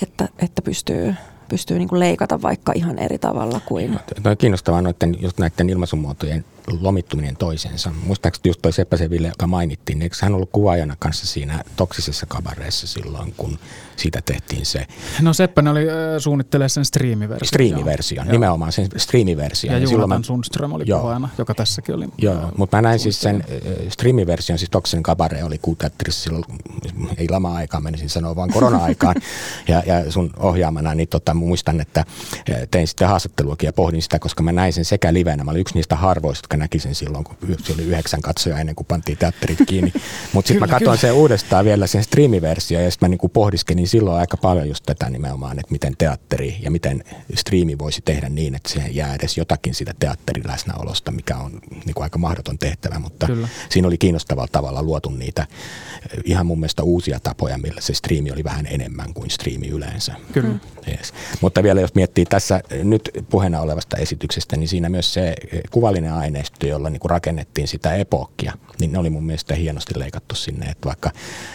että, 0.01 0.29
että 0.39 0.61
pystyy, 0.61 1.15
pystyy 1.49 1.77
niin 1.77 1.87
kuin 1.87 1.99
leikata 1.99 2.41
vaikka 2.41 2.71
ihan 2.75 2.99
eri 2.99 3.17
tavalla 3.17 3.59
kuin... 3.65 3.99
Tämä 4.23 4.31
on 4.31 4.37
kiinnostavaa 4.37 4.81
noiden, 4.81 5.15
just 5.19 5.37
näiden 5.39 5.69
ilmaisumuotojen 5.69 6.45
lomittuminen 6.79 7.37
toisensa. 7.37 7.91
Muistaakseni 8.05 8.49
just 8.49 8.61
toi 8.61 8.73
Seppä 8.73 8.97
Seville, 8.97 9.27
joka 9.27 9.47
mainittiin, 9.47 10.01
eikö 10.01 10.15
hän 10.21 10.33
ollut 10.33 10.49
kuvaajana 10.51 10.95
kanssa 10.99 11.27
siinä 11.27 11.63
toksisessa 11.75 12.25
kabareessa 12.25 12.87
silloin, 12.87 13.33
kun 13.37 13.59
siitä 13.95 14.21
tehtiin 14.25 14.65
se. 14.65 14.87
No 15.21 15.33
Seppänen 15.33 15.71
oli 15.71 15.89
äh, 15.89 15.95
suunnittelee 16.19 16.69
sen 16.69 16.85
striimiversion. 16.85 17.47
Striimiversion, 17.47 18.25
joo. 18.25 18.31
nimenomaan 18.31 18.71
sen 18.71 18.87
striimiversion. 18.97 19.73
Ja, 19.73 19.79
ja 19.79 19.87
Juulatan 19.91 20.23
Sundström 20.23 20.73
oli 20.73 20.83
joo. 20.87 20.99
kuvaajana, 20.99 21.29
joka 21.37 21.53
tässäkin 21.53 21.95
oli. 21.95 22.07
Joo, 22.17 22.51
mutta 22.57 22.77
mä 22.77 22.81
näin 22.81 22.99
siis 22.99 23.21
sen 23.21 23.35
äh, 23.35 23.89
striimiversion, 23.89 24.59
siis 24.59 24.69
Toksen 24.69 25.03
kabare 25.03 25.43
oli 25.43 25.57
kuuteatterissa 25.61 26.23
silloin, 26.23 26.43
ei 27.17 27.29
lama-aikaan 27.29 27.83
menisin 27.83 28.09
sanoa, 28.09 28.35
vaan 28.35 28.49
korona-aikaan. 28.49 29.15
ja, 29.67 29.83
ja 29.85 30.11
sun 30.11 30.31
ohjaamana, 30.37 30.95
niin 30.95 31.09
tota, 31.09 31.33
muistan, 31.33 31.81
että 31.81 32.05
tein 32.71 32.87
sitten 32.87 33.07
haastatteluakin 33.07 33.67
ja 33.67 33.73
pohdin 33.73 34.01
sitä, 34.01 34.19
koska 34.19 34.43
mä 34.43 34.51
näin 34.51 34.73
sen 34.73 34.85
sekä 34.85 35.13
livenä. 35.13 35.43
Mä 35.43 35.51
olin 35.51 35.61
yksi 35.61 35.75
niistä 35.75 35.95
harvoista, 35.95 36.43
jotka 36.43 36.56
näki 36.57 36.79
sen 36.79 36.95
silloin, 36.95 37.23
kun 37.23 37.37
se 37.63 37.73
oli 37.73 37.83
yhdeksän 37.83 38.21
katsoja 38.21 38.59
ennen 38.59 38.75
kuin 38.75 38.87
pantiin 38.87 39.17
teatterit 39.17 39.59
kiinni. 39.67 39.93
Mutta 40.33 40.47
sitten 40.47 40.69
mä 40.69 40.73
katsoin 40.79 40.97
sen 40.97 41.13
uudestaan 41.13 41.65
vielä 41.65 41.87
sen 41.87 42.03
striimiversio 42.03 42.79
ja 42.79 42.91
sitten 42.91 43.07
mä 43.07 43.09
niinku 43.09 43.29
pohdiskelin 43.29 43.87
silloin 43.87 44.19
aika 44.19 44.37
paljon 44.37 44.67
just 44.67 44.83
tätä 44.85 45.09
nimenomaan, 45.09 45.59
että 45.59 45.71
miten 45.71 45.93
teatteri 45.97 46.57
ja 46.61 46.71
miten 46.71 47.03
striimi 47.35 47.77
voisi 47.77 48.01
tehdä 48.05 48.29
niin, 48.29 48.55
että 48.55 48.69
siihen 48.69 48.95
jää 48.95 49.15
edes 49.15 49.37
jotakin 49.37 49.73
sitä 49.73 49.93
teatterin 49.99 50.47
läsnäolosta, 50.47 51.11
mikä 51.11 51.37
on 51.37 51.51
niin 51.85 51.93
kuin 51.93 52.03
aika 52.03 52.17
mahdoton 52.17 52.59
tehtävä, 52.59 52.99
mutta 52.99 53.25
Kyllä. 53.25 53.47
siinä 53.69 53.87
oli 53.87 53.97
kiinnostavalla 53.97 54.49
tavalla 54.51 54.83
luotu 54.83 55.09
niitä 55.09 55.41
eh, 55.41 56.19
ihan 56.23 56.45
mun 56.45 56.59
mielestä 56.59 56.83
uusia 56.83 57.19
tapoja, 57.19 57.57
millä 57.57 57.81
se 57.81 57.93
striimi 57.93 58.31
oli 58.31 58.43
vähän 58.43 58.67
enemmän 58.69 59.13
kuin 59.13 59.29
striimi 59.29 59.67
yleensä. 59.67 60.13
Kyllä. 60.33 60.55
Yes. 60.87 61.13
Mutta 61.41 61.63
vielä 61.63 61.81
jos 61.81 61.95
miettii 61.95 62.25
tässä 62.25 62.61
nyt 62.83 63.09
puheena 63.29 63.61
olevasta 63.61 63.97
esityksestä, 63.97 64.57
niin 64.57 64.67
siinä 64.67 64.89
myös 64.89 65.13
se 65.13 65.27
eh, 65.27 65.61
kuvallinen 65.71 66.13
aineisto, 66.47 66.67
jolla 66.67 66.89
niin 66.89 66.99
kuin 66.99 67.09
rakennettiin 67.09 67.67
sitä 67.67 67.95
epokkia, 67.95 68.53
niin 68.79 68.91
ne 68.91 68.99
oli 68.99 69.09
mun 69.09 69.25
mielestä 69.25 69.55
hienosti 69.55 69.99
leikattu 69.99 70.35
sinne, 70.35 70.65
että 70.65 70.85
vaikka 70.87 71.11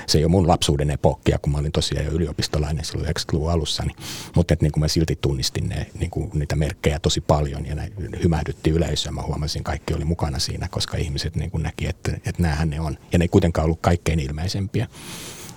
se 0.06 0.18
ei 0.18 0.24
ole 0.24 0.30
mun 0.30 0.48
lapsuuden 0.48 0.90
epokkia, 0.90 1.38
kun 1.38 1.52
mä 1.52 1.58
olin 1.58 1.72
tosiaan 1.72 2.06
jo 2.06 2.12
yliopistolainen 2.12 2.84
silloin 2.84 3.08
90-luvun 3.08 3.50
alussa, 3.50 3.82
niin, 3.82 3.96
mutta 4.36 4.54
että 4.54 4.64
niin 4.64 4.72
kuin 4.72 4.80
mä 4.80 4.88
silti 4.88 5.18
tunnistin 5.20 5.68
ne, 5.68 5.86
niin 5.98 6.10
kuin 6.10 6.30
niitä 6.34 6.56
merkkejä 6.56 6.98
tosi 6.98 7.20
paljon 7.20 7.66
ja 7.66 7.74
ne 7.74 7.92
hymähdytti 8.22 8.70
yleisöä. 8.70 9.12
Mä 9.12 9.22
huomasin, 9.22 9.64
kaikki 9.64 9.94
oli 9.94 10.04
mukana 10.04 10.38
siinä, 10.38 10.68
koska 10.68 10.96
ihmiset 10.96 11.36
niin 11.36 11.50
kuin 11.50 11.62
näki, 11.62 11.88
että, 11.88 12.12
että 12.12 12.42
näähän 12.42 12.70
ne 12.70 12.80
on. 12.80 12.98
Ja 13.12 13.18
ne 13.18 13.24
ei 13.24 13.28
kuitenkaan 13.28 13.64
ollut 13.64 13.80
kaikkein 13.80 14.20
ilmeisempiä. 14.20 14.86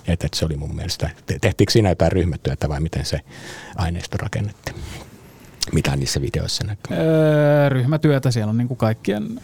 Että, 0.08 0.26
että 0.26 0.38
se 0.38 0.44
oli 0.44 0.56
mun 0.56 0.74
mielestä, 0.74 1.10
tehtiinkö 1.40 1.72
siinä 1.72 1.88
jotain 1.88 2.12
ryhmätyötä 2.12 2.68
vai 2.68 2.80
miten 2.80 3.04
se 3.04 3.20
aineisto 3.76 4.16
rakennettiin? 4.16 4.76
Mitä 5.72 5.96
niissä 5.96 6.20
videoissa 6.20 6.64
näkyy? 6.64 6.96
Öö, 6.96 7.68
ryhmätyötä, 7.68 8.30
siellä 8.30 8.50
on 8.50 8.58
niin 8.58 8.68
kuin 8.68 8.78
kaikkien 8.78 9.40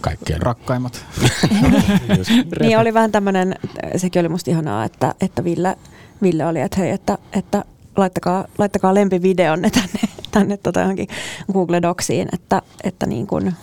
kaikkien 0.00 0.42
rakkaimmat. 0.42 1.06
niin 2.60 2.78
oli 2.78 2.94
vähän 2.94 3.12
tämmöinen, 3.12 3.54
sekin 3.96 4.20
oli 4.20 4.28
musta 4.28 4.50
ihanaa, 4.50 4.84
että, 4.84 5.14
että 5.20 5.44
Ville, 5.44 5.76
Ville 6.22 6.46
oli, 6.46 6.60
että 6.60 6.80
hei, 6.80 6.90
että, 6.90 7.18
että 7.32 7.64
laittakaa, 7.96 8.44
laittakaa 8.58 8.94
lempivideonne 8.94 9.70
tänne, 9.70 10.00
tänne 10.30 10.56
tota 10.56 10.80
johonkin 10.80 11.08
Google 11.52 11.82
Docsiin, 11.82 12.28
että, 12.32 12.62
että 12.84 13.06
niin 13.06 13.26
kuin, 13.26 13.54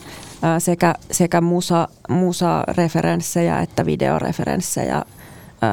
sekä, 0.60 0.96
sekä 1.12 1.42
musa, 1.42 1.88
musa-referenssejä 2.10 3.60
että 3.60 3.86
videoreferenssejä 3.86 5.04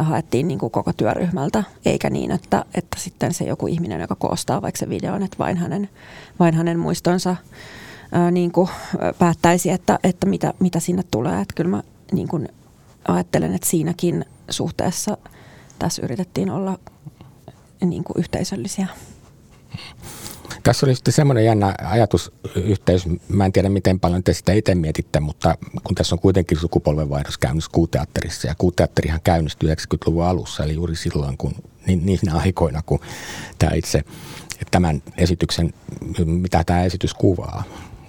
haettiin 0.01 0.49
niin 0.49 0.59
kuin 0.59 0.71
koko 0.71 0.93
työryhmältä, 0.93 1.65
eikä 1.85 2.11
niin, 2.11 2.31
että, 2.31 2.65
että 2.75 3.01
sitten 3.01 3.35
se 3.35 3.45
joku 3.45 3.67
ihminen, 3.67 4.01
joka 4.01 4.15
koostaa 4.15 4.63
vaikka 4.63 4.79
se 4.79 4.89
videon, 4.89 5.23
että 5.23 5.39
vain 5.39 5.57
hänen, 5.57 5.89
vain 6.39 6.55
hänen 6.55 6.79
muistonsa 6.79 7.37
ää, 8.13 8.31
niin 8.31 8.53
kuin 8.53 8.69
päättäisi, 9.19 9.71
että, 9.71 9.99
että 10.05 10.27
mitä, 10.27 10.55
mitä 10.59 10.81
sinne 10.81 11.03
tulee. 11.11 11.41
Että 11.41 11.55
kyllä 11.55 11.71
mä 11.71 11.83
niin 12.13 12.29
kuin 12.29 12.49
ajattelen, 13.09 13.55
että 13.55 13.69
siinäkin 13.69 14.25
suhteessa 14.51 15.17
tässä 15.79 16.03
yritettiin 16.03 16.51
olla 16.51 16.79
niin 17.85 18.05
kuin 18.05 18.19
yhteisöllisiä. 18.19 18.87
Tässä 20.63 20.87
oli 20.87 20.95
sitten 20.95 21.15
semmoinen 21.15 21.45
jännä 21.45 21.75
ajatusyhteys. 21.85 23.09
Mä 23.29 23.45
en 23.45 23.53
tiedä, 23.53 23.69
miten 23.69 24.01
paljon 24.01 24.23
te 24.23 24.33
sitä 24.33 24.53
itse 24.53 24.75
mietitte, 24.75 25.21
mutta 25.21 25.59
kun 25.85 25.95
tässä 25.95 26.15
on 26.15 26.19
kuitenkin 26.19 26.59
sukupolvenvaihdos 26.59 27.39
käynnissä 27.39 27.71
kuuteatterissa, 27.75 28.49
ja 28.49 28.55
kuuteatterihan 28.59 29.21
käynnistyi 29.25 29.75
90-luvun 29.75 30.25
alussa, 30.25 30.65
eli 30.65 30.75
juuri 30.75 30.97
silloin, 30.97 31.37
kun 31.37 31.55
niin, 31.87 32.07
niinä 32.07 32.35
aikoina, 32.35 32.83
kun 32.87 33.01
tämä 33.59 33.73
itse 33.75 34.05
tämän 34.71 35.03
esityksen, 35.17 35.75
mitä 36.25 36.65
tämä 36.65 36.85
esitys 36.85 37.15
kuvaa, 37.15 37.65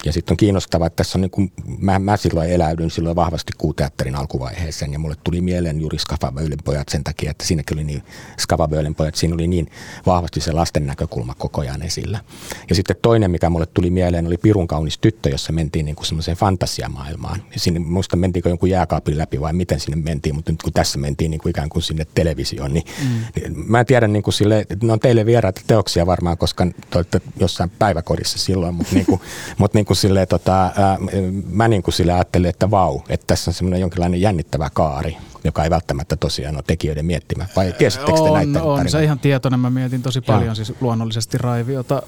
Ja 0.05 0.13
sitten 0.13 0.33
on 0.33 0.37
kiinnostavaa, 0.37 0.87
että 0.87 0.97
tässä 0.97 1.17
on 1.17 1.21
niin 1.21 1.31
kuin, 1.31 1.51
mä, 1.79 1.99
mä 1.99 2.17
silloin 2.17 2.49
eläydyn 2.49 2.91
silloin 2.91 3.15
vahvasti 3.15 3.53
kuuteatterin 3.57 4.15
alkuvaiheeseen 4.15 4.93
ja 4.93 4.99
mulle 4.99 5.15
tuli 5.23 5.41
mieleen 5.41 5.81
juuri 5.81 5.99
Skafaböylin 5.99 6.59
pojat 6.63 6.89
sen 6.89 7.03
takia, 7.03 7.31
että 7.31 7.45
siinäkin 7.45 7.77
oli 7.77 7.83
niin, 7.83 8.03
Skafaböylin 8.39 8.95
pojat, 8.95 9.15
siinä 9.15 9.33
oli 9.33 9.47
niin 9.47 9.71
vahvasti 10.05 10.41
se 10.41 10.51
lasten 10.51 10.87
näkökulma 10.87 11.35
koko 11.35 11.61
ajan 11.61 11.81
esillä. 11.81 12.19
Ja 12.69 12.75
sitten 12.75 12.95
toinen, 13.01 13.31
mikä 13.31 13.49
mulle 13.49 13.65
tuli 13.65 13.89
mieleen, 13.89 14.27
oli 14.27 14.37
Pirun 14.37 14.67
kaunis 14.67 14.97
tyttö, 14.97 15.29
jossa 15.29 15.54
mentiin 15.54 15.85
niin 15.85 15.95
kuin 15.95 16.06
semmoiseen 16.06 16.37
fantasiamaailmaan. 16.37 17.43
Ja 17.54 17.60
sinne, 17.60 17.79
muista 17.79 18.15
mentiinkö 18.15 18.49
jonkun 18.49 18.69
jääkaapin 18.69 19.17
läpi 19.17 19.41
vai 19.41 19.54
miten 19.54 19.79
sinne 19.79 20.04
mentiin, 20.04 20.35
mutta 20.35 20.51
nyt 20.51 20.63
kun 20.63 20.73
tässä 20.73 20.99
mentiin 20.99 21.31
niin 21.31 21.41
kuin 21.41 21.49
ikään 21.49 21.69
kuin 21.69 21.83
sinne 21.83 22.08
televisioon, 22.15 22.73
niin, 22.73 22.85
mm. 23.01 23.08
niin 23.35 23.71
mä 23.71 23.79
en 23.79 23.85
tiedä 23.85 24.08
niin 24.08 24.23
kuin 24.23 24.33
sille, 24.33 24.60
että 24.60 24.85
ne 24.85 24.93
on 24.93 24.99
teille 24.99 25.25
vieraita 25.25 25.62
teoksia 25.67 26.06
varmaan, 26.06 26.37
koska 26.37 26.65
te 26.65 26.97
olette 26.97 27.21
jossain 27.39 27.69
päiväkodissa 27.79 28.39
silloin, 28.39 28.75
mutta 28.75 28.95
niin 28.95 29.06
kuin, 29.06 29.21
mutta 29.58 29.77
niin 29.77 29.85
kuin 29.85 29.92
silleen, 29.96 30.27
tota, 30.27 30.63
ää, 30.63 30.98
mä 31.50 31.67
niin 31.67 31.83
kuin 31.83 31.94
sille 31.94 32.13
ajattelin, 32.13 32.50
että 32.50 32.71
vau, 32.71 33.00
että 33.10 33.27
tässä 33.27 33.52
on 33.52 33.56
semmoinen 33.56 33.81
jonkinlainen 33.81 34.21
jännittävä 34.21 34.69
kaari, 34.73 35.17
joka 35.44 35.63
ei 35.63 35.69
välttämättä 35.69 36.15
tosiaan 36.15 36.56
ole 36.56 36.63
tekijöiden 36.67 37.06
miettimä. 37.06 37.46
Vai 37.56 37.73
tiesittekö 37.77 38.21
te 38.23 38.31
näitä 38.31 38.63
On, 38.63 38.79
on 38.79 38.89
se 38.89 39.04
ihan 39.04 39.19
tietoinen. 39.19 39.60
Mä 39.60 39.69
mietin 39.69 40.02
tosi 40.02 40.21
paljon 40.21 40.46
Joo. 40.46 40.56
siis 40.56 40.73
luonnollisesti 40.81 41.37
Raiviota 41.37 42.02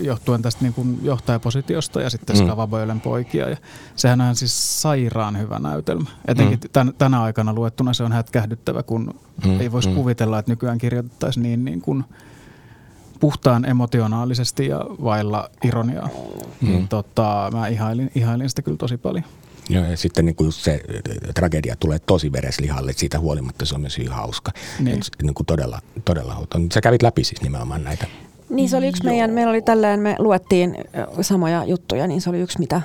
johtuen 0.00 0.42
tästä 0.42 0.62
niin 0.62 0.74
kuin 0.74 0.98
johtajapositiosta 1.02 2.00
ja 2.00 2.10
sitten 2.10 2.36
mm. 2.36 2.42
Skavaboilen 2.42 3.00
poikia. 3.00 3.48
Ja 3.48 3.56
sehän 3.96 4.20
on 4.20 4.36
siis 4.36 4.82
sairaan 4.82 5.38
hyvä 5.38 5.58
näytelmä. 5.58 6.10
Etenkin 6.28 6.58
mm. 6.58 6.68
tän, 6.72 6.94
tänä 6.98 7.22
aikana 7.22 7.52
luettuna 7.52 7.92
se 7.92 8.02
on 8.02 8.12
hätkähdyttävä, 8.12 8.82
kun 8.82 9.14
mm. 9.44 9.60
ei 9.60 9.72
voisi 9.72 9.88
mm. 9.88 9.94
kuvitella, 9.94 10.38
että 10.38 10.52
nykyään 10.52 10.78
kirjoitettaisiin 10.78 11.42
niin, 11.42 11.64
niin 11.64 11.80
kuin– 11.80 12.04
puhtaan 13.20 13.64
emotionaalisesti 13.64 14.66
ja 14.66 14.84
vailla 15.04 15.50
ironiaa. 15.64 16.08
Mm. 16.60 16.68
Niin, 16.68 16.88
tota, 16.88 17.50
mä 17.52 17.68
ihailin, 17.68 18.10
ihailin 18.14 18.48
sitä 18.48 18.62
kyllä 18.62 18.76
tosi 18.76 18.96
paljon. 18.96 19.24
Joo, 19.68 19.84
ja 19.84 19.96
sitten 19.96 20.24
niin 20.24 20.36
kuin 20.36 20.52
se 20.52 20.80
tragedia 21.34 21.76
tulee 21.76 21.98
tosi 21.98 22.32
vereslihalle, 22.32 22.92
siitä 22.92 23.18
huolimatta 23.18 23.66
se 23.66 23.74
on 23.74 23.80
myös 23.80 23.98
hyvin 23.98 24.12
hauska. 24.12 24.52
Niin. 24.78 24.96
Et, 24.96 25.06
niin 25.22 25.34
kuin 25.34 25.46
todella, 25.46 25.80
todella 26.04 26.34
hauska. 26.34 26.60
Sä 26.74 26.80
kävit 26.80 27.02
läpi 27.02 27.24
siis 27.24 27.42
nimenomaan 27.42 27.84
näitä. 27.84 28.06
Niin 28.48 28.68
se 28.68 28.76
oli 28.76 28.88
yksi 28.88 29.06
Joo. 29.06 29.12
meidän, 29.12 29.30
meillä 29.30 29.50
oli 29.50 29.62
tälleen, 29.62 30.00
me 30.00 30.16
luettiin 30.18 30.76
samoja 31.20 31.64
juttuja, 31.64 32.06
niin 32.06 32.20
se 32.20 32.30
oli 32.30 32.38
yksi 32.40 32.58
mitä, 32.58 32.82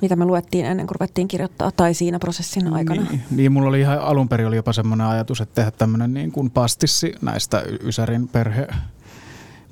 mitä 0.00 0.16
me 0.16 0.24
luettiin 0.24 0.66
ennen 0.66 0.86
kuin 0.86 0.96
ruvettiin 1.00 1.28
kirjoittaa 1.28 1.70
tai 1.72 1.94
siinä 1.94 2.18
prosessin 2.18 2.72
aikana. 2.72 3.02
Niin, 3.10 3.22
niin 3.30 3.52
mulla 3.52 3.68
oli 3.68 3.80
ihan 3.80 3.98
alun 3.98 4.28
perin 4.28 4.46
oli 4.46 4.56
jopa 4.56 4.72
semmoinen 4.72 5.06
ajatus, 5.06 5.40
että 5.40 5.54
tehdä 5.54 5.70
tämmöinen 5.70 6.14
niin 6.14 6.32
kuin 6.32 6.50
pastissi 6.50 7.14
näistä 7.22 7.62
Ysärin 7.82 8.28
perhe 8.28 8.66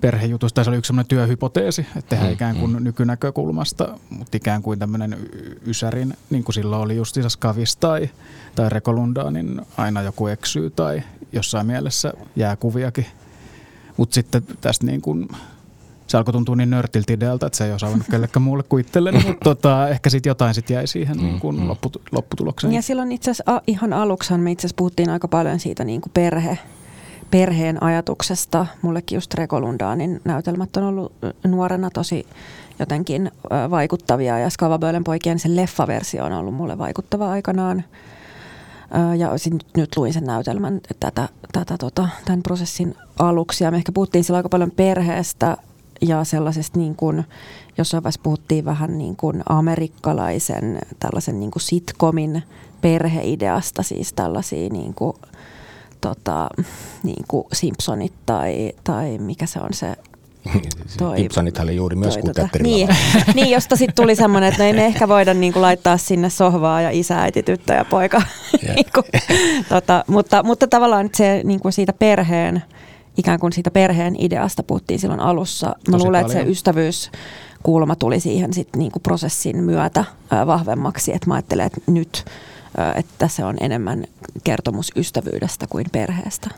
perhejutusta. 0.02 0.64
Se 0.64 0.70
oli 0.70 0.78
yksi 0.78 0.86
sellainen 0.86 1.08
työhypoteesi, 1.08 1.86
että 1.96 2.08
tehdään 2.08 2.30
mm, 2.30 2.34
ikään 2.34 2.56
kuin 2.56 2.72
mm. 2.72 2.84
nykynäkökulmasta, 2.84 3.98
mutta 4.10 4.36
ikään 4.36 4.62
kuin 4.62 4.78
tämmöinen 4.78 5.16
ysärin, 5.66 6.14
niin 6.30 6.44
kuin 6.44 6.54
silloin 6.54 6.82
oli 6.82 6.96
justiinsa 6.96 7.28
Skavis 7.28 7.76
tai, 7.76 8.10
tai 8.54 8.68
Rekolundaa, 8.68 9.30
niin 9.30 9.60
aina 9.76 10.02
joku 10.02 10.26
eksyy 10.26 10.70
tai 10.70 11.02
jossain 11.32 11.66
mielessä 11.66 12.12
jää 12.36 12.56
kuviakin. 12.56 13.06
Mutta 13.96 14.14
sitten 14.14 14.42
tästä 14.60 14.86
niin 14.86 15.00
kuin, 15.02 15.28
se 16.06 16.16
alkoi 16.16 16.32
tuntua 16.32 16.56
niin 16.56 16.70
nörtiltä 16.70 17.12
idealta, 17.12 17.46
että 17.46 17.56
se 17.56 17.66
ei 17.66 17.72
osannut 17.72 18.06
kellekään 18.10 18.42
muulle 18.42 18.62
kuin 18.62 18.80
itselleni, 18.80 19.24
mutta 19.26 19.44
tota, 19.50 19.88
ehkä 19.88 20.10
sitten 20.10 20.30
jotain 20.30 20.54
sit 20.54 20.70
jäi 20.70 20.86
siihen 20.86 21.16
niin 21.16 21.40
kuin 21.40 21.60
mm, 21.60 21.68
lopputulokseen. 22.12 22.72
Ja 22.72 22.82
silloin 22.82 23.12
itse 23.12 23.30
asiassa 23.30 23.62
ihan 23.66 23.92
aluksi 23.92 24.38
me 24.38 24.52
itse 24.52 24.66
asiassa 24.66 24.76
puhuttiin 24.76 25.10
aika 25.10 25.28
paljon 25.28 25.60
siitä 25.60 25.84
niin 25.84 26.00
kuin 26.00 26.12
perhe, 26.14 26.58
perheen 27.32 27.82
ajatuksesta. 27.82 28.66
Mullekin 28.82 29.16
just 29.16 29.34
Rekolundaanin 29.34 30.20
näytelmät 30.24 30.76
on 30.76 30.84
ollut 30.84 31.12
nuorena 31.46 31.90
tosi 31.90 32.26
jotenkin 32.78 33.30
vaikuttavia 33.70 34.38
ja 34.38 34.50
Skavabölen 34.50 35.04
poikien 35.04 35.38
sen 35.38 35.56
leffaversio 35.56 36.24
on 36.24 36.32
ollut 36.32 36.54
mulle 36.54 36.78
vaikuttava 36.78 37.30
aikanaan. 37.30 37.84
Ja 39.18 39.38
sit 39.38 39.54
nyt 39.76 39.96
luin 39.96 40.12
sen 40.12 40.24
näytelmän 40.24 40.80
tätä, 41.00 41.28
tätä, 41.52 41.78
tota, 41.78 42.08
tämän 42.24 42.42
prosessin 42.42 42.94
aluksi 43.18 43.64
ja 43.64 43.70
me 43.70 43.76
ehkä 43.76 43.92
puhuttiin 43.92 44.24
sillä 44.24 44.36
aika 44.36 44.48
paljon 44.48 44.70
perheestä 44.70 45.56
ja 46.00 46.24
sellaisesta 46.24 46.78
niin 46.78 46.96
kuin, 46.96 47.24
jossain 47.78 48.02
vaiheessa 48.02 48.20
puhuttiin 48.22 48.64
vähän 48.64 48.98
niin 48.98 49.16
kuin 49.16 49.42
amerikkalaisen 49.48 50.78
tällaisen 50.98 51.40
niin 51.40 51.50
kuin 51.50 51.62
sitcomin 51.62 52.42
perheideasta, 52.80 53.82
siis 53.82 54.12
tällaisia 54.12 54.68
niin 54.68 54.94
kuin– 54.94 55.16
tota, 56.02 56.48
niin 57.02 57.24
kuin 57.28 57.46
Simpsonit 57.52 58.12
tai, 58.26 58.72
tai 58.84 59.18
mikä 59.18 59.46
se 59.46 59.58
on 59.60 59.72
se 59.72 59.96
Toi, 60.98 61.18
Simpsonit 61.18 61.58
oli 61.58 61.76
juuri 61.76 61.96
myös 61.96 62.18
tota, 62.26 62.48
niin, 62.62 62.88
niin, 63.34 63.50
josta 63.50 63.76
sitten 63.76 63.94
tuli 63.94 64.16
semmoinen, 64.16 64.48
että 64.48 64.62
no 64.62 64.66
ei 64.66 64.72
me 64.72 64.86
ehkä 64.86 65.08
voida 65.08 65.34
niinku 65.34 65.60
laittaa 65.60 65.96
sinne 65.96 66.30
sohvaa 66.30 66.80
ja 66.80 66.90
isä, 66.90 67.22
äiti, 67.22 67.42
tyttö 67.42 67.72
ja 67.72 67.84
poika. 67.84 68.22
niinku, 68.74 69.02
tota, 69.68 70.04
mutta, 70.06 70.42
mutta 70.42 70.66
tavallaan 70.66 71.10
se 71.14 71.40
niinku 71.44 71.70
siitä 71.70 71.92
perheen, 71.92 72.62
ikään 73.16 73.40
kuin 73.40 73.52
siitä 73.52 73.70
perheen 73.70 74.16
ideasta 74.18 74.62
puhuttiin 74.62 75.00
silloin 75.00 75.20
alussa. 75.20 75.66
Mä 75.66 75.74
Tosi 75.92 76.04
luulen, 76.04 76.22
paljon. 76.22 76.38
että 76.38 76.46
se 76.46 76.50
ystävyyskulma 76.50 77.96
tuli 77.96 78.20
siihen 78.20 78.52
sit 78.52 78.68
niinku 78.76 79.00
prosessin 79.00 79.56
myötä 79.56 80.04
ää, 80.30 80.46
vahvemmaksi. 80.46 81.14
Että 81.14 81.26
mä 81.26 81.34
ajattelen, 81.34 81.66
että 81.66 81.80
nyt 81.86 82.24
että 82.94 83.28
se 83.28 83.44
on 83.44 83.56
enemmän 83.60 84.04
kertomus 84.44 84.92
ystävyydestä 84.96 85.66
kuin 85.66 85.86
perheestä. 85.92 86.50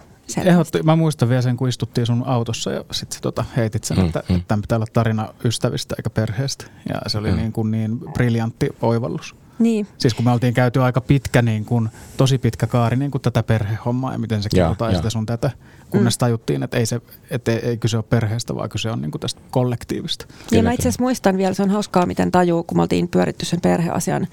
Ehdotti, 0.44 0.82
mä 0.82 0.96
muistan 0.96 1.28
vielä 1.28 1.42
sen, 1.42 1.56
kun 1.56 1.68
istuttiin 1.68 2.06
sun 2.06 2.22
autossa 2.26 2.70
ja 2.70 2.84
sitten 2.92 3.20
tota, 3.22 3.44
heitit 3.56 3.84
sen, 3.84 3.98
mm, 3.98 4.06
että, 4.06 4.22
mm. 4.28 4.36
että 4.36 4.48
tämän 4.48 4.62
pitää 4.62 4.76
olla 4.76 4.86
tarina 4.92 5.28
ystävistä 5.44 5.94
eikä 5.98 6.10
perheestä. 6.10 6.64
Ja 6.88 7.00
se 7.06 7.18
oli 7.18 7.30
mm. 7.30 7.36
niin, 7.36 7.52
kuin 7.52 7.70
niin 7.70 7.98
briljantti 7.98 8.68
oivallus. 8.82 9.34
Niin. 9.58 9.86
Siis 9.98 10.14
kun 10.14 10.24
me 10.24 10.30
oltiin 10.30 10.54
käyty 10.54 10.82
aika 10.82 11.00
pitkä, 11.00 11.42
niin 11.42 11.64
kuin, 11.64 11.88
tosi 12.16 12.38
pitkä 12.38 12.66
kaari 12.66 12.96
niin 12.96 13.10
kuin 13.10 13.22
tätä 13.22 13.42
perhehommaa 13.42 14.12
ja 14.12 14.18
miten 14.18 14.42
se 14.42 14.48
kerrotaan 14.54 14.92
ja 14.92 14.96
sitä 14.96 15.10
sun 15.10 15.26
tätä, 15.26 15.50
kunnes 15.90 16.16
mm. 16.16 16.18
tajuttiin, 16.18 16.62
että 16.62 16.76
ei, 16.76 16.86
se, 16.86 17.00
että 17.30 17.52
ei, 17.52 17.58
ei 17.58 17.76
kyse 17.76 17.96
ole 17.96 18.04
perheestä, 18.10 18.54
vaan 18.54 18.68
kyse 18.68 18.90
on 18.90 19.02
niin 19.02 19.10
kuin 19.10 19.20
tästä 19.20 19.40
kollektiivista. 19.50 20.26
Niin 20.50 20.64
mä 20.64 20.72
itse 20.72 20.82
asiassa 20.82 21.02
muistan 21.02 21.36
vielä, 21.36 21.54
se 21.54 21.62
on 21.62 21.70
hauskaa, 21.70 22.06
miten 22.06 22.32
tajuu, 22.32 22.62
kun 22.62 22.78
me 22.78 22.82
oltiin 22.82 23.08
pyöritty 23.08 23.44
sen 23.44 23.60
perheasian 23.60 24.26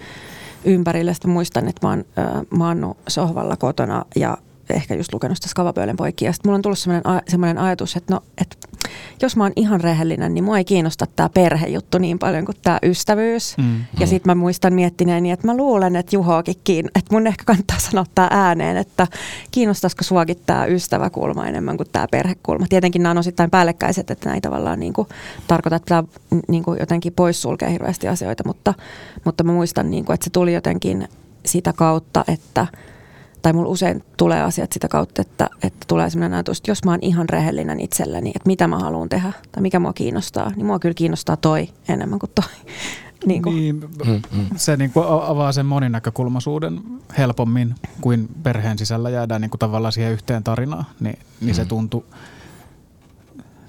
ympärille. 0.63 1.13
Sitten 1.13 1.31
muistan, 1.31 1.67
että 1.67 1.87
mä 1.87 1.89
oon 1.89 2.05
äh, 2.19 2.41
maannut 2.49 2.97
sohvalla 3.07 3.57
kotona 3.57 4.05
ja 4.15 4.37
ehkä 4.69 4.95
just 4.95 5.13
lukenut 5.13 5.37
sitä 5.37 5.49
Skavapöölen 5.49 5.97
poikia. 5.97 6.33
Sitten 6.33 6.49
mulla 6.49 6.55
on 6.55 6.61
tullut 6.61 6.79
sellainen, 6.79 7.21
sellainen 7.27 7.63
ajatus, 7.63 7.95
että 7.95 8.13
no, 8.13 8.23
että 8.41 8.57
jos 9.21 9.35
mä 9.35 9.43
oon 9.43 9.51
ihan 9.55 9.81
rehellinen, 9.81 10.33
niin 10.33 10.43
mua 10.43 10.57
ei 10.57 10.65
kiinnosta 10.65 11.05
tämä 11.15 11.29
perhejuttu 11.29 11.97
niin 11.97 12.19
paljon 12.19 12.45
kuin 12.45 12.57
tämä 12.61 12.79
ystävyys. 12.83 13.57
Mm. 13.57 13.79
Ja 13.99 14.07
sitten 14.07 14.29
mä 14.29 14.35
muistan 14.35 14.73
miettineeni, 14.73 15.31
että 15.31 15.47
mä 15.47 15.57
luulen, 15.57 15.95
että 15.95 16.15
Juhoakin 16.15 16.55
kiin, 16.63 16.85
että 16.85 17.13
mun 17.13 17.27
ehkä 17.27 17.43
kannattaa 17.45 17.79
sanoa 17.89 18.05
tämä 18.15 18.27
ääneen, 18.31 18.77
että 18.77 19.07
kiinnostaisiko 19.51 20.03
suakin 20.03 20.37
tämä 20.45 20.65
ystäväkulma 20.65 21.47
enemmän 21.47 21.77
kuin 21.77 21.89
tämä 21.91 22.07
perhekulma. 22.11 22.65
Tietenkin 22.69 23.03
nämä 23.03 23.11
on 23.11 23.17
osittain 23.17 23.49
päällekkäiset, 23.49 24.11
että 24.11 24.29
näitä 24.29 24.49
tavallaan 24.49 24.79
niin 24.79 24.93
kuin, 24.93 25.07
tarkoittaa, 25.47 25.75
että 25.75 26.03
pitää 26.03 26.41
niin 26.47 26.63
kuin 26.63 26.79
jotenkin 26.79 27.13
poissulkea 27.13 27.69
hirveästi 27.69 28.07
asioita, 28.07 28.43
mutta, 28.45 28.73
mutta 29.25 29.43
mä 29.43 29.51
muistan, 29.51 29.91
niin 29.91 30.05
kuin, 30.05 30.13
että 30.13 30.23
se 30.23 30.29
tuli 30.29 30.53
jotenkin 30.53 31.07
sitä 31.45 31.73
kautta, 31.73 32.25
että– 32.27 32.67
tai 33.41 33.53
mulla 33.53 33.69
usein 33.69 34.03
tulee 34.17 34.41
asiat 34.41 34.71
sitä 34.71 34.87
kautta, 34.87 35.21
että, 35.21 35.49
että 35.63 35.85
tulee 35.87 36.09
sellainen 36.09 36.33
ajatus, 36.37 36.57
että 36.57 36.71
jos 36.71 36.83
mä 36.83 36.91
oon 36.91 36.99
ihan 37.01 37.29
rehellinen 37.29 37.79
itselleni, 37.79 38.29
että 38.35 38.47
mitä 38.47 38.67
mä 38.67 38.79
haluan 38.79 39.09
tehdä 39.09 39.33
tai 39.51 39.61
mikä 39.61 39.79
mua 39.79 39.93
kiinnostaa, 39.93 40.51
niin 40.55 40.65
mua 40.65 40.79
kyllä 40.79 40.93
kiinnostaa 40.93 41.37
toi 41.37 41.69
enemmän 41.89 42.19
kuin 42.19 42.31
toi. 42.35 42.45
niin 43.25 43.41
kuin. 43.41 43.55
Niin, 43.55 43.89
mm, 44.05 44.45
se 44.55 44.77
niin 44.77 44.91
kuin 44.91 45.05
avaa 45.07 45.51
sen 45.51 45.65
moninäkökulmaisuuden 45.65 46.81
helpommin 47.17 47.75
kuin 48.01 48.29
perheen 48.43 48.77
sisällä 48.77 49.09
jäädään 49.09 49.41
niin 49.41 49.51
kuin 49.51 49.59
tavallaan 49.59 49.91
siihen 49.91 50.11
yhteen 50.11 50.43
tarinaan, 50.43 50.85
niin, 50.99 51.19
niin 51.41 51.51
mm. 51.51 51.55
se 51.55 51.65
tuntuu 51.65 52.05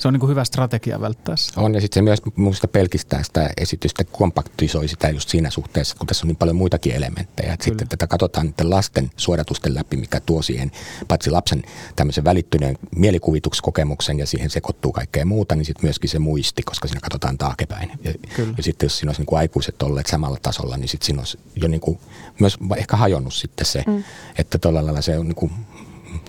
se 0.03 0.09
on 0.09 0.14
niin 0.14 0.20
kuin 0.20 0.30
hyvä 0.30 0.44
strategia 0.44 1.00
välttää 1.00 1.36
se. 1.36 1.53
On 1.57 1.74
ja 1.74 1.80
sitten 1.80 2.00
se 2.00 2.03
myös 2.03 2.18
minusta 2.36 2.68
pelkistää 2.68 3.22
sitä 3.22 3.50
esitystä, 3.57 4.05
kompaktisoi 4.05 4.88
sitä 4.88 5.09
just 5.09 5.28
siinä 5.28 5.50
suhteessa, 5.50 5.96
kun 5.98 6.07
tässä 6.07 6.26
on 6.26 6.28
niin 6.28 6.36
paljon 6.36 6.57
muitakin 6.57 6.94
elementtejä. 6.94 7.53
Että 7.53 7.64
sitten 7.64 7.88
tätä 7.88 8.07
katsotaan 8.07 8.46
niiden 8.46 8.70
lasten 8.70 9.11
suodatusten 9.16 9.74
läpi, 9.74 9.96
mikä 9.96 10.20
tuo 10.20 10.42
siihen 10.42 10.72
paitsi 11.09 11.30
lapsen 11.30 11.62
tämmöisen 11.96 12.24
välittyneen 12.24 12.78
mielikuvitukskokemuksen 12.96 14.18
ja 14.18 14.26
siihen 14.26 14.50
sekoittuu 14.50 14.92
kaikkea 14.92 15.24
muuta, 15.24 15.55
niin 15.55 15.64
sitten 15.64 15.86
myöskin 15.86 16.11
se 16.11 16.18
muisti, 16.18 16.62
koska 16.62 16.88
siinä 16.88 17.00
katsotaan 17.00 17.38
taakepäin. 17.38 17.90
Ja, 18.05 18.12
ja 18.57 18.62
sitten 18.62 18.86
jos 18.86 18.98
siinä 18.98 19.09
olisi 19.09 19.20
niin 19.20 19.26
kuin 19.26 19.38
aikuiset 19.38 19.82
olleet 19.82 20.07
samalla 20.07 20.38
tasolla, 20.42 20.76
niin 20.76 20.88
sitten 20.88 21.07
siinä 21.07 21.20
olisi 21.20 21.38
jo 21.55 21.68
niin 21.68 21.80
kuin 21.80 21.98
myös 22.38 22.57
ehkä 22.76 22.96
hajonnut 22.96 23.34
sitten 23.34 23.66
se, 23.66 23.84
mm. 23.86 24.05
että 24.38 24.59
tuolla 24.59 24.84
lailla 24.84 25.03
se 25.03 25.18
on 25.18 25.26
niin 25.26 25.36
kuin 25.36 25.53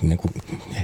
niin 0.01 0.17
kuin 0.17 0.33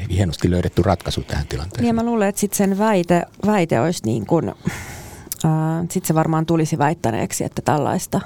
hienosti 0.10 0.52
löydetty 0.52 0.82
ratkaisu 0.82 1.22
tähän 1.22 1.48
tilanteeseen. 1.48 1.84
Niin 1.84 1.96
mä 1.96 2.04
luulen, 2.04 2.30
että 2.30 2.42
sitten 2.42 2.58
sen 2.58 2.78
väite, 2.78 3.24
väite 3.46 3.80
olisi 3.80 4.06
niin 4.06 4.26
kuin, 4.26 4.50
äh, 4.50 5.82
sitten 5.90 6.08
se 6.08 6.14
varmaan 6.14 6.46
tulisi 6.46 6.78
väittäneeksi, 6.78 7.44
että 7.44 7.62
tällaista, 7.62 8.22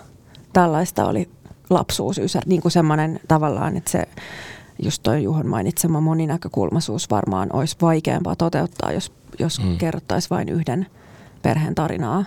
tällaista 0.53 1.05
oli 1.05 1.29
lapsuus, 1.69 2.19
niin 2.45 2.61
kuin 2.61 2.71
semmoinen 2.71 3.19
tavallaan, 3.27 3.77
että 3.77 3.91
se 3.91 4.07
just 4.83 5.03
toi 5.03 5.23
Juhon 5.23 5.47
mainitsema 5.47 6.01
moninäkökulmaisuus 6.01 7.09
varmaan 7.09 7.49
olisi 7.53 7.75
vaikeampaa 7.81 8.35
toteuttaa, 8.35 8.91
jos, 8.91 9.11
jos 9.39 9.59
mm. 9.59 9.77
kerrottaisiin 9.77 10.29
vain 10.29 10.49
yhden 10.49 10.87
perheen 11.41 11.75
tarinaa. 11.75 12.25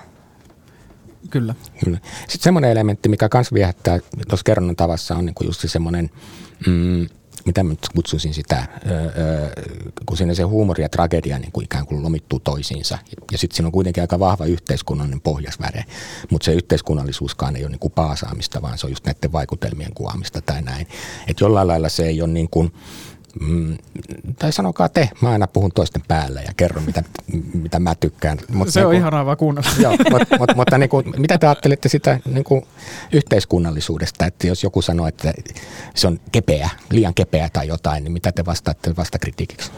Kyllä. 1.31 1.55
Kyllä. 1.85 1.99
Sitten 2.21 2.45
semmoinen 2.45 2.71
elementti, 2.71 3.09
mikä 3.09 3.29
myös 3.35 3.53
viehättää 3.53 3.99
tuossa 4.29 4.45
kerronnan 4.45 4.77
tavassa, 4.77 5.17
on 5.17 5.27
niinku 5.27 5.45
just 5.45 5.61
se 5.61 5.69
semmoinen, 5.69 6.11
mm, 6.67 7.07
mitä 7.47 7.63
mä 7.63 7.75
kutsuisin 7.95 8.35
sitä, 8.35 8.69
kun 10.07 10.17
siinä 10.17 10.35
se 10.35 10.43
huumori 10.43 10.83
ja 10.83 10.89
tragedia 10.89 11.39
niin 11.39 11.53
kuin 11.53 11.65
ikään 11.65 11.87
kuin 11.87 12.03
lomittuu 12.03 12.41
toisiinsa. 12.41 12.99
Ja 13.33 13.39
sitten 13.39 13.57
siinä 13.57 13.69
on 13.69 13.73
kuitenkin 13.73 14.03
aika 14.03 14.19
vahva 14.19 14.47
yhteiskunnallinen 14.47 15.21
pohjasväre, 15.21 15.85
mutta 16.31 16.45
se 16.45 16.53
yhteiskunnallisuuskaan 16.53 17.57
ei 17.57 17.63
ole 17.63 17.71
niin 17.71 17.79
kuin 17.79 17.93
paasaamista, 17.93 18.63
vaan 18.63 18.79
se 18.79 18.87
on 18.87 18.93
just 18.93 19.07
näiden 19.07 19.33
vaikutelmien 19.33 19.95
kuvaamista 19.95 20.41
tai 20.41 20.63
näin. 20.63 20.87
Että 21.29 21.45
jollain 21.45 21.69
lailla 21.69 21.89
se 21.89 22.07
ei 22.07 22.23
ole 22.23 22.33
niin 22.33 22.49
kuin, 22.51 22.73
Mm, 23.41 23.77
tai 24.39 24.53
sanokaa 24.53 24.89
te, 24.89 25.11
mä 25.23 25.31
aina 25.31 25.47
puhun 25.47 25.71
toisten 25.75 26.03
päälle 26.09 26.43
ja 26.43 26.53
kerron, 26.57 26.85
mitä, 26.85 27.03
mitä 27.55 27.79
mä 27.79 27.95
tykkään. 27.95 28.39
Mut 28.53 28.69
se 28.69 28.81
niin 28.81 28.87
on 28.87 28.91
kun, 28.91 28.99
ihanaa 29.01 29.27
vaan 29.27 29.37
kuunnella. 29.37 29.71
Joo, 29.81 29.97
mutta 30.11 30.39
mut, 30.39 30.57
mutta 30.57 30.79
niin 30.79 30.89
kuin, 30.89 31.15
mitä 31.17 31.39
te 31.39 31.47
ajattelette 31.47 31.89
sitä 31.89 32.21
niin 32.25 32.45
kuin 32.45 32.67
yhteiskunnallisuudesta, 33.13 34.27
että 34.27 34.47
jos 34.47 34.63
joku 34.63 34.83
sanoo, 34.83 35.07
että 35.07 35.33
se 35.95 36.07
on 36.07 36.21
kepeä, 36.33 36.71
liian 36.91 37.15
kepeä 37.15 37.49
tai 37.53 37.69
jotain, 37.69 38.05
niin 38.05 38.13
mitä 38.13 38.33
te 38.33 38.45
vastaatte 38.45 38.97
vastakritiikiksi? 38.97 39.71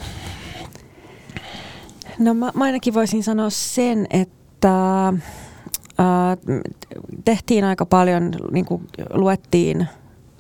No 2.19 2.35
mä, 2.35 2.53
mä 2.55 2.65
ainakin 2.65 2.95
voisin 2.95 3.23
sanoa 3.23 3.51
sen, 3.51 4.07
että 4.11 5.09
äh, 5.09 6.59
tehtiin 7.25 7.65
aika 7.65 7.87
paljon, 7.87 8.33
niin 8.53 8.65
kuin 8.65 8.89
luettiin 9.11 9.89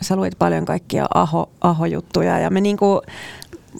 sä 0.01 0.16
luit 0.16 0.38
paljon 0.38 0.64
kaikkia 0.64 1.07
aho, 1.14 1.51
aho-juttuja 1.61 2.38
ja 2.38 2.51
me 2.51 2.61
niinku, 2.61 3.01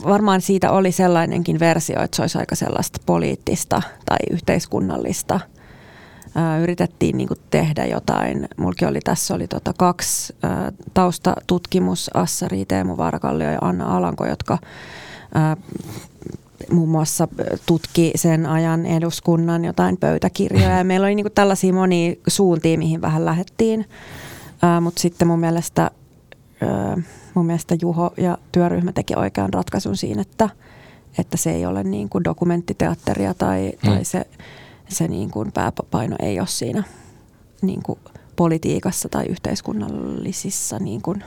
varmaan 0.05 0.41
siitä 0.41 0.71
oli 0.71 0.93
sellainenkin 0.93 1.61
versio, 1.61 2.03
että 2.03 2.17
se 2.17 2.23
olisi 2.23 2.39
aika 2.39 2.55
sellaista 2.55 3.01
poliittista 3.07 3.83
tai 4.07 4.19
yhteiskunnallista. 4.31 5.41
Ää, 6.35 6.59
yritettiin 6.59 7.17
niinku 7.17 7.35
tehdä 7.51 7.87
jotain. 7.87 8.49
Mulki 8.57 8.85
oli 8.85 9.01
tässä 9.01 9.35
oli 9.35 9.49
tota 9.49 9.73
kaksi 9.79 10.35
ää, 10.43 10.73
taustatutkimus, 10.95 12.11
Assari, 12.15 12.65
Teemu 12.65 12.97
Vaarakallio 12.97 13.51
ja 13.51 13.59
Anna 13.61 13.97
Alanko, 13.97 14.27
jotka 14.27 14.59
ää, 15.35 15.57
muun 16.73 16.89
muassa 16.89 17.29
tutki 17.67 18.13
sen 18.15 18.47
ajan 18.47 18.87
eduskunnan 18.87 19.65
jotain 19.65 19.97
pöytäkirjoja. 19.97 20.79
Ja 20.79 20.85
meillä 20.85 21.05
oli 21.05 21.15
niinku 21.15 21.31
tällaisia 21.31 21.73
monia 21.73 22.15
suuntia, 22.29 22.79
mihin 22.79 23.01
vähän 23.01 23.25
lähettiin. 23.25 23.85
Mutta 24.81 25.01
sitten 25.01 25.29
mun 25.29 25.41
mielestä 25.41 25.91
mun 27.35 27.47
mielestä 27.47 27.77
Juho 27.83 28.15
ja 28.17 28.39
työryhmä 28.53 28.93
teki 28.93 29.15
oikean 29.17 29.53
ratkaisun 29.53 29.97
siinä, 29.97 30.23
että, 30.23 30.49
että 31.19 31.37
se 31.37 31.51
ei 31.51 31.67
ole 31.67 31.85
niin 31.85 32.09
kuin 32.09 32.25
dokumenttiteatteria 32.25 33.35
tai, 33.35 33.73
mm. 33.83 33.91
tai 33.91 34.05
se, 34.05 34.27
se 34.89 35.09
niin 35.09 35.31
kuin 35.31 35.53
pääpaino 35.53 36.17
ei 36.23 36.41
ole 36.41 36.47
siinä 36.47 36.85
niin 37.63 37.83
kuin 37.83 37.99
politiikassa 38.37 39.09
tai 39.09 39.27
yhteiskunnallisissa. 39.27 40.79
Niin, 40.79 41.03
kuin. 41.03 41.25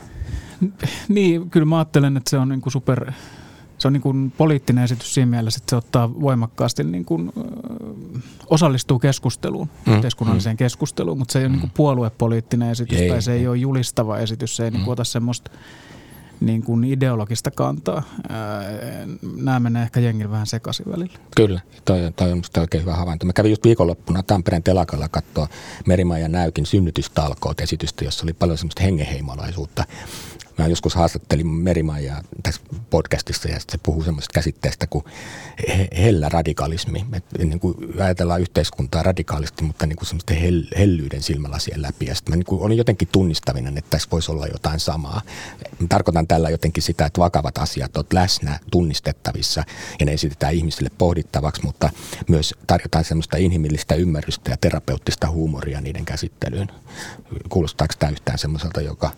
niin, 1.07 1.49
kyllä 1.49 1.65
mä 1.65 1.77
ajattelen, 1.77 2.17
että 2.17 2.29
se 2.29 2.38
on 2.38 2.49
niin 2.49 2.61
kuin 2.61 2.73
super 2.73 3.11
se 3.82 3.88
on 3.88 3.93
niin 3.93 4.01
kuin 4.01 4.32
poliittinen 4.38 4.84
esitys 4.84 5.13
siinä 5.13 5.29
mielessä, 5.29 5.57
että 5.57 5.69
se 5.69 5.75
ottaa 5.75 6.21
voimakkaasti 6.21 6.84
niin 6.84 7.05
kuin, 7.05 7.32
osallistuu 8.47 8.99
keskusteluun, 8.99 9.69
mm, 9.86 9.93
yhteiskunnalliseen 9.93 10.53
mm. 10.53 10.57
keskusteluun, 10.57 11.17
mutta 11.17 11.32
se 11.32 11.39
ei 11.39 11.45
ole 11.45 11.51
niin 11.51 11.59
kuin 11.59 11.69
mm. 11.69 11.73
puoluepoliittinen 11.77 12.69
esitys 12.69 12.99
ei, 12.99 13.09
tai 13.09 13.21
se 13.21 13.34
ei, 13.34 13.47
ole 13.47 13.57
julistava 13.57 14.17
esitys, 14.17 14.55
se 14.55 14.63
ei 14.63 14.69
mm. 14.69 14.73
niin 14.73 14.84
kuin 14.84 14.93
ota 14.93 15.03
semmoista 15.03 15.51
niin 16.39 16.63
kuin 16.63 16.84
ideologista 16.84 17.51
kantaa. 17.51 18.03
Nämä 19.36 19.59
menee 19.59 19.84
ehkä 19.84 19.99
jengillä 19.99 20.32
vähän 20.32 20.47
sekaisin 20.47 20.86
välillä. 20.91 21.17
Kyllä, 21.36 21.61
toi, 21.86 21.99
toi 22.15 22.32
on 22.32 22.38
minusta 22.38 22.61
oikein 22.61 22.82
hyvä 22.82 22.95
havainto. 22.95 23.25
Mä 23.25 23.34
kävin 23.34 23.51
just 23.51 23.63
viikonloppuna 23.63 24.23
Tampereen 24.23 24.63
telakalla 24.63 25.09
katsoa 25.09 25.47
Merimaa 25.86 26.17
ja 26.17 26.27
Näykin 26.27 26.65
synnytystalkoot 26.65 27.61
esitystä, 27.61 28.05
jossa 28.05 28.25
oli 28.25 28.34
paljon 28.34 28.57
semmoista 28.57 28.84
hengenheimolaisuutta 28.84 29.84
Mä 30.62 30.68
joskus 30.68 30.95
haastattelin 30.95 31.47
Merimaijaa 31.47 32.22
tässä 32.43 32.62
podcastissa 32.89 33.49
ja 33.49 33.59
se 33.59 33.78
puhuu 33.84 34.03
semmoisesta 34.03 34.34
käsitteestä 34.34 34.88
kuin 34.88 35.05
hellä 35.97 36.30
radikalismi. 36.30 37.05
Niin 37.38 37.59
kuin 37.59 37.76
ajatellaan 37.99 38.41
yhteiskuntaa 38.41 39.03
radikaalisti, 39.03 39.64
mutta 39.64 39.86
niin 39.86 39.97
kuin 39.97 40.07
semmoisten 40.07 40.38
hell- 40.38 40.78
hellyyden 40.78 41.24
silmälasien 41.24 41.82
läpi. 41.82 42.05
Ja 42.05 42.14
mä 42.30 42.36
niin 42.36 42.45
kuin 42.45 42.78
jotenkin 42.78 43.07
tunnistavinen, 43.12 43.78
että 43.78 43.89
tässä 43.89 44.07
voisi 44.12 44.32
olla 44.32 44.47
jotain 44.47 44.80
samaa. 44.80 45.22
Mä 45.80 45.88
tarkoitan 45.89 46.28
tällä 46.28 46.49
jotenkin 46.49 46.84
sitä, 46.84 47.05
että 47.05 47.22
vakavat 47.22 47.57
asiat 47.57 47.97
ovat 47.97 48.14
läsnä, 48.14 48.59
tunnistettavissa 48.72 49.64
ja 49.99 50.05
ne 50.05 50.14
esitetään 50.14 50.53
ihmisille 50.53 50.89
pohdittavaksi, 50.97 51.64
mutta 51.64 51.89
myös 52.28 52.55
tarjotaan 52.68 53.05
semmoista 53.05 53.38
inhimillistä 53.38 53.95
ymmärrystä 53.95 54.51
ja 54.51 54.57
terapeuttista 54.57 55.30
huumoria 55.30 55.82
niiden 55.82 56.05
käsittelyyn. 56.05 56.68
Kuulostaako 57.49 57.93
tämä 57.99 58.12
yhtään 58.12 58.38
semmoiselta, 58.38 58.82
joka 58.82 59.12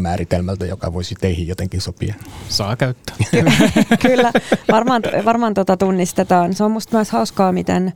koulukuntamääritelmältä, 0.00 0.66
joka 0.66 0.92
voisi 0.92 1.14
teihin 1.20 1.48
jotenkin 1.48 1.80
sopia? 1.80 2.14
Saa 2.48 2.76
käyttää. 2.76 3.16
Kyllä, 4.06 4.32
varmaan, 4.72 5.02
varmaan 5.24 5.54
tota 5.54 5.76
tunnistetaan. 5.76 6.54
Se 6.54 6.64
on 6.64 6.70
musta 6.70 6.96
myös 6.96 7.10
hauskaa, 7.10 7.52
miten 7.52 7.92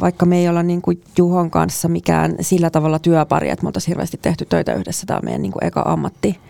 vaikka 0.00 0.26
me 0.26 0.38
ei 0.38 0.48
olla 0.48 0.62
niin 0.62 0.82
kuin 0.82 1.02
Juhon 1.18 1.50
kanssa 1.50 1.88
mikään 1.88 2.34
sillä 2.40 2.70
tavalla 2.70 2.98
työpari, 2.98 3.50
että 3.50 3.62
me 3.62 3.68
oltaisiin 3.68 3.88
hirveästi 3.88 4.18
tehty 4.22 4.44
töitä 4.44 4.74
yhdessä, 4.74 5.06
tämä 5.06 5.18
on 5.18 5.24
meidän 5.24 5.42
niin 5.42 5.52
kuin 5.52 5.64
eka 5.64 5.82
ammatti 5.86 6.40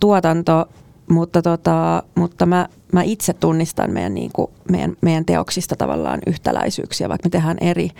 tuotanto, 0.00 0.68
mutta, 1.10 1.42
tota, 1.42 2.02
mutta 2.14 2.46
mä, 2.46 2.68
mä 2.92 3.02
itse 3.02 3.32
tunnistan 3.32 3.90
meidän, 3.90 4.14
niin 4.14 4.30
kuin, 4.32 4.50
meidän, 4.70 4.96
meidän 5.00 5.24
teoksista 5.24 5.76
tavallaan 5.76 6.20
yhtäläisyyksiä, 6.26 7.08
vaikka 7.08 7.26
me 7.26 7.30
tehdään 7.30 7.56
eri 7.60 7.90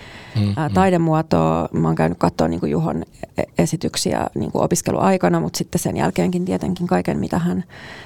mm, 0.41 0.53
ää, 0.57 0.69
mm. 0.69 0.75
taidemuotoa. 0.75 1.69
Mä 1.73 1.89
oon 1.89 1.95
käynyt 1.95 2.19
katsoa 2.19 2.49
niin 2.49 2.61
kuin 2.61 2.73
Juhon 2.73 3.03
e-, 3.39 3.43
esityksiä 3.59 4.27
niin 4.35 4.53
kuin 4.53 4.65
opiskeluaikana, 4.65 5.41
mutta 5.41 5.59
sitten 5.59 5.79
sen 5.79 5.97
jälkeenkin 5.97 6.45
tietenkin 6.45 6.87
kaiken, 6.87 7.19
mitä 7.19 7.39
hän, 7.39 7.65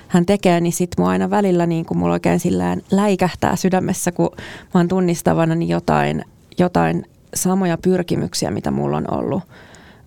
hän 0.09 0.27
tekee, 0.27 0.61
niin 0.61 0.73
sitten 0.73 1.03
mua 1.03 1.11
aina 1.11 1.31
välillä 1.31 1.67
niin 1.67 1.85
kuin 1.85 1.99
mulla 1.99 2.13
oikein 2.13 2.41
sillään 2.41 2.83
läikähtää 2.91 3.57
sydämessä, 3.57 4.13
kun 4.13 4.31
mä 4.75 4.81
oon 4.81 4.89
tunnistavana 4.89 5.55
niin 5.55 5.69
jotain, 5.69 6.25
jotain 6.59 7.07
samoja 7.35 7.79
pyrkimyksiä, 7.79 8.51
mitä 8.51 8.71
mulla 8.71 8.97
on 8.97 9.15
ollut 9.15 9.43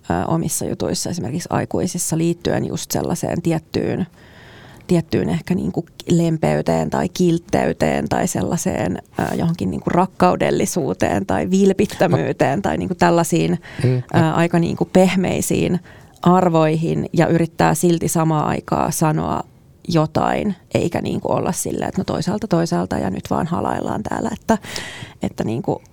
ää, 0.10 0.26
omissa 0.26 0.66
jutuissa, 0.66 1.10
esimerkiksi 1.10 1.50
aikuisissa 1.52 2.18
liittyen 2.18 2.66
just 2.66 2.92
sellaiseen 2.92 3.42
tiettyyn– 3.42 4.08
tiettyyn 4.92 5.30
ehkä 5.30 5.56
niin 5.56 5.72
kuin 5.72 5.86
lempeyteen 6.10 6.90
tai 6.90 7.10
kiltteyteen 7.10 8.10
tai 8.10 8.28
sellaiseen 8.28 9.02
äh, 9.20 9.38
johonkin 9.38 9.72
niin 9.72 9.82
kuin 9.82 9.94
rakkaudellisuuteen 9.94 11.26
tai 11.26 11.50
vilpittömyyteen 11.52 12.62
tai 12.62 12.78
niin 12.78 12.90
kuin 12.90 12.98
tällaisiin 12.98 13.60
äh, 14.16 14.38
aika 14.38 14.60
niin 14.60 14.78
kuin 14.78 14.90
pehmeisiin 14.94 15.80
arvoihin 16.22 17.10
ja 17.14 17.28
yrittää 17.28 17.74
silti 17.74 18.08
samaa 18.08 18.48
aikaa 18.48 18.92
sanoa 18.92 19.44
jotain, 19.88 20.56
eikä 20.74 21.02
niin 21.02 21.22
kuin 21.22 21.32
olla 21.32 21.52
silleen, 21.52 21.90
että 21.90 22.02
no 22.02 22.06
toisaalta 22.06 22.48
toisaalta 22.48 22.98
ja 22.98 23.10
nyt 23.10 23.30
vaan 23.30 23.48
halaillaan 23.48 24.04
täällä. 24.04 24.30
Että, 24.34 24.58
että 25.22 25.44
niin 25.44 25.62
kuin, 25.62 25.84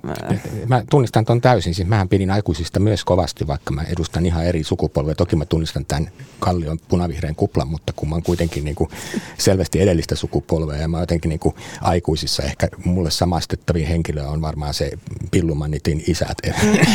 Mä 0.67 0.83
tunnistan 0.91 1.25
tuon 1.25 1.41
täysin. 1.41 1.75
Siis 1.75 1.89
mähän 1.89 2.09
pidin 2.09 2.31
aikuisista 2.31 2.81
myös 2.81 3.05
kovasti, 3.05 3.47
vaikka 3.47 3.73
mä 3.73 3.83
edustan 3.83 4.27
ihan 4.27 4.45
eri 4.45 4.65
sukupolvia. 4.65 5.15
Toki 5.15 5.37
mä 5.37 5.45
tunnistan 5.45 5.87
tämän 5.87 6.11
kallion 6.39 6.79
punavihreän 6.89 7.35
kuplan, 7.35 7.69
mutta 7.69 7.93
kun 7.97 8.09
mä 8.09 8.15
oon 8.15 8.23
kuitenkin 8.23 8.65
niin 8.65 8.75
kuin 8.75 8.91
selvästi 9.39 9.81
edellistä 9.81 10.15
sukupolvea 10.15 10.77
ja 10.77 10.89
mä 10.89 11.01
jotenkin 11.01 11.29
niin 11.29 11.41
kuin 11.41 11.55
aikuisissa 11.81 12.43
ehkä 12.43 12.69
mulle 12.85 13.11
samastettavin 13.11 13.87
henkilö 13.87 14.27
on 14.27 14.41
varmaan 14.41 14.75
se 14.75 14.91
Pillumanitin 15.31 16.05
isät, 16.07 16.39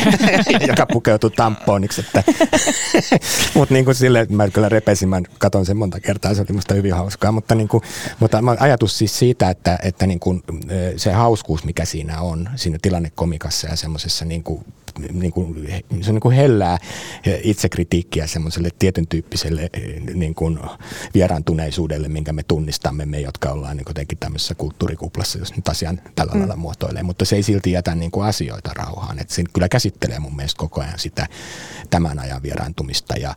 joka 0.67 0.85
pukeutui 0.85 1.31
tamponiksi. 1.31 2.01
Että 2.01 2.23
mutta 3.55 3.73
niin 3.73 3.85
kuin 3.85 3.95
silleen, 3.95 4.23
että 4.23 4.35
mä 4.35 4.49
kyllä 4.49 4.69
repesin, 4.69 5.09
mä 5.09 5.21
katon 5.39 5.65
sen 5.65 5.77
monta 5.77 5.99
kertaa, 5.99 6.33
se 6.33 6.41
oli 6.41 6.53
musta 6.53 6.73
hyvin 6.73 6.93
hauskaa, 6.93 7.31
mutta, 7.31 7.55
niin 7.55 7.67
kuin, 7.81 7.83
mutta 8.19 8.43
ajatus 8.59 8.97
siis 8.97 9.19
siitä, 9.19 9.49
että, 9.49 9.79
että 9.83 10.07
niin 10.07 10.19
kuin, 10.19 10.43
se 10.97 11.11
hauskuus, 11.11 11.63
mikä 11.63 11.85
siinä 11.85 12.21
on, 12.21 12.49
siinä 12.55 12.77
tilannekomikassa 12.81 13.67
ja 13.67 13.75
semmoisessa 13.75 14.25
niin 14.25 14.43
kuin 14.43 14.65
niin 15.11 15.33
kuin, 15.33 15.67
se 16.01 16.09
on 16.09 16.15
niin 16.15 16.21
kuin 16.21 16.35
hellää 16.35 16.77
itsekritiikkiä 17.43 18.27
semmoiselle 18.27 18.69
tietyn 18.79 19.07
tyyppiselle 19.07 19.69
niin 20.13 20.35
kuin 20.35 20.59
vieraantuneisuudelle, 21.13 22.07
minkä 22.07 22.33
me 22.33 22.43
tunnistamme 22.43 23.05
me, 23.05 23.19
jotka 23.19 23.49
ollaan 23.49 23.77
niin 23.77 23.85
jotenkin 23.87 24.17
tämmöisessä 24.17 24.55
kulttuurikuplassa, 24.55 25.39
jos 25.39 25.55
nyt 25.55 25.69
asian 25.69 26.01
tällä 26.15 26.33
mm. 26.33 26.39
lailla 26.39 26.55
muotoilee. 26.55 27.03
Mutta 27.03 27.25
se 27.25 27.35
ei 27.35 27.43
silti 27.43 27.71
jätä 27.71 27.95
niin 27.95 28.11
kuin 28.11 28.25
asioita 28.25 28.71
rauhaan. 28.73 29.19
Et 29.19 29.29
se 29.29 29.43
kyllä 29.53 29.69
käsittelee 29.69 30.19
mun 30.19 30.35
mielestä 30.35 30.59
koko 30.59 30.81
ajan 30.81 30.99
sitä 30.99 31.27
tämän 31.89 32.19
ajan 32.19 32.43
vieraantumista 32.43 33.15
ja, 33.17 33.35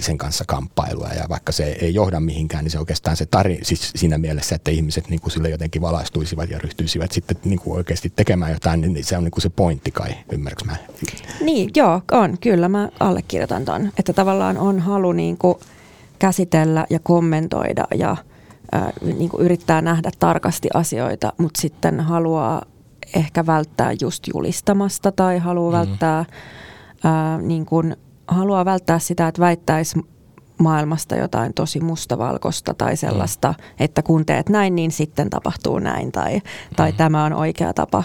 sen 0.00 0.18
kanssa 0.18 0.44
kamppailua. 0.46 1.08
Ja 1.08 1.28
vaikka 1.28 1.52
se 1.52 1.64
ei 1.64 1.94
johda 1.94 2.20
mihinkään, 2.20 2.64
niin 2.64 2.72
se 2.72 2.78
oikeastaan 2.78 3.16
se 3.16 3.26
tari, 3.26 3.58
siis 3.62 3.92
siinä 3.96 4.18
mielessä, 4.18 4.54
että 4.56 4.70
ihmiset 4.70 5.08
niin 5.08 5.20
kuin 5.20 5.32
sille 5.32 5.48
jotenkin 5.50 5.82
valaistuisivat 5.82 6.50
ja 6.50 6.58
ryhtyisivät 6.58 7.12
sitten 7.12 7.36
niin 7.44 7.58
kuin 7.58 7.76
oikeasti 7.76 8.12
tekemään 8.16 8.52
jotain, 8.52 8.80
niin 8.80 9.04
se 9.04 9.16
on 9.16 9.24
niin 9.24 9.32
kuin 9.32 9.42
se 9.42 9.50
pointti 9.50 9.90
kai, 9.90 10.10
ymmärrätkö 10.32 10.64
mä? 10.64 10.76
Niin, 11.40 11.70
joo, 11.76 12.02
on. 12.12 12.38
Kyllä 12.40 12.68
mä 12.68 12.88
allekirjoitan 13.00 13.64
ton. 13.64 13.92
Että 13.98 14.12
tavallaan 14.12 14.58
on 14.58 14.80
halu 14.80 15.12
niin 15.12 15.38
kuin 15.38 15.58
käsitellä 16.18 16.86
ja 16.90 16.98
kommentoida 17.02 17.84
ja 17.94 18.16
äh, 18.74 18.82
niin 19.02 19.30
kuin 19.30 19.42
yrittää 19.42 19.82
nähdä 19.82 20.10
tarkasti 20.18 20.68
asioita, 20.74 21.32
mutta 21.38 21.60
sitten 21.60 22.00
haluaa 22.00 22.62
ehkä 23.16 23.46
välttää 23.46 23.92
just 24.00 24.24
julistamasta 24.34 25.12
tai 25.12 25.38
haluaa 25.38 25.72
mm. 25.72 25.78
välttää, 25.78 26.24
ää, 27.04 27.38
niin 27.38 27.66
kuin, 27.66 27.96
haluaa 28.28 28.64
välttää 28.64 28.98
sitä, 28.98 29.28
että 29.28 29.40
väittäisi 29.40 30.00
maailmasta 30.58 31.16
jotain 31.16 31.54
tosi 31.54 31.80
mustavalkoista 31.80 32.74
tai 32.74 32.96
sellaista, 32.96 33.48
mm. 33.58 33.64
että 33.80 34.02
kun 34.02 34.26
teet 34.26 34.48
näin, 34.48 34.74
niin 34.74 34.90
sitten 34.90 35.30
tapahtuu 35.30 35.78
näin 35.78 36.12
tai, 36.12 36.42
tai 36.76 36.90
mm. 36.90 36.96
tämä 36.96 37.24
on 37.24 37.32
oikea 37.32 37.72
tapa 37.72 38.04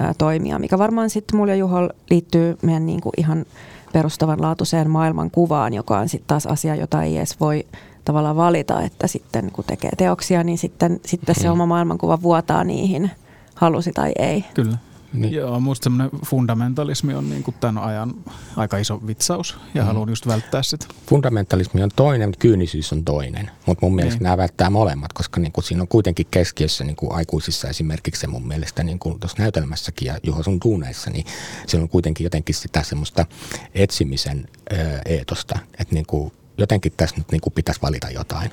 ää, 0.00 0.14
toimia, 0.18 0.58
mikä 0.58 0.78
varmaan 0.78 1.10
sitten 1.10 1.36
mulla 1.36 1.52
ja 1.52 1.56
Juhol 1.56 1.88
liittyy 2.10 2.58
meidän 2.62 2.86
niin 2.86 3.00
kuin 3.00 3.12
ihan 3.16 3.44
perustavanlaatuiseen 3.92 4.90
maailmankuvaan, 4.90 5.74
joka 5.74 5.98
on 5.98 6.08
sitten 6.08 6.28
taas 6.28 6.46
asia, 6.46 6.74
jota 6.74 7.02
ei 7.02 7.16
edes 7.16 7.40
voi 7.40 7.66
tavallaan 8.04 8.36
valita, 8.36 8.82
että 8.82 9.06
sitten 9.06 9.50
kun 9.52 9.64
tekee 9.64 9.90
teoksia, 9.96 10.44
niin 10.44 10.58
sitten, 10.58 11.00
sitten 11.06 11.34
se 11.34 11.46
mm. 11.46 11.52
oma 11.52 11.66
maailmankuva 11.66 12.22
vuotaa 12.22 12.64
niihin, 12.64 13.10
halusi 13.54 13.92
tai 13.92 14.12
ei. 14.18 14.44
Kyllä. 14.54 14.78
Niin. 15.14 15.34
Joo, 15.34 15.60
minusta 15.60 15.84
semmoinen 15.84 16.20
fundamentalismi 16.26 17.14
on 17.14 17.30
niin 17.30 17.42
kuin 17.42 17.54
tämän 17.60 17.84
ajan 17.84 18.14
aika 18.56 18.76
iso 18.76 19.00
vitsaus 19.06 19.56
ja 19.74 19.82
mm. 19.82 19.86
haluan 19.86 20.08
just 20.08 20.26
välttää 20.26 20.62
sitä. 20.62 20.86
Fundamentalismi 21.06 21.82
on 21.82 21.90
toinen, 21.96 22.28
mutta 22.28 22.40
kyynisyys 22.40 22.92
on 22.92 23.04
toinen. 23.04 23.50
Mutta 23.66 23.86
mun 23.86 23.94
mielestä 23.94 24.18
niin. 24.18 24.22
nämä 24.24 24.36
välttää 24.36 24.70
molemmat, 24.70 25.12
koska 25.12 25.40
niin 25.40 25.52
kuin 25.52 25.64
siinä 25.64 25.82
on 25.82 25.88
kuitenkin 25.88 26.26
keskiössä 26.30 26.84
niin 26.84 26.96
kuin 26.96 27.12
aikuisissa 27.12 27.68
esimerkiksi 27.68 28.20
se 28.20 28.26
mun 28.26 28.48
mielestä 28.48 28.82
niin 28.82 28.98
kuin 28.98 29.20
tuossa 29.20 29.42
näytelmässäkin 29.42 30.06
ja 30.06 30.18
Juho 30.22 30.42
sun 30.42 30.60
tuuneissa, 30.60 31.10
niin 31.10 31.24
siellä 31.66 31.82
on 31.82 31.88
kuitenkin 31.88 32.24
jotenkin 32.24 32.54
sitä 32.54 32.82
semmoista 32.82 33.26
etsimisen 33.74 34.48
ö, 34.72 34.76
eetosta, 35.06 35.58
että 35.78 35.94
niin 35.94 36.06
kuin 36.06 36.32
jotenkin 36.58 36.92
tässä 36.96 37.16
nyt 37.16 37.30
niin 37.32 37.40
kuin 37.40 37.52
pitäisi 37.52 37.82
valita 37.82 38.10
jotain. 38.10 38.50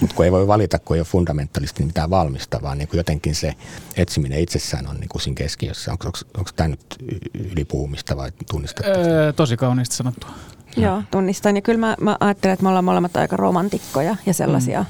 Mutta 0.00 0.16
kun 0.16 0.24
ei 0.24 0.32
voi 0.32 0.46
valita, 0.46 0.78
kun 0.78 0.96
ei 0.96 1.00
ole 1.00 1.06
fundamentalisti 1.06 1.80
niin 1.80 1.86
mitään 1.86 2.10
valmista, 2.10 2.62
vaan 2.62 2.78
niin 2.78 2.88
kuin 2.88 2.98
jotenkin 2.98 3.34
se 3.34 3.54
etsiminen 3.96 4.40
itsessään 4.40 4.86
on 4.86 4.96
niin 4.96 5.08
kuin 5.08 5.22
siinä 5.22 5.34
keskiössä. 5.34 5.92
Onko, 5.92 6.06
onko, 6.06 6.18
onko 6.38 6.50
tämä 6.56 6.68
nyt 6.68 6.96
ylipuumista 7.34 8.16
vai 8.16 8.30
tunnistatteko? 8.50 8.98
Öö, 8.98 9.32
tosi 9.32 9.56
kauniisti 9.56 9.96
sanottua. 9.96 10.30
No. 10.76 10.82
Joo, 10.82 11.02
tunnistan. 11.10 11.56
Ja 11.56 11.62
kyllä 11.62 11.78
mä, 11.78 11.96
mä 12.00 12.16
ajattelen, 12.20 12.52
että 12.52 12.62
me 12.62 12.68
ollaan 12.68 12.84
molemmat 12.84 13.16
aika 13.16 13.36
romantikkoja 13.36 14.16
ja 14.26 14.34
sellaisia, 14.34 14.84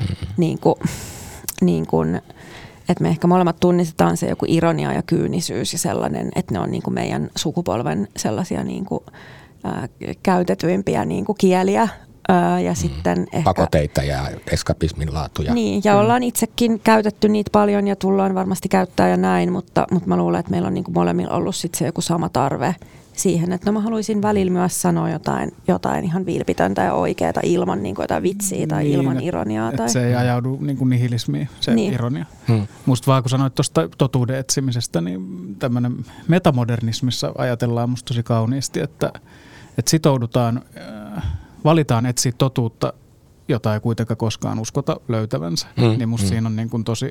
mm. 0.00 0.16
niin 0.36 0.58
kuin, 0.58 0.74
niin 1.60 1.86
kuin, 1.86 2.22
että 2.88 3.02
me 3.02 3.08
ehkä 3.08 3.26
molemmat 3.26 3.60
tunnistetaan 3.60 4.16
se 4.16 4.28
joku 4.28 4.46
ironia 4.48 4.92
ja 4.92 5.02
kyynisyys 5.02 5.72
ja 5.72 5.78
sellainen, 5.78 6.28
että 6.34 6.54
ne 6.54 6.60
on 6.60 6.70
niin 6.70 6.82
kuin 6.82 6.94
meidän 6.94 7.30
sukupolven 7.36 8.08
sellaisia 8.16 8.64
niin 8.64 8.84
kuin, 8.84 9.04
ää, 9.64 9.88
käytetyimpiä 10.22 11.04
niin 11.04 11.24
kuin 11.24 11.38
kieliä 11.38 11.88
ja 12.64 12.70
mm. 12.70 12.76
sitten 12.76 13.26
ehkä, 13.32 13.44
Pakoteita 13.44 14.02
ja 14.02 14.28
eskapismin 14.52 15.14
laatuja. 15.14 15.54
Niin, 15.54 15.82
ja 15.84 15.94
mm. 15.94 16.00
ollaan 16.00 16.22
itsekin 16.22 16.80
käytetty 16.80 17.28
niitä 17.28 17.50
paljon 17.52 17.86
ja 17.86 17.96
tullaan 17.96 18.34
varmasti 18.34 18.68
käyttää 18.68 19.08
ja 19.08 19.16
näin, 19.16 19.52
mutta, 19.52 19.86
mutta 19.90 20.08
mä 20.08 20.16
luulen, 20.16 20.40
että 20.40 20.50
meillä 20.50 20.68
on 20.68 20.74
niin 20.74 20.84
kuin 20.84 20.94
molemmilla 20.94 21.34
ollut 21.34 21.56
sit 21.56 21.74
se 21.74 21.86
joku 21.86 22.00
sama 22.00 22.28
tarve 22.28 22.74
siihen, 23.12 23.52
että 23.52 23.66
no 23.66 23.72
mä 23.72 23.80
haluaisin 23.80 24.22
välillä 24.22 24.52
myös 24.52 24.82
sanoa 24.82 25.10
jotain, 25.10 25.52
jotain 25.68 26.04
ihan 26.04 26.26
vilpitöntä 26.26 26.82
ja 26.82 26.94
oikeaa 26.94 27.32
ilman 27.42 27.82
niin 27.82 27.94
kuin 27.94 28.04
jotain 28.04 28.22
vitsiä 28.22 28.66
tai 28.66 28.82
niin, 28.82 28.94
ilman 28.94 29.20
ironiaa. 29.20 29.72
Tai... 29.72 29.88
Se 29.88 30.06
ei 30.06 30.14
ajaudu 30.14 30.58
niin 30.60 30.76
kuin 30.76 30.90
nihilismiin, 30.90 31.48
se 31.60 31.74
niin. 31.74 31.94
ironia. 31.94 32.26
Hmm. 32.48 32.66
Musta 32.86 33.06
vaan 33.06 33.22
kun 33.22 33.30
sanoit 33.30 33.54
tuosta 33.54 33.88
totuuden 33.98 34.36
etsimisestä, 34.36 35.00
niin 35.00 35.56
tämmöinen 35.58 35.96
metamodernismissa 36.28 37.32
ajatellaan 37.38 37.90
musta 37.90 38.08
tosi 38.08 38.22
kauniisti, 38.22 38.80
että, 38.80 39.12
että 39.78 39.90
sitoudutaan... 39.90 40.62
Valitaan 41.64 42.06
etsiä 42.06 42.32
totuutta, 42.38 42.92
jota 43.48 43.74
ei 43.74 43.80
kuitenkaan 43.80 44.16
koskaan 44.16 44.58
uskota 44.58 45.00
löytävänsä, 45.08 45.66
mm, 45.76 45.82
niin 45.82 46.08
musta 46.08 46.26
mm. 46.26 46.28
siinä 46.28 46.46
on 46.46 46.56
niin 46.56 46.70
kuin 46.70 46.84
tosi 46.84 47.10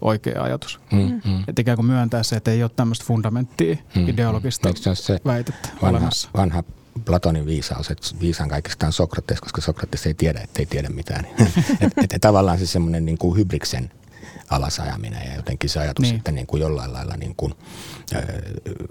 oikea 0.00 0.42
ajatus. 0.42 0.80
Mm, 0.92 1.20
mm. 1.24 1.44
Että 1.48 1.62
ikään 1.62 1.76
kuin 1.76 1.86
myöntää 1.86 2.22
se, 2.22 2.36
että 2.36 2.50
ei 2.50 2.62
ole 2.62 2.70
tämmöistä 2.76 3.04
fundamenttia 3.04 3.76
mm, 3.94 4.08
ideologista 4.08 4.68
mm. 4.68 4.74
se 4.94 5.20
väitettä 5.24 5.68
vanha, 5.82 5.88
olemassa. 5.98 6.28
Vanha 6.36 6.64
Platonin 7.04 7.46
viisaus, 7.46 7.90
että 7.90 8.08
viisaan 8.20 8.48
kaikista 8.48 8.86
on 8.86 8.92
Sokrates, 8.92 9.40
koska 9.40 9.60
Sokrates 9.60 10.06
ei 10.06 10.14
tiedä, 10.14 10.40
että 10.40 10.62
ei 10.62 10.66
tiedä 10.66 10.88
mitään. 10.88 11.26
et, 11.80 11.92
et, 12.04 12.12
et, 12.12 12.20
tavallaan 12.20 12.58
se 12.58 12.66
semmoinen 12.66 13.04
niin 13.04 13.18
kuin 13.18 13.36
hybriksen 13.36 13.90
alasajaminen 14.50 15.26
ja 15.28 15.36
jotenkin 15.36 15.70
se 15.70 15.80
ajatus, 15.80 16.02
niin. 16.02 16.16
että 16.16 16.32
niin 16.32 16.46
kuin 16.46 16.60
jollain 16.60 16.92
lailla, 16.92 17.16
niin 17.16 17.34
kuin, 17.36 17.54
äh, 18.14 18.22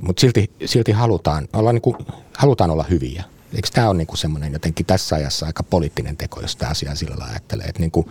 mutta 0.02 0.22
silti, 0.22 0.52
silti 0.66 0.92
halutaan, 0.92 1.48
olla 1.54 1.74
niin 1.74 1.82
kuin, 1.82 1.98
halutaan 2.38 2.70
olla 2.70 2.86
hyviä. 2.90 3.24
Eikö 3.54 3.68
tämä 3.74 3.90
ole 3.90 3.98
niin 3.98 4.18
semmoinen 4.18 4.54
jotenkin 4.54 4.86
tässä 4.86 5.16
ajassa 5.16 5.46
aika 5.46 5.64
poliittinen 5.64 6.18
teko, 6.18 6.42
jos 6.42 6.56
tämä 6.56 6.70
asia 6.72 6.96
sillä 6.96 7.16
lailla 7.16 7.32
ajattelee, 7.32 7.66
että 7.66 7.80
niin 7.80 7.92
kuin, 7.92 8.08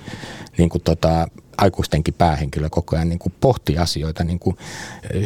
niin 0.58 0.68
kuin 0.68 0.82
tota, 0.82 1.28
aikuistenkin 1.58 2.14
päähenkilö 2.14 2.68
koko 2.70 2.96
ajan 2.96 3.08
niin 3.08 3.18
kuin 3.18 3.32
pohtii 3.40 3.78
asioita 3.78 4.24
niin 4.24 4.38
kuin 4.38 4.56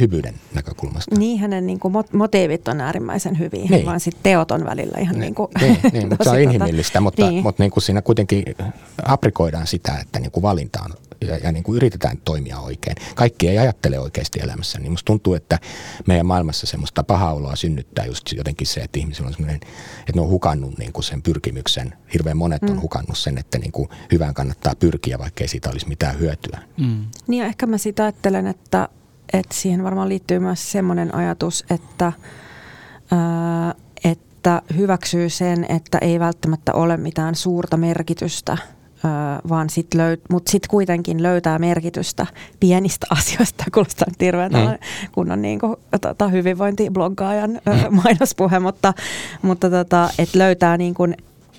hyvyyden 0.01 0.35
näkökulmasta. 0.55 1.19
Niin, 1.19 1.39
hänen 1.39 1.67
niin 1.67 1.81
kuin 1.81 1.95
motiivit 2.13 2.69
on 2.69 2.81
äärimmäisen 2.81 3.39
hyviä, 3.39 3.67
niin. 3.71 3.87
vaan 3.87 4.01
sitten 4.01 4.23
teot 4.23 4.51
on 4.51 4.65
välillä 4.65 4.99
ihan 5.01 5.19
niin, 5.19 5.35
kuin 5.35 5.49
niin, 5.61 5.79
niin, 5.93 6.09
mutta 6.11 6.25
se 6.25 6.31
on 6.31 6.37
tota- 6.37 6.41
inhimillistä, 6.41 7.01
mutta, 7.01 7.31
niin. 7.31 7.43
mutta 7.43 7.63
niin 7.63 7.71
kuin 7.71 7.83
siinä 7.83 8.03
kuitenkin 8.03 8.45
aprikoidaan 9.05 9.67
sitä, 9.67 9.99
että 9.99 10.19
niin 10.19 10.31
kuin 10.31 10.43
valinta 10.43 10.81
on 10.85 10.95
ja, 11.27 11.37
ja 11.37 11.53
niin 11.53 11.65
kuin 11.65 11.77
yritetään 11.77 12.19
toimia 12.25 12.59
oikein. 12.59 12.97
Kaikki 13.15 13.49
ei 13.49 13.59
ajattele 13.59 13.99
oikeasti 13.99 14.41
elämässä, 14.43 14.79
niin 14.79 14.93
musta 14.93 15.07
tuntuu, 15.07 15.35
että 15.35 15.59
meidän 16.07 16.27
maailmassa 16.27 16.67
semmoista 16.67 17.05
pahaa 17.05 17.35
oloa 17.35 17.57
synnyttää 17.57 18.07
just 18.07 18.33
jotenkin 18.33 18.67
se, 18.67 18.81
että 18.81 18.99
ihmisillä 18.99 19.27
on 19.27 19.33
semmoinen, 19.33 19.57
että 19.57 20.13
ne 20.15 20.21
on 20.21 20.29
hukannut 20.29 20.79
niin 20.79 20.93
kuin 20.93 21.05
sen 21.05 21.23
pyrkimyksen. 21.23 21.95
Hirveän 22.13 22.37
monet 22.37 22.63
on 22.63 22.71
mm. 22.71 22.81
hukannut 22.81 23.19
sen, 23.19 23.39
että 23.39 23.59
niin 23.59 23.73
kuin 23.73 23.89
hyvään 24.13 24.35
kannattaa 24.35 24.75
pyrkiä, 24.75 25.19
vaikka 25.19 25.45
ei 25.45 25.49
siitä 25.49 25.71
olisi 25.71 25.89
mitään 25.89 26.19
hyötyä. 26.19 26.59
Mm. 26.77 27.05
Niin 27.27 27.41
ja 27.41 27.47
ehkä 27.47 27.67
mä 27.67 27.79
sitä 27.79 28.03
ajattelen, 28.03 28.47
että, 28.47 28.89
että 29.33 29.55
siihen 29.55 29.85
varmaan 29.85 30.09
liittyy 30.09 30.39
myös 30.39 30.73
semmoinen 30.73 31.15
ajatus, 31.15 31.65
että 31.71 32.13
ää, 33.11 33.75
että 34.05 34.63
hyväksyy 34.77 35.31
sen, 35.31 35.67
että 35.69 35.99
ei 35.99 36.21
välttämättä 36.21 36.73
ole 36.73 36.97
mitään 36.97 37.35
suurta 37.35 37.77
merkitystä 37.77 38.59
vaan 39.49 39.71
sit 39.71 39.95
löy- 39.95 40.21
mutta 40.31 40.53
sitten 40.53 40.71
kuitenkin 40.71 41.23
löytää 41.23 41.59
merkitystä 41.59 42.27
pienistä 42.61 43.07
asioista, 43.19 43.65
kuulostaa 43.75 44.09
hirveän 44.21 44.53
mm. 44.53 44.79
kunnon 45.13 45.43
niin 45.43 45.59
kuin, 45.59 45.77
tota, 46.01 46.29
hyvinvointibloggaajan 46.29 47.51
mm. 47.51 47.97
mainospuhe, 48.05 48.59
mutta, 48.59 48.95
mutta 49.43 49.71
tota, 49.71 50.11
että 50.19 50.39
löytää 50.39 50.77
niin 50.77 50.95
kuin, 50.95 51.17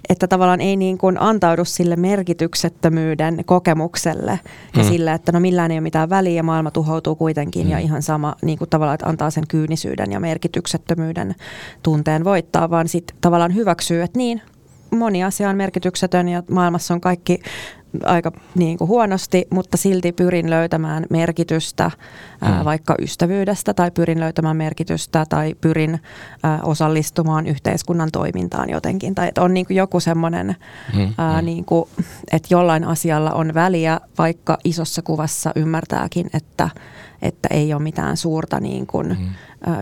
että 0.10 0.28
tavallaan 0.28 0.62
ei 0.62 0.76
niin 0.76 0.98
kuin 0.98 1.22
antaudu 1.22 1.66
sille 1.66 1.96
merkityksettömyyden 1.96 3.46
kokemukselle 3.46 4.32
mm. 4.44 4.80
ja 4.82 4.88
sille, 4.88 5.14
että 5.14 5.32
no 5.32 5.40
millään 5.40 5.72
ei 5.72 5.78
ole 5.78 5.82
mitään 5.82 6.10
väliä 6.10 6.34
ja 6.34 6.44
maailma 6.44 6.72
tuhoutuu 6.72 7.16
kuitenkin 7.16 7.66
mm. 7.66 7.72
ja 7.72 7.80
ihan 7.80 8.02
sama 8.02 8.36
niin 8.42 8.58
kuin 8.58 8.70
tavallaan, 8.70 8.96
että 8.96 9.10
antaa 9.10 9.32
sen 9.32 9.48
kyynisyyden 9.48 10.12
ja 10.12 10.20
merkityksettömyyden 10.20 11.36
tunteen 11.84 12.24
voittaa, 12.24 12.70
vaan 12.70 12.88
sitten 12.88 13.18
tavallaan 13.22 13.56
hyväksyy, 13.56 14.02
että 14.02 14.18
niin, 14.18 14.42
moni 14.96 15.24
asia 15.24 15.50
on 15.50 15.58
merkityksetön 15.58 16.30
ja 16.30 16.44
maailmassa 16.52 16.94
on 16.94 17.02
kaikki 17.02 17.40
aika 18.06 18.32
niin 18.56 18.78
kuin 18.78 18.88
huonosti, 18.88 19.48
mutta 19.50 19.78
silti 19.78 20.12
pyrin 20.12 20.50
löytämään 20.50 21.06
merkitystä 21.10 21.92
ää, 22.42 22.60
mm. 22.60 22.66
vaikka 22.66 22.96
ystävyydestä 23.00 23.74
tai 23.74 23.92
pyrin 23.92 24.20
löytämään 24.20 24.58
merkitystä 24.58 25.26
tai 25.30 25.56
pyrin 25.62 26.00
ää, 26.44 26.60
osallistumaan 26.64 27.48
yhteiskunnan 27.48 28.10
toimintaan 28.12 28.70
jotenkin. 28.70 29.16
Tai 29.16 29.28
että 29.28 29.42
on 29.42 29.54
niin 29.54 29.66
kuin 29.66 29.78
joku 29.78 30.00
semmoinen, 30.00 30.56
mm. 30.96 31.14
ää, 31.18 31.42
mm. 31.42 31.46
niin 31.46 31.66
kuin, 31.66 31.90
että 32.32 32.48
jollain 32.52 32.84
asialla 32.84 33.32
on 33.32 33.54
väliä, 33.54 34.00
vaikka 34.18 34.58
isossa 34.64 35.02
kuvassa 35.02 35.52
ymmärtääkin, 35.56 36.30
että, 36.34 36.70
että 37.24 37.48
ei 37.52 37.74
ole 37.74 37.82
mitään 37.82 38.18
suurta 38.18 38.60
niin 38.60 38.88
kuin, 38.88 39.08
mm 39.08 39.30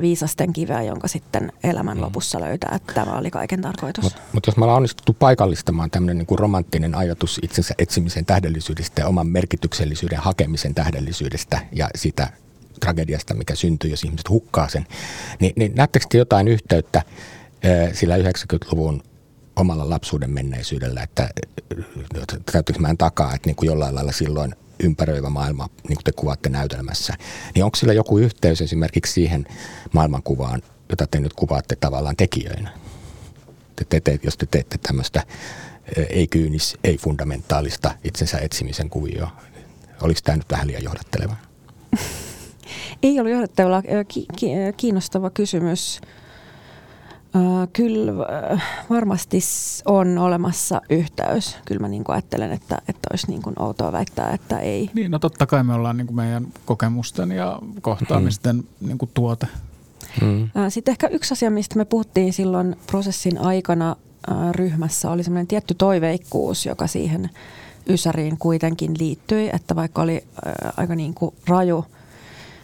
viisasten 0.01 0.53
kiveä, 0.53 0.81
jonka 0.81 1.07
sitten 1.07 1.51
elämän 1.63 1.97
mm. 1.97 2.03
lopussa 2.03 2.41
löytää, 2.41 2.71
että 2.75 2.93
tämä 2.93 3.17
oli 3.17 3.31
kaiken 3.31 3.61
tarkoitus. 3.61 4.03
Mutta 4.03 4.21
mut 4.33 4.47
jos 4.47 4.57
me 4.57 4.63
ollaan 4.63 4.77
onnistuttu 4.77 5.13
paikallistamaan 5.13 5.91
tämmöinen 5.91 6.17
niin 6.17 6.39
romanttinen 6.39 6.95
ajatus 6.95 7.39
itsensä 7.43 7.73
etsimisen 7.77 8.25
tähdellisyydestä 8.25 9.01
ja 9.01 9.07
oman 9.07 9.27
merkityksellisyyden 9.27 10.19
hakemisen 10.19 10.75
tähdellisyydestä 10.75 11.59
ja 11.71 11.89
sitä 11.95 12.27
tragediasta, 12.79 13.33
mikä 13.33 13.55
syntyy, 13.55 13.89
jos 13.89 14.03
ihmiset 14.03 14.29
hukkaa 14.29 14.69
sen, 14.69 14.87
niin, 15.39 15.53
niin 15.55 15.71
näettekö 15.75 16.05
te 16.09 16.17
jotain 16.17 16.47
yhteyttä 16.47 17.01
sillä 17.93 18.17
90-luvun 18.17 19.03
omalla 19.55 19.89
lapsuuden 19.89 20.31
menneisyydellä, 20.31 21.03
että 21.03 21.29
täytyykö 22.51 22.79
mä 22.79 22.95
takaa, 22.97 23.35
että 23.35 23.47
niin 23.47 23.55
kuin 23.55 23.67
jollain 23.67 23.95
lailla 23.95 24.11
silloin 24.11 24.55
ympäröivä 24.83 25.29
maailma, 25.29 25.69
niin 25.87 25.95
kuin 25.95 26.03
te 26.03 26.11
kuvaatte 26.11 26.49
näytelmässä, 26.49 27.13
niin 27.55 27.65
onko 27.65 27.75
sillä 27.75 27.93
joku 27.93 28.17
yhteys 28.17 28.61
esimerkiksi 28.61 29.13
siihen 29.13 29.47
maailmankuvaan, 29.93 30.61
jota 30.89 31.07
te 31.07 31.19
nyt 31.19 31.33
kuvaatte 31.33 31.75
tavallaan 31.75 32.15
tekijöinä? 32.15 32.71
Te, 33.75 33.85
te, 33.89 33.99
te, 33.99 34.19
jos 34.23 34.37
te 34.37 34.45
teette 34.45 34.77
tämmöistä 34.77 35.23
ei-kyynis, 36.09 36.77
ei-fundamentaalista 36.83 37.95
itsensä 38.03 38.37
etsimisen 38.37 38.89
kuvioa, 38.89 39.31
oliko 40.01 40.19
tämä 40.23 40.37
nyt 40.37 40.51
vähän 40.51 40.67
liian 40.67 40.83
johdatteleva? 40.83 41.35
Ei 43.03 43.19
ollut 43.19 43.31
johdatteleva, 43.31 43.83
kiinnostava 44.77 45.29
kysymys. 45.29 46.01
Uh, 47.35 47.67
kyllä 47.73 48.11
uh, 48.11 48.59
varmasti 48.89 49.39
on 49.85 50.17
olemassa 50.17 50.81
yhteys. 50.89 51.57
Kyllä 51.65 51.81
mä 51.81 51.87
niin 51.87 52.03
kuin 52.03 52.13
ajattelen, 52.13 52.51
että, 52.51 52.77
että 52.87 53.07
olisi 53.11 53.27
niin 53.27 53.41
kuin 53.41 53.55
outoa 53.59 53.91
väittää, 53.91 54.31
että 54.31 54.59
ei. 54.59 54.89
Niin, 54.93 55.11
no 55.11 55.19
totta 55.19 55.45
kai 55.45 55.63
me 55.63 55.73
ollaan 55.73 55.97
niin 55.97 56.07
kuin 56.07 56.15
meidän 56.15 56.47
kokemusten 56.65 57.31
ja 57.31 57.59
kohtaamisten 57.81 58.55
mm. 58.55 58.87
niin 58.87 58.97
kuin 58.97 59.11
tuote. 59.13 59.47
Mm. 60.21 60.43
Uh, 60.43 60.49
sitten 60.69 60.91
ehkä 60.91 61.07
yksi 61.07 61.33
asia, 61.33 61.51
mistä 61.51 61.77
me 61.77 61.85
puhuttiin 61.85 62.33
silloin 62.33 62.75
prosessin 62.87 63.37
aikana 63.37 63.95
uh, 64.31 64.51
ryhmässä, 64.51 65.11
oli 65.11 65.23
semmoinen 65.23 65.47
tietty 65.47 65.73
toiveikkuus, 65.73 66.65
joka 66.65 66.87
siihen 66.87 67.29
Ysäriin 67.89 68.37
kuitenkin 68.37 68.93
liittyi, 68.99 69.49
että 69.53 69.75
vaikka 69.75 70.01
oli 70.01 70.23
uh, 70.23 70.73
aika 70.77 70.95
niin 70.95 71.13
kuin 71.13 71.35
raju– 71.47 71.85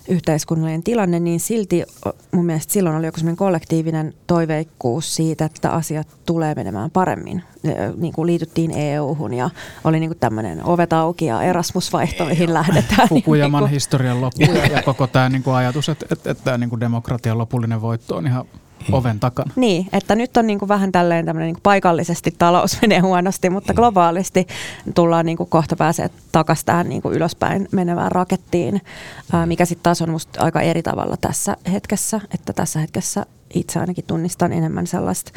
yhteiskunnallinen 0.10 0.84
tilanne, 0.84 1.20
niin 1.20 1.40
silti 1.40 1.84
mun 2.32 2.46
mielestä 2.46 2.74
silloin 2.74 2.96
oli 2.96 3.06
joku 3.06 3.20
kollektiivinen 3.36 4.14
toiveikkuus 4.28 5.16
siitä, 5.16 5.46
että 5.46 5.72
asiat 5.72 6.08
tulee 6.26 6.56
menemään 6.56 6.92
paremmin. 6.92 7.44
Niin 7.98 8.14
kuin 8.14 8.28
liityttiin 8.28 8.72
EU-hun 8.72 9.34
ja 9.34 9.50
oli 9.84 10.00
niin 10.00 10.10
kuin 10.10 10.20
tämmöinen 10.20 10.66
ovet 10.66 10.94
auki 10.94 11.26
ja 11.26 11.44
Erasmus-vaihtoihin 11.44 12.54
lähdetään. 12.54 13.10
Fukuyaman 13.10 13.64
niin 13.64 13.72
historian 13.72 14.22
loppu 14.22 14.42
ja, 14.42 14.66
ja 14.76 14.84
koko 14.84 15.08
tämä 15.08 15.30
niin 15.30 15.44
kuin 15.44 15.56
ajatus, 15.56 15.90
että, 15.90 16.06
että, 16.12 16.32
että 16.32 16.58
niin 16.58 16.70
kuin 16.70 16.80
demokratian 16.80 17.38
lopullinen 17.38 17.82
voitto 17.82 18.16
on 18.16 18.28
ihan 18.28 18.46
oven 18.92 19.20
takana. 19.20 19.52
Niin, 19.56 19.88
että 19.94 20.16
nyt 20.16 20.38
on 20.38 20.48
niin 20.48 20.60
kuin 20.60 20.70
vähän 20.70 20.92
tälleen 20.92 21.26
tämmöinen 21.26 21.48
niin 21.48 21.56
kuin 21.56 21.64
paikallisesti 21.64 22.36
talous 22.38 22.78
menee 22.82 23.00
huonosti, 23.00 23.50
mutta 23.50 23.74
globaalisti 23.74 24.48
tullaan 24.96 25.26
niin 25.26 25.38
kuin 25.38 25.50
kohta 25.50 25.76
pääsee 25.76 26.10
takaisin 26.32 26.66
tähän 26.66 26.90
niin 26.90 27.02
kuin 27.02 27.16
ylöspäin 27.16 27.68
menevään 27.72 28.12
rakettiin, 28.12 28.82
mikä 29.46 29.66
sitten 29.66 29.84
taas 29.84 30.02
on 30.02 30.10
musta 30.10 30.44
aika 30.44 30.62
eri 30.62 30.84
tavalla 30.84 31.18
tässä 31.18 31.58
hetkessä, 31.72 32.22
että 32.34 32.54
tässä 32.54 32.80
hetkessä 32.80 33.26
itse 33.54 33.80
ainakin 33.80 34.04
tunnistan 34.08 34.54
enemmän 34.54 34.88
sellaista 34.88 35.32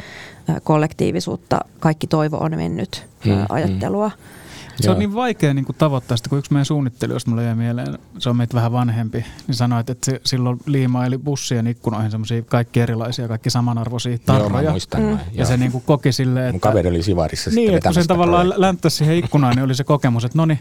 kollektiivisuutta, 0.63 1.59
kaikki 1.79 2.07
toivo 2.07 2.37
on 2.37 2.55
mennyt 2.55 3.05
hmm, 3.25 3.33
hmm. 3.33 3.45
ajattelua. 3.49 4.09
Hmm 4.09 4.40
se 4.81 4.87
Joo. 4.87 4.93
on 4.93 4.99
niin 4.99 5.13
vaikea 5.13 5.53
niin 5.53 5.65
kuin 5.65 5.75
tavoittaa 5.75 6.17
sitä, 6.17 6.29
kun 6.29 6.39
yksi 6.39 6.53
meidän 6.53 6.65
suunnittelijoista 6.65 7.29
mulle 7.29 7.43
jäi 7.43 7.55
mieleen, 7.55 7.97
se 8.19 8.29
on 8.29 8.37
meitä 8.37 8.53
vähän 8.53 8.71
vanhempi, 8.71 9.25
niin 9.47 9.55
sanoi, 9.55 9.79
että 9.79 9.95
se 10.03 10.21
silloin 10.25 10.57
liimaili 10.65 11.17
bussien 11.17 11.67
ikkunoihin 11.67 12.11
semmoisia 12.11 12.41
kaikki 12.41 12.79
erilaisia, 12.79 13.27
kaikki 13.27 13.49
samanarvoisia 13.49 14.17
tarroja. 14.25 14.61
Joo, 14.61 14.71
muistan 14.71 15.01
mm. 15.01 15.19
Ja 15.33 15.45
se 15.45 15.57
niin 15.57 15.71
kuin 15.71 15.83
koki 15.87 16.11
silleen, 16.11 16.45
että... 16.45 16.53
Mun 16.53 16.59
kaveri 16.59 16.89
oli 16.89 17.03
Sivarissa 17.03 17.49
Niin, 17.49 17.73
että 17.73 17.89
kun 17.89 17.93
sen 17.93 18.07
tavallaan 18.07 18.53
länttäisi 18.57 18.97
siihen 18.97 19.15
ikkunaan, 19.15 19.55
niin 19.55 19.63
oli 19.63 19.75
se 19.75 19.83
kokemus, 19.83 20.25
että 20.25 20.37
no 20.37 20.45
niin, 20.45 20.59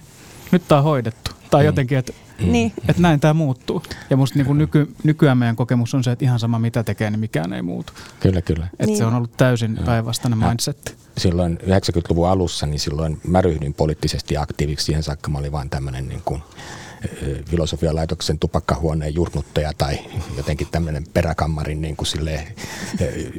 nyt 0.53 0.63
tämä 0.69 0.79
on 0.79 0.85
hoidettu. 0.85 1.31
Tai 1.51 1.63
mm. 1.63 1.67
jotenkin, 1.67 1.99
että, 1.99 2.13
mm. 2.41 2.53
Niin. 2.53 2.73
että 2.89 3.03
näin 3.03 3.21
tämä 3.21 3.35
muuttuu. 3.35 3.83
Ja 4.11 4.17
musta 4.17 4.39
niin 4.39 4.47
kuin 4.47 4.59
nyky, 4.59 4.95
nykyään 5.05 5.39
meidän 5.39 5.57
kokemus 5.57 5.95
on 5.95 6.05
se, 6.05 6.13
että 6.13 6.25
ihan 6.25 6.39
sama 6.39 6.59
mitä 6.59 6.83
tekee, 6.83 7.11
niin 7.11 7.21
mikään 7.21 7.53
ei 7.53 7.63
muutu. 7.63 7.93
Kyllä, 8.21 8.43
kyllä. 8.43 8.65
Että 8.73 8.87
niin. 8.87 8.99
se 8.99 9.05
on 9.05 9.15
ollut 9.15 9.37
täysin 9.37 9.79
päinvastainen 9.85 10.39
mindset. 10.39 10.97
Silloin 11.19 11.59
90-luvun 11.63 12.29
alussa, 12.29 12.67
niin 12.67 12.81
silloin 12.81 13.21
mä 13.27 13.41
ryhdyin 13.41 13.75
poliittisesti 13.75 14.37
aktiiviksi. 14.37 14.85
Siihen 14.87 15.03
saakka 15.03 15.31
mä 15.31 15.39
olin 15.39 15.53
vaan 15.53 15.71
tämmöinen 15.71 16.09
niin 16.09 16.23
kuin 16.25 16.43
filosofian 17.47 17.97
laitoksen 17.97 18.39
tupakkahuoneen 18.39 19.15
jurnuttaja 19.15 19.73
tai 19.79 19.99
jotenkin 20.37 20.67
tämmöinen 20.71 21.05
peräkammarin 21.13 21.83
niin 21.83 21.97
kuin 21.97 22.07
sille, 22.07 22.55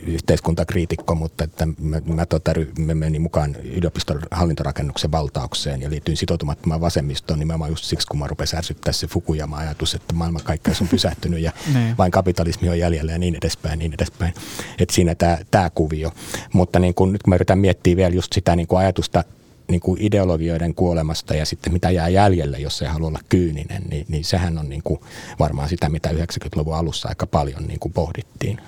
yhteiskuntakriitikko, 0.05 1.15
mutta 1.15 1.43
että 1.43 1.67
mä, 1.81 2.01
mä, 2.05 2.25
tota, 2.25 2.51
mä 2.79 2.93
menin 2.93 3.21
mukaan 3.21 3.55
yliopiston 3.55 4.21
hallintorakennuksen 4.31 5.11
valtaukseen 5.11 5.81
ja 5.81 5.89
liityin 5.89 6.17
sitoutumattomaan 6.17 6.81
vasemmistoon 6.81 7.39
nimenomaan 7.39 7.71
just 7.71 7.85
siksi, 7.85 8.07
kun 8.07 8.19
mä 8.19 8.27
rupesin 8.27 8.57
ärsyttää 8.57 8.93
se 8.93 9.07
Fukuyama-ajatus, 9.07 9.95
että 9.95 10.13
maailmankaikkeus 10.13 10.81
on 10.81 10.87
pysähtynyt 10.87 11.39
ja 11.39 11.51
niin. 11.73 11.97
vain 11.97 12.11
kapitalismi 12.11 12.69
on 12.69 12.79
jäljellä 12.79 13.11
ja 13.11 13.17
niin 13.17 13.35
edespäin, 13.35 13.79
niin 13.79 13.93
edespäin. 13.93 14.33
Että 14.79 14.95
siinä 14.95 15.15
tämä 15.51 15.69
kuvio. 15.69 16.11
Mutta 16.53 16.79
niin 16.79 16.93
kun, 16.93 17.11
nyt 17.11 17.23
kun 17.23 17.31
mä 17.31 17.35
yritän 17.35 17.59
miettiä 17.59 17.95
vielä 17.95 18.15
just 18.15 18.33
sitä 18.33 18.55
niin 18.55 18.67
kuin 18.67 18.79
ajatusta 18.79 19.23
niin 19.71 19.81
kuin 19.81 20.01
ideologioiden 20.01 20.75
kuolemasta 20.75 21.35
ja 21.35 21.45
sitten 21.45 21.73
mitä 21.73 21.91
jää 21.91 22.09
jäljelle, 22.09 22.59
jos 22.59 22.81
ei 22.81 22.87
halua 22.87 23.07
olla 23.07 23.19
kyyninen, 23.29 23.83
niin, 23.89 24.05
niin 24.09 24.25
sehän 24.25 24.57
on 24.57 24.69
niin 24.69 24.83
kuin 24.83 24.99
varmaan 25.39 25.69
sitä, 25.69 25.89
mitä 25.89 26.09
90-luvun 26.09 26.75
alussa 26.75 27.09
aika 27.09 27.27
paljon 27.27 27.67
niin 27.67 27.79
kuin 27.79 27.93
pohdittiin. 27.93 28.59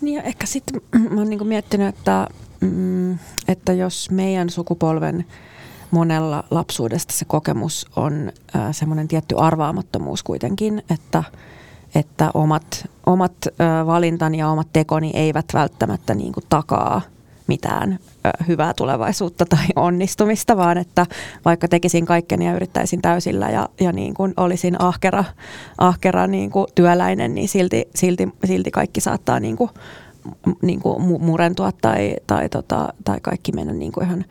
Niin 0.00 0.14
ja 0.14 0.22
ehkä 0.22 0.46
sitten 0.46 0.80
mä 1.10 1.20
oon 1.20 1.30
niin 1.30 1.38
kuin 1.38 1.48
miettinyt, 1.48 1.88
että, 1.88 2.28
mm, 2.60 3.18
että 3.48 3.72
jos 3.72 4.10
meidän 4.10 4.50
sukupolven 4.50 5.26
monella 5.90 6.44
lapsuudesta 6.50 7.14
se 7.14 7.24
kokemus 7.24 7.86
on 7.96 8.32
semmoinen 8.72 9.08
tietty 9.08 9.34
arvaamattomuus 9.38 10.22
kuitenkin, 10.22 10.82
että, 10.90 11.22
että 11.94 12.30
omat, 12.34 12.88
omat 13.06 13.36
valintani 13.86 14.38
ja 14.38 14.48
omat 14.48 14.68
tekoni 14.72 15.10
eivät 15.14 15.46
välttämättä 15.54 16.14
niin 16.14 16.32
kuin 16.32 16.44
takaa– 16.48 17.02
mitään 17.46 17.98
hyvää 18.48 18.74
tulevaisuutta 18.74 19.46
tai 19.46 19.66
onnistumista, 19.76 20.56
vaan 20.56 20.78
että 20.78 21.06
vaikka 21.44 21.68
tekisin 21.68 22.06
kaikkeni 22.06 22.46
ja 22.46 22.56
yrittäisin 22.56 23.02
täysillä 23.02 23.50
ja, 23.50 23.68
ja 23.80 23.92
niin 23.92 24.14
kuin 24.14 24.34
olisin 24.36 24.82
ahkera, 24.82 25.24
ahkera 25.78 26.26
niin 26.26 26.50
kuin 26.50 26.66
työläinen, 26.74 27.34
niin 27.34 27.48
silti, 27.48 27.88
silti, 27.94 28.28
silti 28.44 28.70
kaikki 28.70 29.00
saattaa 29.00 29.40
niin 29.40 29.56
kuin, 29.56 29.70
niin 30.62 30.80
kuin 30.80 31.02
murentua 31.02 31.72
tai, 31.72 32.16
tai, 32.26 32.48
tota, 32.48 32.94
tai 33.04 33.18
kaikki 33.22 33.52
mennä 33.52 33.72
niin 33.72 33.92
kuin 33.92 34.06
ihan 34.06 34.24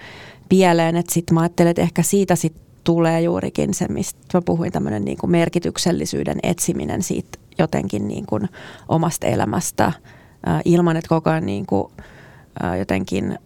pieleen. 0.50 1.04
Sitten 1.10 1.34
mä 1.34 1.42
ajattelen, 1.42 1.70
että 1.70 1.82
ehkä 1.82 2.04
siitä 2.04 2.36
sit 2.36 2.56
tulee 2.84 3.22
juurikin 3.22 3.74
se, 3.74 3.88
mistä 3.88 4.20
mä 4.34 4.42
puhuin, 4.46 4.72
tämmöinen 4.72 5.06
niin 5.06 5.18
kuin 5.18 5.32
merkityksellisyyden 5.32 6.40
etsiminen 6.44 7.04
siitä 7.04 7.38
jotenkin 7.60 8.08
niin 8.08 8.26
kuin 8.26 8.50
omasta 8.90 9.28
elämästä 9.28 9.92
ilman, 10.66 10.98
että 10.98 11.10
koko 11.10 11.30
ajan 11.30 11.46
niin 11.46 11.66
kuin– 11.66 11.92
jotenkin 12.80 13.40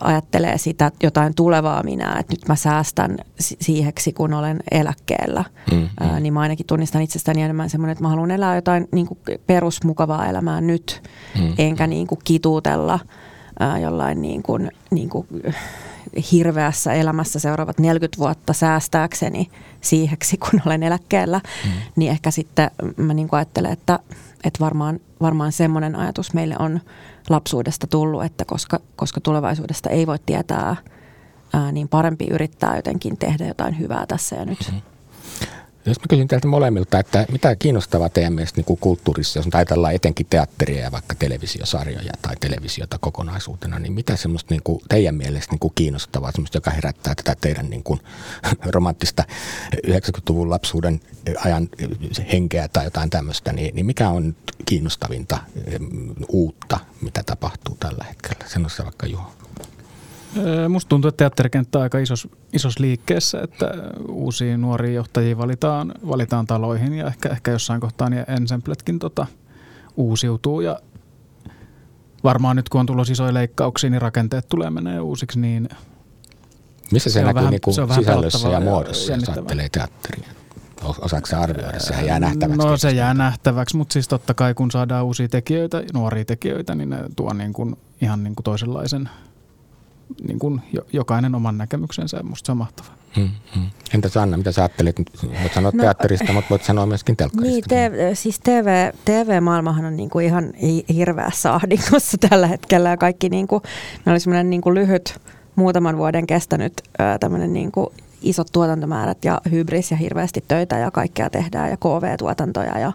ajattelee 0.00 0.58
sitä 0.58 0.92
jotain 1.02 1.34
tulevaa 1.34 1.82
minä, 1.82 2.16
että 2.18 2.32
nyt 2.32 2.48
mä 2.48 2.56
säästän 2.56 3.18
siiheksi, 3.38 4.12
kun 4.12 4.32
olen 4.32 4.60
eläkkeellä. 4.70 5.44
Mm, 5.72 5.76
mm. 5.76 6.22
niin 6.22 6.32
mä 6.32 6.40
ainakin 6.40 6.66
tunnistan 6.66 7.02
itsestäni 7.02 7.42
enemmän 7.42 7.70
semmoinen, 7.70 7.92
että 7.92 8.04
mä 8.04 8.08
haluan 8.08 8.30
elää 8.30 8.54
jotain 8.54 8.88
niin 8.92 9.06
kuin 9.06 9.18
perusmukavaa 9.46 10.26
elämää 10.26 10.60
nyt, 10.60 11.02
mm, 11.38 11.54
enkä 11.58 11.86
niin 11.86 12.06
kuin 12.06 12.18
kituutella 12.24 12.98
jollain 13.82 14.22
niin 14.22 14.42
kuin, 14.42 14.70
niin 14.90 15.08
kuin 15.08 15.26
hirveässä 16.32 16.92
elämässä 16.92 17.38
seuraavat 17.38 17.78
40 17.78 18.18
vuotta 18.18 18.52
säästääkseni 18.52 19.50
siiheksi, 19.80 20.36
kun 20.36 20.60
olen 20.66 20.82
eläkkeellä. 20.82 21.40
Mm. 21.64 21.70
Niin 21.96 22.10
ehkä 22.10 22.30
sitten 22.30 22.70
mä 22.96 23.14
niin 23.14 23.28
kuin 23.28 23.38
ajattelen, 23.38 23.72
että, 23.72 23.98
että 24.44 24.60
varmaan, 24.60 25.00
varmaan 25.20 25.52
semmoinen 25.52 25.96
ajatus 25.96 26.34
meille 26.34 26.56
on– 26.58 26.80
lapsuudesta 27.30 27.86
tullut, 27.86 28.24
että 28.24 28.44
koska, 28.44 28.80
koska 28.96 29.20
tulevaisuudesta 29.20 29.90
ei 29.90 30.06
voi 30.06 30.18
tietää, 30.26 30.76
ää, 31.52 31.72
niin 31.72 31.88
parempi 31.88 32.26
yrittää 32.30 32.76
jotenkin 32.76 33.16
tehdä 33.16 33.46
jotain 33.46 33.78
hyvää 33.78 34.06
tässä 34.06 34.36
ja 34.36 34.44
nyt. 34.44 34.58
Mm-hmm. 34.66 34.99
Jos 35.86 36.00
mä 36.00 36.04
kysyn 36.08 36.28
teiltä 36.28 36.48
molemmilta, 36.48 36.98
että 36.98 37.26
mitä 37.32 37.56
kiinnostavaa 37.56 38.08
teidän 38.08 38.32
mielestä 38.32 38.58
niin 38.58 38.64
kuin 38.64 38.80
kulttuurissa, 38.80 39.38
jos 39.38 39.46
ajatellaan 39.54 39.94
etenkin 39.94 40.26
teatteria 40.30 40.82
ja 40.82 40.92
vaikka 40.92 41.14
televisiosarjoja 41.14 42.12
tai 42.22 42.36
televisiota 42.40 42.98
kokonaisuutena, 42.98 43.78
niin 43.78 43.92
mitä 43.92 44.16
semmoista 44.16 44.54
niin 44.54 44.62
kuin 44.62 44.80
teidän 44.88 45.14
mielestä 45.14 45.52
niin 45.52 45.60
kuin 45.60 45.72
kiinnostavaa, 45.74 46.32
semmoista, 46.32 46.56
joka 46.56 46.70
herättää 46.70 47.14
tätä 47.14 47.36
teidän 47.40 47.70
niin 47.70 47.82
kuin 47.82 48.00
romanttista 48.74 49.24
90-luvun 49.86 50.50
lapsuuden 50.50 51.00
ajan 51.44 51.68
henkeä 52.32 52.68
tai 52.68 52.84
jotain 52.84 53.10
tämmöistä, 53.10 53.52
niin, 53.52 53.74
niin 53.74 53.86
mikä 53.86 54.08
on 54.08 54.36
kiinnostavinta 54.66 55.38
uutta, 56.28 56.80
mitä 57.00 57.22
tapahtuu 57.22 57.76
tällä 57.80 58.04
hetkellä? 58.04 58.48
Sanoisi 58.48 58.82
vaikka 58.82 59.06
Juho. 59.06 59.32
Musta 60.68 60.88
tuntuu, 60.88 61.08
että 61.08 61.16
teatterikenttä 61.16 61.78
on 61.78 61.82
aika 61.82 61.98
isos, 61.98 62.28
isos 62.52 62.78
liikkeessä, 62.78 63.40
että 63.42 63.70
uusia 64.08 64.58
nuoria 64.58 64.92
johtajia 64.92 65.38
valitaan, 65.38 65.92
valitaan 66.08 66.46
taloihin 66.46 66.92
ja 66.94 67.06
ehkä, 67.06 67.28
ehkä 67.28 67.50
jossain 67.50 67.80
kohtaa 67.80 68.10
niin 68.10 68.24
ensembletkin 68.28 68.98
tota, 68.98 69.26
uusiutuu 69.96 70.60
ja 70.60 70.78
varmaan 72.24 72.56
nyt 72.56 72.68
kun 72.68 72.80
on 72.80 72.86
tulossa 72.86 73.12
isoja 73.12 73.34
leikkauksia, 73.34 73.90
niin 73.90 74.02
rakenteet 74.02 74.48
tulee 74.48 74.70
menee 74.70 75.00
uusiksi, 75.00 75.40
niin 75.40 75.68
Missä 76.92 77.10
se, 77.10 77.14
se 77.14 77.20
näkyy 77.20 77.34
vähän, 77.34 77.50
niin 77.50 77.60
kuin 77.60 77.74
se 77.74 77.82
sisällössä 77.94 78.48
ja 78.48 78.60
muodossa, 78.60 79.12
jos 79.12 79.28
ajattelee 79.28 79.68
teatteria? 79.68 80.28
Osaatko 81.00 81.36
arvioida? 81.36 81.80
Sehän 81.80 82.06
jää 82.06 82.20
nähtäväksi. 82.20 82.66
No 82.66 82.76
se 82.76 82.90
jää 82.90 83.14
nähtäväksi, 83.14 83.76
mutta 83.76 83.92
siis 83.92 84.08
totta 84.08 84.34
kai 84.34 84.54
kun 84.54 84.70
saadaan 84.70 85.04
uusia 85.04 85.28
tekijöitä, 85.28 85.82
nuoria 85.94 86.24
tekijöitä, 86.24 86.74
niin 86.74 86.90
ne 86.90 86.96
tuo 87.16 87.32
niin 87.32 87.52
kuin 87.52 87.76
ihan 88.00 88.24
niin 88.24 88.34
kuin 88.34 88.44
toisenlaisen 88.44 89.08
niin 90.28 90.38
kuin 90.38 90.60
jokainen 90.92 91.34
oman 91.34 91.58
näkemyksensä. 91.58 92.22
Musta 92.22 92.46
se 92.46 92.52
on 92.52 92.58
mahtavaa. 92.58 92.94
Hmm, 93.16 93.28
hmm. 93.54 93.66
Entä 93.94 94.08
Sanna, 94.08 94.36
mitä 94.36 94.52
sä 94.52 94.62
ajattelit? 94.62 94.96
Voit 95.42 95.54
sanoa 95.54 95.72
no, 95.74 95.82
teatterista, 95.82 96.32
mutta 96.32 96.50
voit 96.50 96.64
sanoa 96.64 96.86
myöskin 96.86 97.16
telkkarista. 97.16 97.74
Niin, 97.74 97.92
te, 97.92 98.14
siis 98.14 98.40
TV, 98.40 98.92
TV-maailmahan 99.04 99.84
on 99.84 99.96
niin 99.96 100.10
kuin 100.10 100.26
ihan 100.26 100.52
hirveässä 100.94 101.54
ahdingossa 101.54 102.18
tällä 102.28 102.46
hetkellä. 102.46 102.88
Ja 102.90 102.96
kaikki, 102.96 103.28
niin 103.28 103.48
kuin, 103.48 103.62
meillä 103.96 104.12
oli 104.12 104.20
semmoinen 104.20 104.50
niin 104.50 104.60
kuin 104.60 104.74
lyhyt, 104.74 105.20
muutaman 105.56 105.96
vuoden 105.96 106.26
kestänyt 106.26 106.72
tämmöinen 107.20 107.52
niin 107.52 107.72
kuin 107.72 107.86
isot 108.22 108.48
tuotantomäärät 108.52 109.24
ja 109.24 109.40
hybris 109.50 109.90
ja 109.90 109.96
hirveästi 109.96 110.44
töitä 110.48 110.78
ja 110.78 110.90
kaikkea 110.90 111.30
tehdään 111.30 111.70
ja 111.70 111.76
KV-tuotantoja 111.76 112.78
ja, 112.78 112.92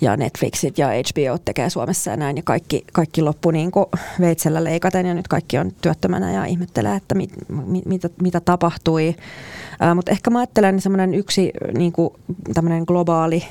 ja 0.00 0.16
Netflixit 0.16 0.78
ja 0.78 0.88
HBO 0.88 1.38
tekee 1.44 1.70
Suomessa 1.70 2.10
ja 2.10 2.16
näin 2.16 2.36
ja 2.36 2.42
kaikki, 2.42 2.84
kaikki 2.92 3.22
loppu 3.22 3.50
niin 3.50 3.70
kuin 3.70 3.86
veitsellä 4.20 4.64
leikaten 4.64 5.06
ja 5.06 5.14
nyt 5.14 5.28
kaikki 5.28 5.58
on 5.58 5.72
työttömänä 5.80 6.32
ja 6.32 6.44
ihmettelee, 6.44 6.96
että 6.96 7.14
mit, 7.14 7.30
mit, 7.48 7.86
mitä, 7.86 8.08
mitä 8.22 8.40
tapahtui. 8.40 9.14
Mutta 9.94 10.12
ehkä 10.12 10.30
mä 10.30 10.38
ajattelen 10.38 10.80
semmoinen 10.80 11.14
yksi 11.14 11.52
niin 11.78 11.92
kuin 11.92 12.10
globaali 12.86 13.44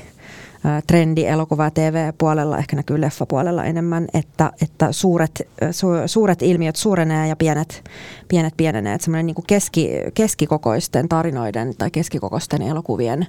trendi 0.86 1.26
elokuva- 1.26 1.64
ja 1.64 1.70
TV-puolella, 1.70 2.58
ehkä 2.58 2.76
näkyy 2.76 3.00
leffapuolella 3.00 3.64
enemmän, 3.64 4.06
että, 4.14 4.52
että 4.62 4.92
suuret, 4.92 5.48
su, 5.70 5.86
suuret 6.06 6.42
ilmiöt 6.42 6.76
suurenee 6.76 7.28
ja 7.28 7.36
pienet, 7.36 7.84
pienet 8.28 8.54
pienenee. 8.56 8.94
Että 8.94 9.04
semmoinen 9.04 9.26
niin 9.26 9.46
keski, 9.46 9.90
keskikokoisten 10.14 11.08
tarinoiden 11.08 11.74
tai 11.78 11.90
keskikokoisten 11.90 12.62
elokuvien 12.62 13.26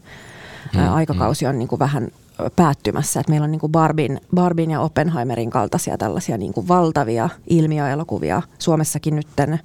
mm, 0.76 0.94
aikakausi 0.94 1.46
on 1.46 1.60
niin 1.60 1.68
kuin 1.68 1.80
vähän 1.80 2.08
päättymässä. 2.56 3.20
Että 3.20 3.32
meillä 3.32 3.46
on 3.46 3.52
niin 3.52 3.60
kuin 3.60 3.72
Barbin, 3.72 4.22
Barbin 4.36 4.72
ja 4.72 4.82
Oppenheimerin 4.82 5.50
kaltaisia 5.50 5.98
tällaisia 5.98 6.38
niin 6.38 6.54
kuin 6.54 6.68
valtavia 6.68 7.30
ilmiöelokuvia. 7.48 8.42
Suomessakin 8.60 9.16
nytten 9.16 9.60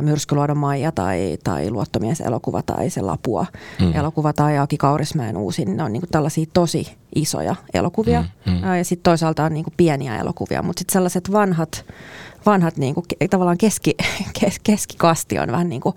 Myrskyluodon 0.00 0.58
Maija 0.58 0.92
tai, 0.92 1.38
tai 1.44 1.70
Luottomies 1.70 2.20
elokuva 2.20 2.62
tai 2.62 2.90
se 2.90 3.00
Lapua 3.00 3.46
mm. 3.80 3.92
elokuva 3.94 4.32
tai 4.32 4.58
Aki 4.58 4.76
Kaurismäen 4.76 5.36
uusin. 5.36 5.76
Ne 5.76 5.82
on 5.82 5.92
niin 5.92 6.00
kuin 6.00 6.10
tällaisia 6.10 6.46
tosi 6.52 6.96
isoja 7.14 7.56
elokuvia. 7.74 8.24
Mm, 8.46 8.52
mm. 8.52 8.76
Ja 8.78 8.84
sitten 8.84 9.02
toisaalta 9.10 9.44
on 9.44 9.54
niin 9.54 9.64
kuin 9.64 9.74
pieniä 9.76 10.18
elokuvia, 10.18 10.62
mutta 10.62 10.80
sitten 10.80 10.92
sellaiset 10.92 11.32
vanhat 11.32 11.84
vanhat 12.46 12.76
niin 12.76 12.94
kuin, 12.94 13.06
tavallaan 13.30 13.58
keski, 13.58 13.94
kes, 14.40 14.58
keskikasti 14.62 15.38
on 15.38 15.52
vähän 15.52 15.68
niin 15.68 15.80
kuin 15.80 15.94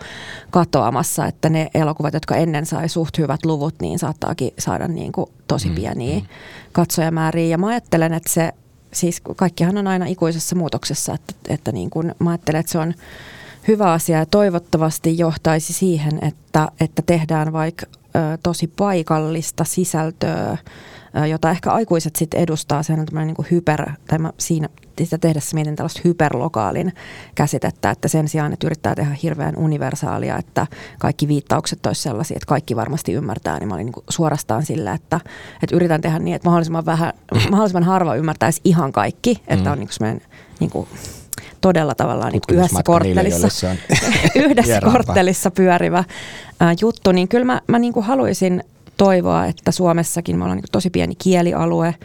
katoamassa, 0.51 1.25
että 1.25 1.49
ne 1.49 1.69
elokuvat, 1.73 2.13
jotka 2.13 2.35
ennen 2.35 2.65
sai 2.65 2.89
suht 2.89 3.17
hyvät 3.17 3.45
luvut, 3.45 3.75
niin 3.81 3.99
saattaakin 3.99 4.51
saada 4.59 4.87
niin 4.87 5.11
kuin 5.11 5.31
tosi 5.47 5.69
mm, 5.69 5.75
pieniä 5.75 6.19
mm. 6.19 6.25
katsojamääriä. 6.71 7.47
Ja 7.47 7.57
mä 7.57 7.67
ajattelen, 7.67 8.13
että 8.13 8.29
se, 8.29 8.51
siis 8.93 9.21
kaikkihan 9.35 9.77
on 9.77 9.87
aina 9.87 10.05
ikuisessa 10.05 10.55
muutoksessa, 10.55 11.13
että, 11.13 11.33
että 11.49 11.71
niin 11.71 11.89
kuin, 11.89 12.15
mä 12.19 12.29
ajattelen, 12.29 12.59
että 12.59 12.71
se 12.71 12.77
on 12.77 12.93
hyvä 13.67 13.91
asia 13.91 14.17
ja 14.17 14.25
toivottavasti 14.25 15.17
johtaisi 15.17 15.73
siihen, 15.73 16.19
että, 16.21 16.67
että 16.79 17.01
tehdään 17.05 17.53
vaikka 17.53 17.85
ö, 17.85 18.37
tosi 18.43 18.67
paikallista 18.67 19.63
sisältöä, 19.63 20.57
jota 21.29 21.49
ehkä 21.49 21.71
aikuiset 21.71 22.15
sitten 22.15 22.39
edustaa. 22.39 22.83
Se 22.83 22.93
on 22.93 23.05
tämmöinen 23.05 23.35
niin 23.37 23.47
hyper, 23.51 23.89
tai 24.07 24.19
mä 24.19 24.33
siinä 24.37 24.69
sitä 24.97 25.17
tehdessä 25.17 25.55
mietin 25.55 25.75
tällaista 25.75 26.01
hyperlokaalin 26.03 26.93
käsitettä, 27.35 27.89
että 27.89 28.07
sen 28.07 28.27
sijaan, 28.27 28.53
että 28.53 28.67
yrittää 28.67 28.95
tehdä 28.95 29.15
hirveän 29.23 29.57
universaalia, 29.57 30.37
että 30.37 30.67
kaikki 30.99 31.27
viittaukset 31.27 31.85
olisi 31.85 32.01
sellaisia, 32.01 32.35
että 32.35 32.47
kaikki 32.47 32.75
varmasti 32.75 33.13
ymmärtää, 33.13 33.59
niin 33.59 33.67
mä 33.67 33.75
olin 33.75 33.85
niin 33.85 34.03
suorastaan 34.09 34.65
sillä, 34.65 34.93
että, 34.93 35.19
että 35.63 35.75
yritän 35.75 36.01
tehdä 36.01 36.19
niin, 36.19 36.35
että 36.35 36.49
mahdollisimman, 36.49 36.85
vähän, 36.85 37.13
mahdollisimman 37.51 37.83
harva 37.83 38.15
ymmärtäisi 38.15 38.61
ihan 38.63 38.91
kaikki, 38.91 39.41
että 39.47 39.71
on 39.71 39.79
niin 39.79 39.89
kuin 39.99 40.21
niin 40.59 40.69
kuin 40.69 40.87
todella 41.61 41.95
tavallaan 41.95 42.31
niin 42.31 42.41
yhdessä 42.51 42.83
korttelissa, 42.83 43.67
niille, 43.67 44.45
yhdessä 44.49 44.81
korttelissa 44.81 45.51
pyörivä 45.51 46.03
ää, 46.59 46.75
juttu, 46.81 47.11
niin 47.11 47.27
kyllä 47.27 47.45
mä, 47.45 47.61
mä 47.67 47.79
niin 47.79 47.93
kuin 47.93 48.05
haluaisin 48.05 48.63
toivoa, 48.97 49.45
että 49.45 49.71
Suomessakin 49.71 50.37
me 50.37 50.43
ollaan 50.43 50.57
niin 50.57 50.71
tosi 50.71 50.89
pieni 50.89 51.15
kielialue, 51.15 51.95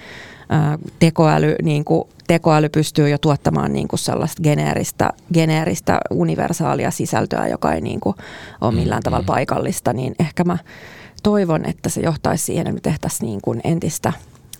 tekoäly, 0.98 1.54
niin 1.62 1.84
kuin, 1.84 2.08
tekoäly 2.26 2.68
pystyy 2.68 3.08
jo 3.08 3.18
tuottamaan 3.18 3.72
niin 3.72 3.88
kuin 3.88 4.00
sellaista 4.00 4.42
geneeristä, 4.42 5.10
geneeristä 5.34 6.00
universaalia 6.10 6.90
sisältöä, 6.90 7.48
joka 7.48 7.72
ei 7.72 7.80
niin 7.80 8.00
kuin 8.00 8.16
ole 8.60 8.74
millään 8.74 9.02
tavalla 9.02 9.22
mm-hmm. 9.22 9.34
paikallista, 9.34 9.92
niin 9.92 10.14
ehkä 10.18 10.44
mä 10.44 10.58
toivon, 11.22 11.64
että 11.64 11.88
se 11.88 12.00
johtaisi 12.00 12.44
siihen, 12.44 12.66
että 12.66 12.74
me 12.74 12.80
tehtäisiin 12.80 13.26
niin 13.26 13.40
kuin 13.42 13.60
entistä 13.64 14.12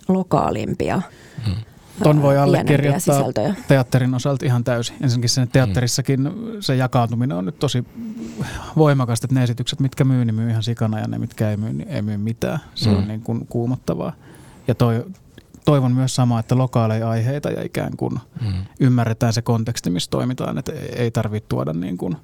lokaalimpia 0.09 1.03
hmm. 1.47 1.55
Ton 2.03 2.23
voi 2.23 2.39
allekirjoittaa 2.39 3.23
teatterin 3.69 4.15
osalta 4.15 4.47
ihan 4.47 4.65
täysin. 4.65 4.97
Ensinnäkin 5.03 5.29
sen 5.29 5.49
teatterissakin 5.49 6.31
se 6.61 6.77
jakautuminen 6.77 7.37
on 7.37 7.45
nyt 7.45 7.59
tosi 7.59 7.85
voimakasta, 8.77 9.25
että 9.25 9.35
ne 9.35 9.43
esitykset, 9.43 9.81
mitkä 9.81 10.05
myy, 10.05 10.25
niin 10.25 10.35
myy 10.35 10.51
ihan 10.51 10.63
sikana 10.63 10.99
ja 10.99 11.07
ne, 11.09 11.19
mitkä 11.19 11.51
ei 11.51 11.57
myy, 11.57 11.73
niin 11.73 11.89
ei 11.89 12.03
myy 12.03 12.17
mitään. 12.17 12.59
Se 12.75 12.91
mm. 12.91 12.97
on 12.97 13.09
niin 13.09 13.21
kuin 13.21 13.47
kuumottavaa. 13.47 14.13
Ja 14.69 14.75
toi, 14.75 15.05
toivon 15.69 15.93
myös 15.93 16.15
samaa, 16.15 16.41
että 16.41 16.59
lokaaleja 16.59 17.11
aiheita 17.11 17.51
ja 17.51 17.63
ikään 17.63 17.97
kuin 17.97 18.21
mm. 18.41 18.65
ymmärretään 18.81 19.33
se 19.33 19.43
konteksti, 19.43 19.91
missä 19.91 20.11
toimitaan. 20.11 20.59
Että 20.59 20.73
ei 20.97 21.11
tarvitse 21.11 21.49
tuoda 21.49 21.73
niin 21.73 21.99
kuin 21.99 22.17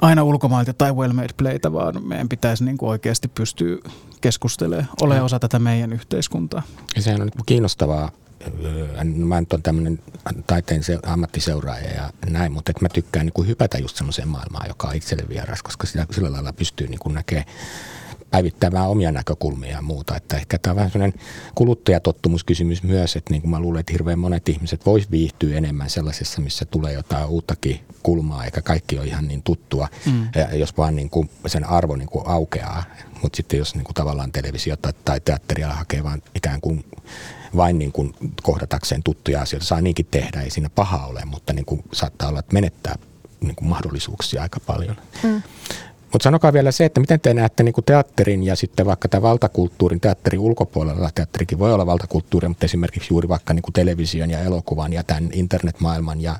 aina 0.00 0.22
ulkomailta 0.22 0.72
tai 0.72 0.92
well-made 0.92 1.34
playtä, 1.36 1.72
vaan 1.72 2.06
meidän 2.06 2.28
pitäisi 2.28 2.64
niin 2.64 2.78
kuin 2.78 2.90
oikeasti 2.90 3.28
pystyä 3.28 3.76
keskustelemaan, 4.20 4.88
ole 5.00 5.22
osa 5.22 5.38
tätä 5.38 5.58
meidän 5.58 5.92
yhteiskuntaa. 5.92 6.62
Ja 6.96 7.02
sehän 7.02 7.22
on 7.22 7.30
kiinnostavaa 7.46 8.10
mä 9.14 9.40
nyt 9.40 9.52
on 9.52 9.62
tämmöinen 9.62 9.98
taiteen 10.46 10.82
se, 10.82 10.98
ammattiseuraaja 11.06 11.90
ja 11.90 12.10
näin, 12.30 12.52
mutta 12.52 12.70
että 12.70 12.84
mä 12.84 12.88
tykkään 12.88 13.26
niin 13.26 13.32
kuin 13.32 13.48
hypätä 13.48 13.78
just 13.78 13.96
semmoiseen 13.96 14.28
maailmaan, 14.28 14.68
joka 14.68 14.88
on 14.88 14.96
itselle 14.96 15.28
vieras, 15.28 15.62
koska 15.62 15.86
sillä, 15.86 16.06
sillä 16.10 16.32
lailla 16.32 16.52
pystyy 16.52 16.86
niin 16.86 16.98
kuin 16.98 17.14
näkemään 17.14 17.46
päivittämään 18.30 18.88
omia 18.88 19.12
näkökulmia 19.12 19.70
ja 19.70 19.82
muuta. 19.82 20.16
Että 20.16 20.36
ehkä 20.36 20.58
tämä 20.58 20.72
on 20.72 20.76
vähän 20.76 20.90
sellainen 20.90 21.20
kuluttajatottumuskysymys 21.54 22.82
myös, 22.82 23.16
että 23.16 23.30
niin 23.30 23.42
kuin 23.42 23.50
mä 23.50 23.60
luulen, 23.60 23.80
että 23.80 23.92
hirveän 23.92 24.18
monet 24.18 24.48
ihmiset 24.48 24.86
vois 24.86 25.10
viihtyä 25.10 25.56
enemmän 25.56 25.90
sellaisessa, 25.90 26.40
missä 26.40 26.64
tulee 26.64 26.92
jotain 26.92 27.28
uuttakin 27.28 27.80
kulmaa, 28.02 28.44
eikä 28.44 28.62
kaikki 28.62 28.98
ole 28.98 29.06
ihan 29.06 29.28
niin 29.28 29.42
tuttua, 29.42 29.88
mm. 30.06 30.28
ja 30.34 30.56
jos 30.56 30.76
vaan 30.76 30.96
niin 30.96 31.10
kuin 31.10 31.30
sen 31.46 31.64
arvo 31.64 31.96
niin 31.96 32.08
kuin 32.08 32.26
aukeaa. 32.26 32.84
Mutta 33.22 33.36
sitten 33.36 33.58
jos 33.58 33.74
niin 33.74 33.84
kuin 33.84 33.94
tavallaan 33.94 34.32
televisiota 34.32 34.92
tai 35.04 35.20
teatteria 35.20 35.68
hakee 35.68 36.02
vaan 36.02 36.22
ikään 36.34 36.60
kuin 36.60 36.84
vain 37.56 37.78
niin 37.78 37.92
kuin 37.92 38.14
kohdatakseen 38.42 39.02
tuttuja 39.02 39.40
asioita. 39.42 39.66
Saa 39.66 39.80
niinkin 39.80 40.06
tehdä, 40.10 40.40
ei 40.40 40.50
siinä 40.50 40.70
paha 40.70 41.06
ole, 41.06 41.24
mutta 41.24 41.52
niin 41.52 41.64
kuin 41.64 41.82
saattaa 41.92 42.28
olla, 42.28 42.38
että 42.38 42.52
menettää 42.52 42.98
niin 43.40 43.56
kuin 43.56 43.68
mahdollisuuksia 43.68 44.42
aika 44.42 44.60
paljon. 44.60 44.96
Mm. 45.22 45.42
Mutta 46.12 46.24
sanokaa 46.24 46.52
vielä 46.52 46.72
se, 46.72 46.84
että 46.84 47.00
miten 47.00 47.20
te 47.20 47.34
näette 47.34 47.62
niin 47.62 47.74
teatterin 47.86 48.42
ja 48.42 48.56
sitten 48.56 48.86
vaikka 48.86 49.08
tämä 49.08 49.22
valtakulttuurin 49.22 50.00
teatterin 50.00 50.40
ulkopuolella, 50.40 51.10
teatterikin 51.14 51.58
voi 51.58 51.72
olla 51.72 51.86
valtakulttuuri, 51.86 52.48
mutta 52.48 52.64
esimerkiksi 52.64 53.14
juuri 53.14 53.28
vaikka 53.28 53.54
niin 53.54 53.62
television 53.72 54.30
ja 54.30 54.40
elokuvan 54.40 54.92
ja 54.92 55.04
tämän 55.04 55.28
internetmaailman 55.32 56.20
ja 56.20 56.36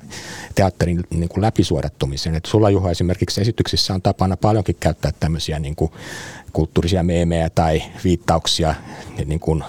teatterin 0.55 1.03
niin 1.09 1.29
kuin 1.29 1.41
läpisuodattumisen. 1.41 2.35
Että 2.35 2.49
sulla 2.49 2.69
Juha 2.69 2.91
esimerkiksi 2.91 3.41
esityksissä 3.41 3.93
on 3.93 4.01
tapana 4.01 4.37
paljonkin 4.37 4.77
käyttää 4.79 5.11
tämmöisiä 5.19 5.59
niin 5.59 5.75
kulttuurisia 6.53 7.03
meemejä 7.03 7.49
tai 7.49 7.83
viittauksia 8.03 8.75
niin 9.25 9.39
kuin 9.39 9.63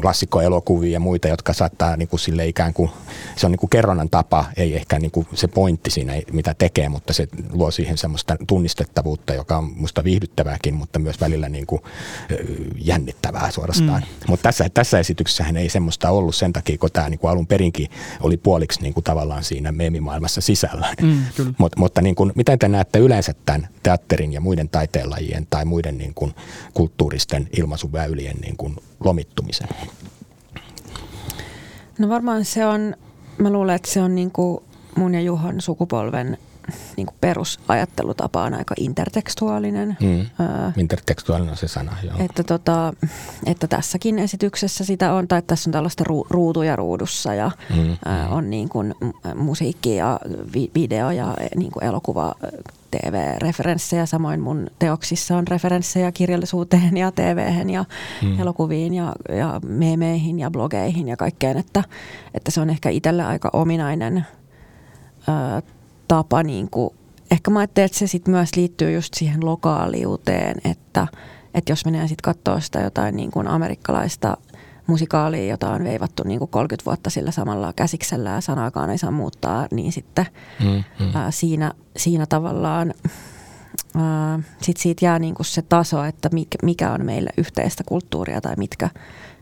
klassikkoelokuvia 0.00 0.92
ja 0.92 1.00
muita, 1.00 1.28
jotka 1.28 1.52
saattaa 1.52 1.96
niin 1.96 2.08
kuin 2.08 2.20
sille 2.20 2.46
ikään 2.46 2.74
kuin, 2.74 2.90
se 3.36 3.46
on 3.46 3.52
niin 3.52 3.58
kuin 3.58 3.70
kerronnan 3.70 4.10
tapa, 4.10 4.44
ei 4.56 4.76
ehkä 4.76 4.98
niin 4.98 5.10
kuin 5.10 5.26
se 5.34 5.48
pointti 5.48 5.90
siinä, 5.90 6.12
mitä 6.32 6.54
tekee, 6.54 6.88
mutta 6.88 7.12
se 7.12 7.28
luo 7.52 7.70
siihen 7.70 7.98
semmoista 7.98 8.36
tunnistettavuutta, 8.46 9.34
joka 9.34 9.56
on 9.56 9.72
musta 9.76 10.04
viihdyttävääkin, 10.04 10.74
mutta 10.74 10.98
myös 10.98 11.20
välillä 11.20 11.48
niin 11.48 11.66
kuin 11.66 11.82
jännittävää 12.78 13.50
suorastaan. 13.50 14.02
Mm. 14.02 14.24
Mutta 14.28 14.42
tässä, 14.42 14.68
tässä 14.74 14.98
esityksessähän 14.98 15.56
ei 15.56 15.68
semmoista 15.68 16.10
ollut 16.10 16.34
sen 16.34 16.52
takia, 16.52 16.78
kun 16.78 16.90
tämä 16.92 17.08
niin 17.08 17.18
kuin 17.18 17.30
alun 17.30 17.46
perinkin 17.46 17.88
oli 18.20 18.36
puoliksi 18.36 18.82
niin 18.82 18.94
kuin 18.94 19.04
tavallaan 19.04 19.44
siinä 19.44 19.72
meemimaailmassa 19.72 20.40
sisällä. 20.40 20.94
Mm, 21.02 21.24
Mut, 21.58 21.76
mutta 21.76 22.02
niin 22.02 22.14
kuin, 22.14 22.32
miten 22.34 22.58
te 22.58 22.68
näette 22.68 22.98
yleensä 22.98 23.34
tämän 23.46 23.68
teatterin 23.82 24.32
ja 24.32 24.40
muiden 24.40 24.68
taiteenlajien 24.68 25.46
tai 25.50 25.64
muiden 25.64 25.98
niin 25.98 26.14
kuin 26.14 26.34
kulttuuristen 26.74 27.48
ilmaisuväylien 27.56 28.09
väylien 28.10 28.36
niin 28.36 28.56
kuin 28.56 28.76
lomittumisen? 29.04 29.68
No 31.98 32.08
varmaan 32.08 32.44
se 32.44 32.66
on, 32.66 32.94
mä 33.38 33.50
luulen, 33.50 33.76
että 33.76 33.90
se 33.90 34.02
on 34.02 34.14
niin 34.14 34.30
kuin 34.30 34.62
mun 34.96 35.14
ja 35.14 35.20
Juhon 35.20 35.60
sukupolven 35.60 36.38
niin 36.96 37.06
kuin 37.06 37.16
perusajattelutapa 37.20 38.42
on 38.42 38.54
aika 38.54 38.74
intertekstuaalinen. 38.78 39.96
Mm. 40.00 40.26
intertekstuaalinen 40.76 41.50
on 41.50 41.56
se 41.56 41.68
sana, 41.68 41.96
joo. 42.02 42.16
Että, 42.18 42.44
tota, 42.44 42.92
että 43.46 43.66
tässäkin 43.66 44.18
esityksessä 44.18 44.84
sitä 44.84 45.12
on, 45.12 45.28
tai 45.28 45.42
tässä 45.42 45.70
on 45.70 45.72
tällaista 45.72 46.04
ru- 46.04 46.26
ruutuja 46.30 46.76
ruudussa 46.76 47.34
ja 47.34 47.50
mm. 47.76 47.96
ää, 48.04 48.28
on 48.28 48.50
niin 48.50 48.68
kuin 48.68 48.94
musiikki 49.34 49.96
ja 49.96 50.20
vi- 50.54 50.70
video 50.74 51.10
ja 51.10 51.34
niin 51.56 51.72
kuin 51.72 51.84
elokuva 51.84 52.34
TV-referenssejä. 52.90 54.06
Samoin 54.06 54.40
mun 54.40 54.66
teoksissa 54.78 55.36
on 55.36 55.48
referenssejä 55.48 56.12
kirjallisuuteen 56.12 56.96
ja 56.96 57.12
tv 57.12 57.52
ja 57.70 57.84
mm. 58.22 58.40
elokuviin 58.40 58.94
ja, 58.94 59.12
ja 59.28 59.60
meemeihin 59.66 60.38
ja 60.38 60.50
blogeihin 60.50 61.08
ja 61.08 61.16
kaikkeen. 61.16 61.56
Että, 61.56 61.84
että 62.34 62.50
se 62.50 62.60
on 62.60 62.70
ehkä 62.70 62.90
itselle 62.90 63.24
aika 63.24 63.50
ominainen 63.52 64.26
ää, 65.28 65.62
tapa. 66.08 66.42
Niin 66.42 66.70
kuin, 66.70 66.90
ehkä 67.30 67.50
mä 67.50 67.58
ajattelin, 67.58 67.86
että 67.86 67.98
se 67.98 68.06
sit 68.06 68.28
myös 68.28 68.56
liittyy 68.56 68.92
just 68.92 69.14
siihen 69.14 69.44
lokaaliuteen, 69.44 70.56
että, 70.64 71.06
että 71.54 71.72
jos 71.72 71.84
menee 71.84 72.08
sitten 72.08 72.34
katsoa 72.34 72.60
sitä 72.60 72.80
jotain 72.80 73.16
niin 73.16 73.30
kuin 73.30 73.48
amerikkalaista 73.48 74.36
musikaalia, 74.90 75.50
jota 75.50 75.70
on 75.70 75.84
veivattu 75.84 76.22
niin 76.26 76.38
kuin 76.38 76.50
30 76.50 76.86
vuotta 76.86 77.10
sillä 77.10 77.30
samalla 77.30 77.72
käsiksellä 77.72 78.30
ja 78.30 78.40
sanaakaan 78.40 78.90
ei 78.90 78.98
saa 78.98 79.10
muuttaa, 79.10 79.66
niin 79.70 79.92
sitten 79.92 80.26
mm, 80.60 80.84
mm. 81.00 81.16
Ää, 81.16 81.30
siinä, 81.30 81.72
siinä 81.96 82.26
tavallaan 82.26 82.94
sitten 84.62 84.82
siitä 84.82 85.04
jää 85.04 85.18
niin 85.18 85.34
kuin 85.34 85.46
se 85.46 85.62
taso, 85.62 86.04
että 86.04 86.30
mikä 86.62 86.92
on 86.92 87.04
meille 87.04 87.30
yhteistä 87.38 87.84
kulttuuria 87.86 88.40
tai 88.40 88.54
mitkä, 88.56 88.90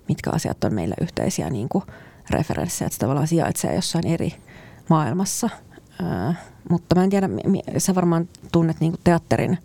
mitkä 0.09 0.31
asiat 0.31 0.65
on 0.65 0.75
meille 0.75 0.95
yhteisiä 1.01 1.51
niin 1.51 1.69
kuin 1.69 1.85
referenssejä, 2.31 2.87
että 2.87 2.95
se 2.95 3.01
tavallaan 3.01 3.27
sijaitsee 3.27 3.75
jossain 3.75 4.07
eri 4.07 4.35
maailmassa. 4.89 5.51
Ää, 6.03 6.35
mutta 6.71 6.95
mä 6.95 7.05
en 7.05 7.11
tiedä, 7.11 7.29
sä 7.79 7.95
varmaan 7.95 8.29
tunnet 8.53 8.81
niin 8.81 8.95
teatterin 9.05 9.59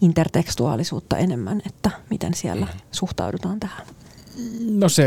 intertekstuaalisuutta 0.00 1.16
enemmän, 1.16 1.62
että 1.66 1.90
miten 2.10 2.34
siellä 2.34 2.66
mm. 2.66 2.80
suhtaudutaan 2.92 3.60
tähän. 3.60 3.86
No 4.70 4.88
se, 4.88 5.04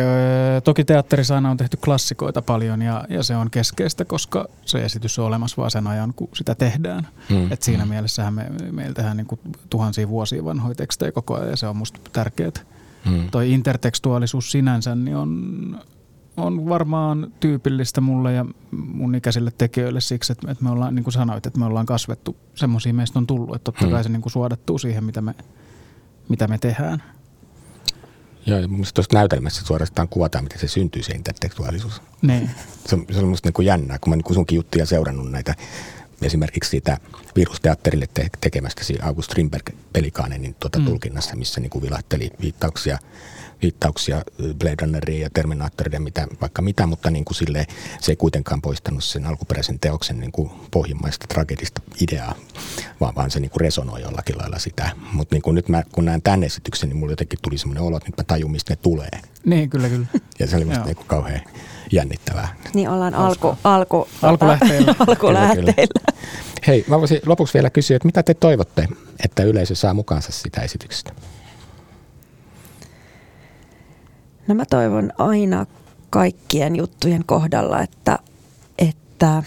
toki 0.63 0.83
teatterissa 0.83 1.35
aina 1.35 1.51
on 1.51 1.57
tehty 1.57 1.77
klassikoita 1.77 2.41
paljon 2.41 2.81
ja, 2.81 3.05
ja 3.09 3.23
se 3.23 3.35
on 3.35 3.51
keskeistä, 3.51 4.05
koska 4.05 4.47
se 4.65 4.85
esitys 4.85 5.19
on 5.19 5.25
olemassa 5.25 5.57
vaan 5.57 5.71
sen 5.71 5.87
ajan, 5.87 6.13
kun 6.13 6.29
sitä 6.33 6.55
tehdään. 6.55 7.07
Mm. 7.29 7.51
Et 7.51 7.63
siinä 7.63 7.85
mm. 7.85 7.89
mielessähän 7.89 8.33
me, 8.33 8.51
meillä 8.71 8.93
tehdään 8.93 9.17
niin 9.17 9.39
tuhansia 9.69 10.09
vuosia 10.09 10.45
vanhoja 10.45 10.75
tekstejä 10.75 11.11
koko 11.11 11.35
ajan 11.35 11.49
ja 11.49 11.57
se 11.57 11.67
on 11.67 11.77
musta 11.77 11.99
tärkeää. 12.13 12.51
Mm. 13.05 13.29
Toi 13.31 13.51
intertekstuaalisuus 13.51 14.51
sinänsä 14.51 14.95
niin 14.95 15.15
on, 15.15 15.79
on 16.37 16.69
varmaan 16.69 17.33
tyypillistä 17.39 18.01
mulle 18.01 18.33
ja 18.33 18.45
mun 18.71 19.15
ikäisille 19.15 19.51
tekijöille 19.57 20.01
siksi, 20.01 20.31
että, 20.31 20.51
että 20.51 20.63
me 20.63 20.69
ollaan, 20.69 20.95
niin 20.95 21.03
kuin 21.03 21.13
sanoit, 21.13 21.45
että 21.45 21.59
me 21.59 21.65
ollaan 21.65 21.85
kasvettu, 21.85 22.37
semmoisia 22.55 22.93
meistä 22.93 23.19
on 23.19 23.27
tullut, 23.27 23.55
että 23.55 23.63
totta 23.63 23.85
mm. 23.85 23.91
kai 23.91 24.03
se 24.03 24.09
niin 24.09 24.21
kuin 24.21 24.31
suodattuu 24.31 24.77
siihen, 24.77 25.03
mitä 25.03 25.21
me, 25.21 25.35
mitä 26.29 26.47
me 26.47 26.57
tehdään. 26.57 27.03
Joo, 28.45 28.59
ja 28.59 28.67
mun 28.67 28.85
tuosta 28.93 29.17
näytelmässä 29.17 29.65
suorastaan 29.65 30.07
kuvataan, 30.07 30.43
miten 30.43 30.59
se 30.59 30.67
syntyy 30.67 31.03
se 31.03 31.13
intertekstuaalisuus. 31.13 32.01
Niin. 32.21 32.49
Se, 32.85 32.95
on, 32.95 33.05
se 33.11 33.19
on 33.19 33.27
musta 33.27 33.51
niin 33.57 33.65
jännää, 33.65 33.99
kun 33.99 34.09
mä 34.09 34.15
niin 34.15 34.33
sunkin 34.33 34.55
juttuja 34.55 34.85
seurannut 34.85 35.31
näitä 35.31 35.55
esimerkiksi 36.21 36.69
siitä 36.69 36.97
virusteatterille 37.35 38.07
te- 38.13 38.29
tekemästä 38.41 38.81
August 39.01 39.31
Strindberg 39.31 39.69
Pelikaanen 39.93 40.41
niin 40.41 40.55
tuota 40.59 40.79
mm. 40.79 40.85
tulkinnassa, 40.85 41.35
missä 41.35 41.61
niin 41.61 41.69
kuin 41.69 41.81
vilahteli 41.81 42.31
viittauksia 42.41 42.97
viittauksia 43.61 44.23
Blade 44.59 44.75
Runneriin 44.81 45.21
ja 45.21 45.29
Terminaattoriin 45.33 45.93
ja 45.93 45.99
mitä, 45.99 46.27
vaikka 46.41 46.61
mitä, 46.61 46.87
mutta 46.87 47.11
niin 47.11 47.25
kuin 47.25 47.35
sille, 47.35 47.67
se 47.99 48.11
ei 48.11 48.15
kuitenkaan 48.15 48.61
poistanut 48.61 49.03
sen 49.03 49.25
alkuperäisen 49.25 49.79
teoksen 49.79 50.19
niin 50.19 50.31
kuin 50.31 50.51
pohjimmaista 50.71 51.27
tragedista 51.27 51.81
ideaa, 52.01 52.35
vaan, 52.99 53.15
vaan 53.15 53.31
se 53.31 53.39
niin 53.39 53.51
kuin 53.51 53.61
resonoi 53.61 54.01
jollakin 54.01 54.37
lailla 54.37 54.59
sitä. 54.59 54.89
Mutta 55.13 55.35
niin 55.35 55.41
kuin 55.41 55.55
nyt 55.55 55.69
mä, 55.69 55.83
kun 55.91 56.05
näen 56.05 56.21
tämän 56.21 56.43
esityksen, 56.43 56.89
niin 56.89 56.97
mulla 56.97 57.11
jotenkin 57.11 57.39
tuli 57.41 57.57
semmoinen 57.57 57.83
olo, 57.83 57.97
että 57.97 58.09
nyt 58.09 58.17
mä 58.17 58.23
tajun, 58.23 58.51
mistä 58.51 58.73
ne 58.73 58.77
tulee. 58.81 59.09
Niin, 59.45 59.69
kyllä, 59.69 59.89
kyllä. 59.89 60.07
Ja 60.39 60.47
se 60.47 60.55
oli 60.55 60.65
musta 60.65 60.85
niin 60.85 60.95
kuin 60.95 61.07
kauhean 61.07 61.41
jännittävää. 61.91 62.55
Niin 62.73 62.89
ollaan 62.89 63.13
alku, 63.13 63.57
alku, 63.63 64.07
alkulähteillä. 64.21 64.95
alkulähteillä. 65.07 66.13
Hei, 66.67 66.85
mä 66.87 66.99
voisin 66.99 67.19
lopuksi 67.25 67.53
vielä 67.53 67.69
kysyä, 67.69 67.95
että 67.95 68.05
mitä 68.05 68.23
te 68.23 68.33
toivotte, 68.33 68.87
että 69.25 69.43
yleisö 69.43 69.75
saa 69.75 69.93
mukaansa 69.93 70.31
sitä 70.31 70.61
esityksestä? 70.61 71.13
No 74.47 74.55
mä 74.55 74.65
toivon 74.65 75.11
aina 75.17 75.65
kaikkien 76.09 76.75
juttujen 76.75 77.23
kohdalla, 77.25 77.81
että, 77.81 78.19
että, 78.77 79.43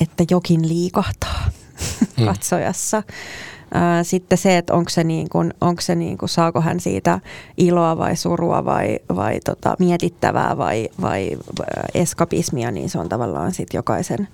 että 0.00 0.24
jokin 0.30 0.68
liikahtaa 0.68 1.50
mm. 2.18 2.24
katsojassa. 2.24 3.02
Sitten 4.02 4.38
se, 4.38 4.58
että 4.58 4.74
onko 4.74 4.90
se, 4.90 5.04
niin 5.04 5.28
kuin, 5.28 5.54
onko 5.60 5.80
se 5.80 5.94
niin 5.94 6.18
kuin, 6.18 6.28
saako 6.28 6.60
hän 6.60 6.80
siitä 6.80 7.20
iloa 7.56 7.98
vai 7.98 8.16
surua 8.16 8.64
vai, 8.64 8.98
vai 9.16 9.40
tota, 9.44 9.76
mietittävää 9.78 10.58
vai, 10.58 10.88
vai 11.00 11.30
eskapismia, 11.94 12.70
niin 12.70 12.90
se 12.90 12.98
on 12.98 13.08
tavallaan 13.08 13.52
sit 13.52 13.74
jokaisen 13.74 14.28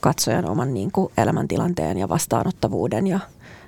katsojan 0.00 0.50
oman 0.50 0.74
niin 0.74 0.92
kuin, 0.92 1.12
elämäntilanteen 1.18 1.98
ja 1.98 2.08
vastaanottavuuden 2.08 3.06
ja 3.06 3.20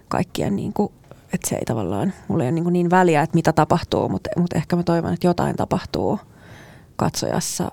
kaikkien 0.09 0.57
niin 0.57 0.73
kuin, 0.73 0.93
että 1.33 1.49
se 1.49 1.57
ei 1.57 1.65
tavallaan, 1.65 2.13
mulla 2.29 2.45
ei 2.45 2.51
ole 2.51 2.61
niin, 2.61 2.73
niin 2.73 2.91
väliä, 2.91 3.23
että 3.23 3.35
mitä 3.35 3.53
tapahtuu, 3.53 4.09
mutta, 4.09 4.31
mutta 4.37 4.57
ehkä 4.57 4.77
mä 4.77 4.83
toivon, 4.83 5.13
että 5.13 5.27
jotain 5.27 5.57
tapahtuu 5.57 6.21
katsojassa 6.97 7.71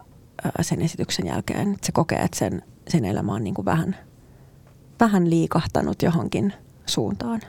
sen 0.61 0.81
esityksen 0.81 1.27
jälkeen, 1.27 1.73
että 1.73 1.85
se 1.85 1.91
kokee, 1.91 2.19
että 2.19 2.37
sen, 2.37 2.61
sen 2.87 3.05
elämä 3.05 3.33
on 3.33 3.43
niin 3.43 3.53
kuin 3.53 3.65
vähän, 3.65 3.95
vähän 4.99 5.29
liikahtanut 5.29 6.01
johonkin 6.01 6.53
suuntaan. 6.85 7.41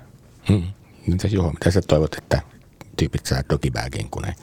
Hmm. 0.48 0.62
Mitäs 1.07 1.32
Juho, 1.32 1.50
mitä 1.50 1.70
sä 1.70 1.82
toivot, 1.82 2.14
että 2.14 2.42
tyypit 2.96 3.26
saa 3.26 3.42
dogibagin, 3.50 4.11
kun 4.11 4.22
ne 4.22 4.34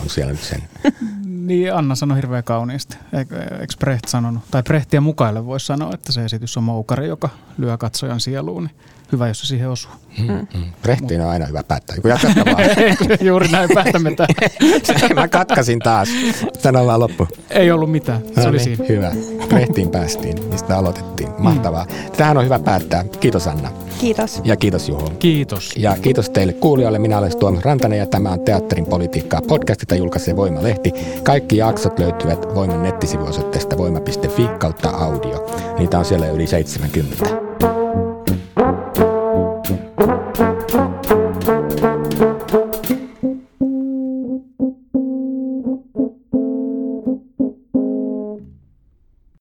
on 0.00 0.08
siellä 0.08 0.32
nyt 0.32 0.42
sen? 0.42 0.62
niin, 1.46 1.74
Anna 1.74 1.94
sanoi 1.94 2.16
hirveän 2.16 2.44
kauniisti. 2.44 2.96
Eikö 3.12 3.36
Brecht 3.78 4.08
sanonut, 4.08 4.42
tai 4.50 4.62
Brehtiä 4.62 5.00
mukaille 5.00 5.46
voisi 5.46 5.66
sanoa, 5.66 5.94
että 5.94 6.12
se 6.12 6.24
esitys 6.24 6.56
on 6.56 6.64
moukari, 6.64 7.08
joka 7.08 7.28
lyö 7.58 7.76
katsojan 7.76 8.20
sieluun. 8.20 8.64
Niin 8.64 8.76
hyvä, 9.12 9.28
jos 9.28 9.40
se 9.40 9.46
siihen 9.46 9.68
osuu. 9.68 9.92
Mm, 10.18 10.26
mm. 10.28 10.72
Brehtiin 10.82 11.20
on 11.20 11.30
aina 11.30 11.46
hyvä 11.46 11.62
päättää. 11.62 11.96
Juuri 13.20 13.48
näin 13.48 13.70
päätämme 13.74 14.14
tämän. 14.14 15.14
Mä 15.14 15.28
katkasin 15.28 15.78
taas. 15.78 16.08
Sano 16.58 16.86
vaan 16.86 17.00
loppu. 17.00 17.28
Ei 17.50 17.70
ollut 17.70 17.90
mitään. 17.90 18.22
Se 18.34 18.40
no 18.40 18.48
oli 18.48 18.56
niin, 18.56 18.76
siinä. 18.76 18.84
Hyvä. 18.88 19.12
Brehtiin 19.48 19.90
päästiin, 19.90 20.44
mistä 20.44 20.78
aloitettiin. 20.78 21.28
Mahtavaa. 21.38 21.86
Tähän 22.16 22.36
on 22.36 22.44
hyvä 22.44 22.58
päättää. 22.58 23.04
Kiitos 23.20 23.46
Anna. 23.46 23.70
Kiitos. 24.00 24.40
Ja 24.44 24.56
kiitos 24.56 24.88
Juho. 24.88 25.10
Kiitos. 25.18 25.76
Ja 25.76 25.96
kiitos 26.02 26.30
teille 26.30 26.52
kuulijoille. 26.52 26.98
Minä 26.98 27.18
olen 27.18 27.38
Tuomas 27.38 27.64
Rantanen 27.64 27.98
ja 27.98 28.06
tämä 28.06 28.30
on 28.30 28.40
Teatterin 28.40 28.86
politiikkaa 28.86 29.42
podcast, 29.48 29.82
jota 29.82 29.94
julkaisee 29.94 30.36
Voima-lehti. 30.36 30.92
Kaikki 31.22 31.56
jaksot 31.56 31.98
löytyvät 31.98 32.54
Voiman 32.54 32.82
nettisivuosoitteesta 32.82 33.78
voima.fi 33.78 34.48
kautta 34.58 34.90
audio. 34.90 35.46
Niitä 35.78 35.98
on 35.98 36.04
siellä 36.04 36.28
yli 36.28 36.46
70. 36.46 37.77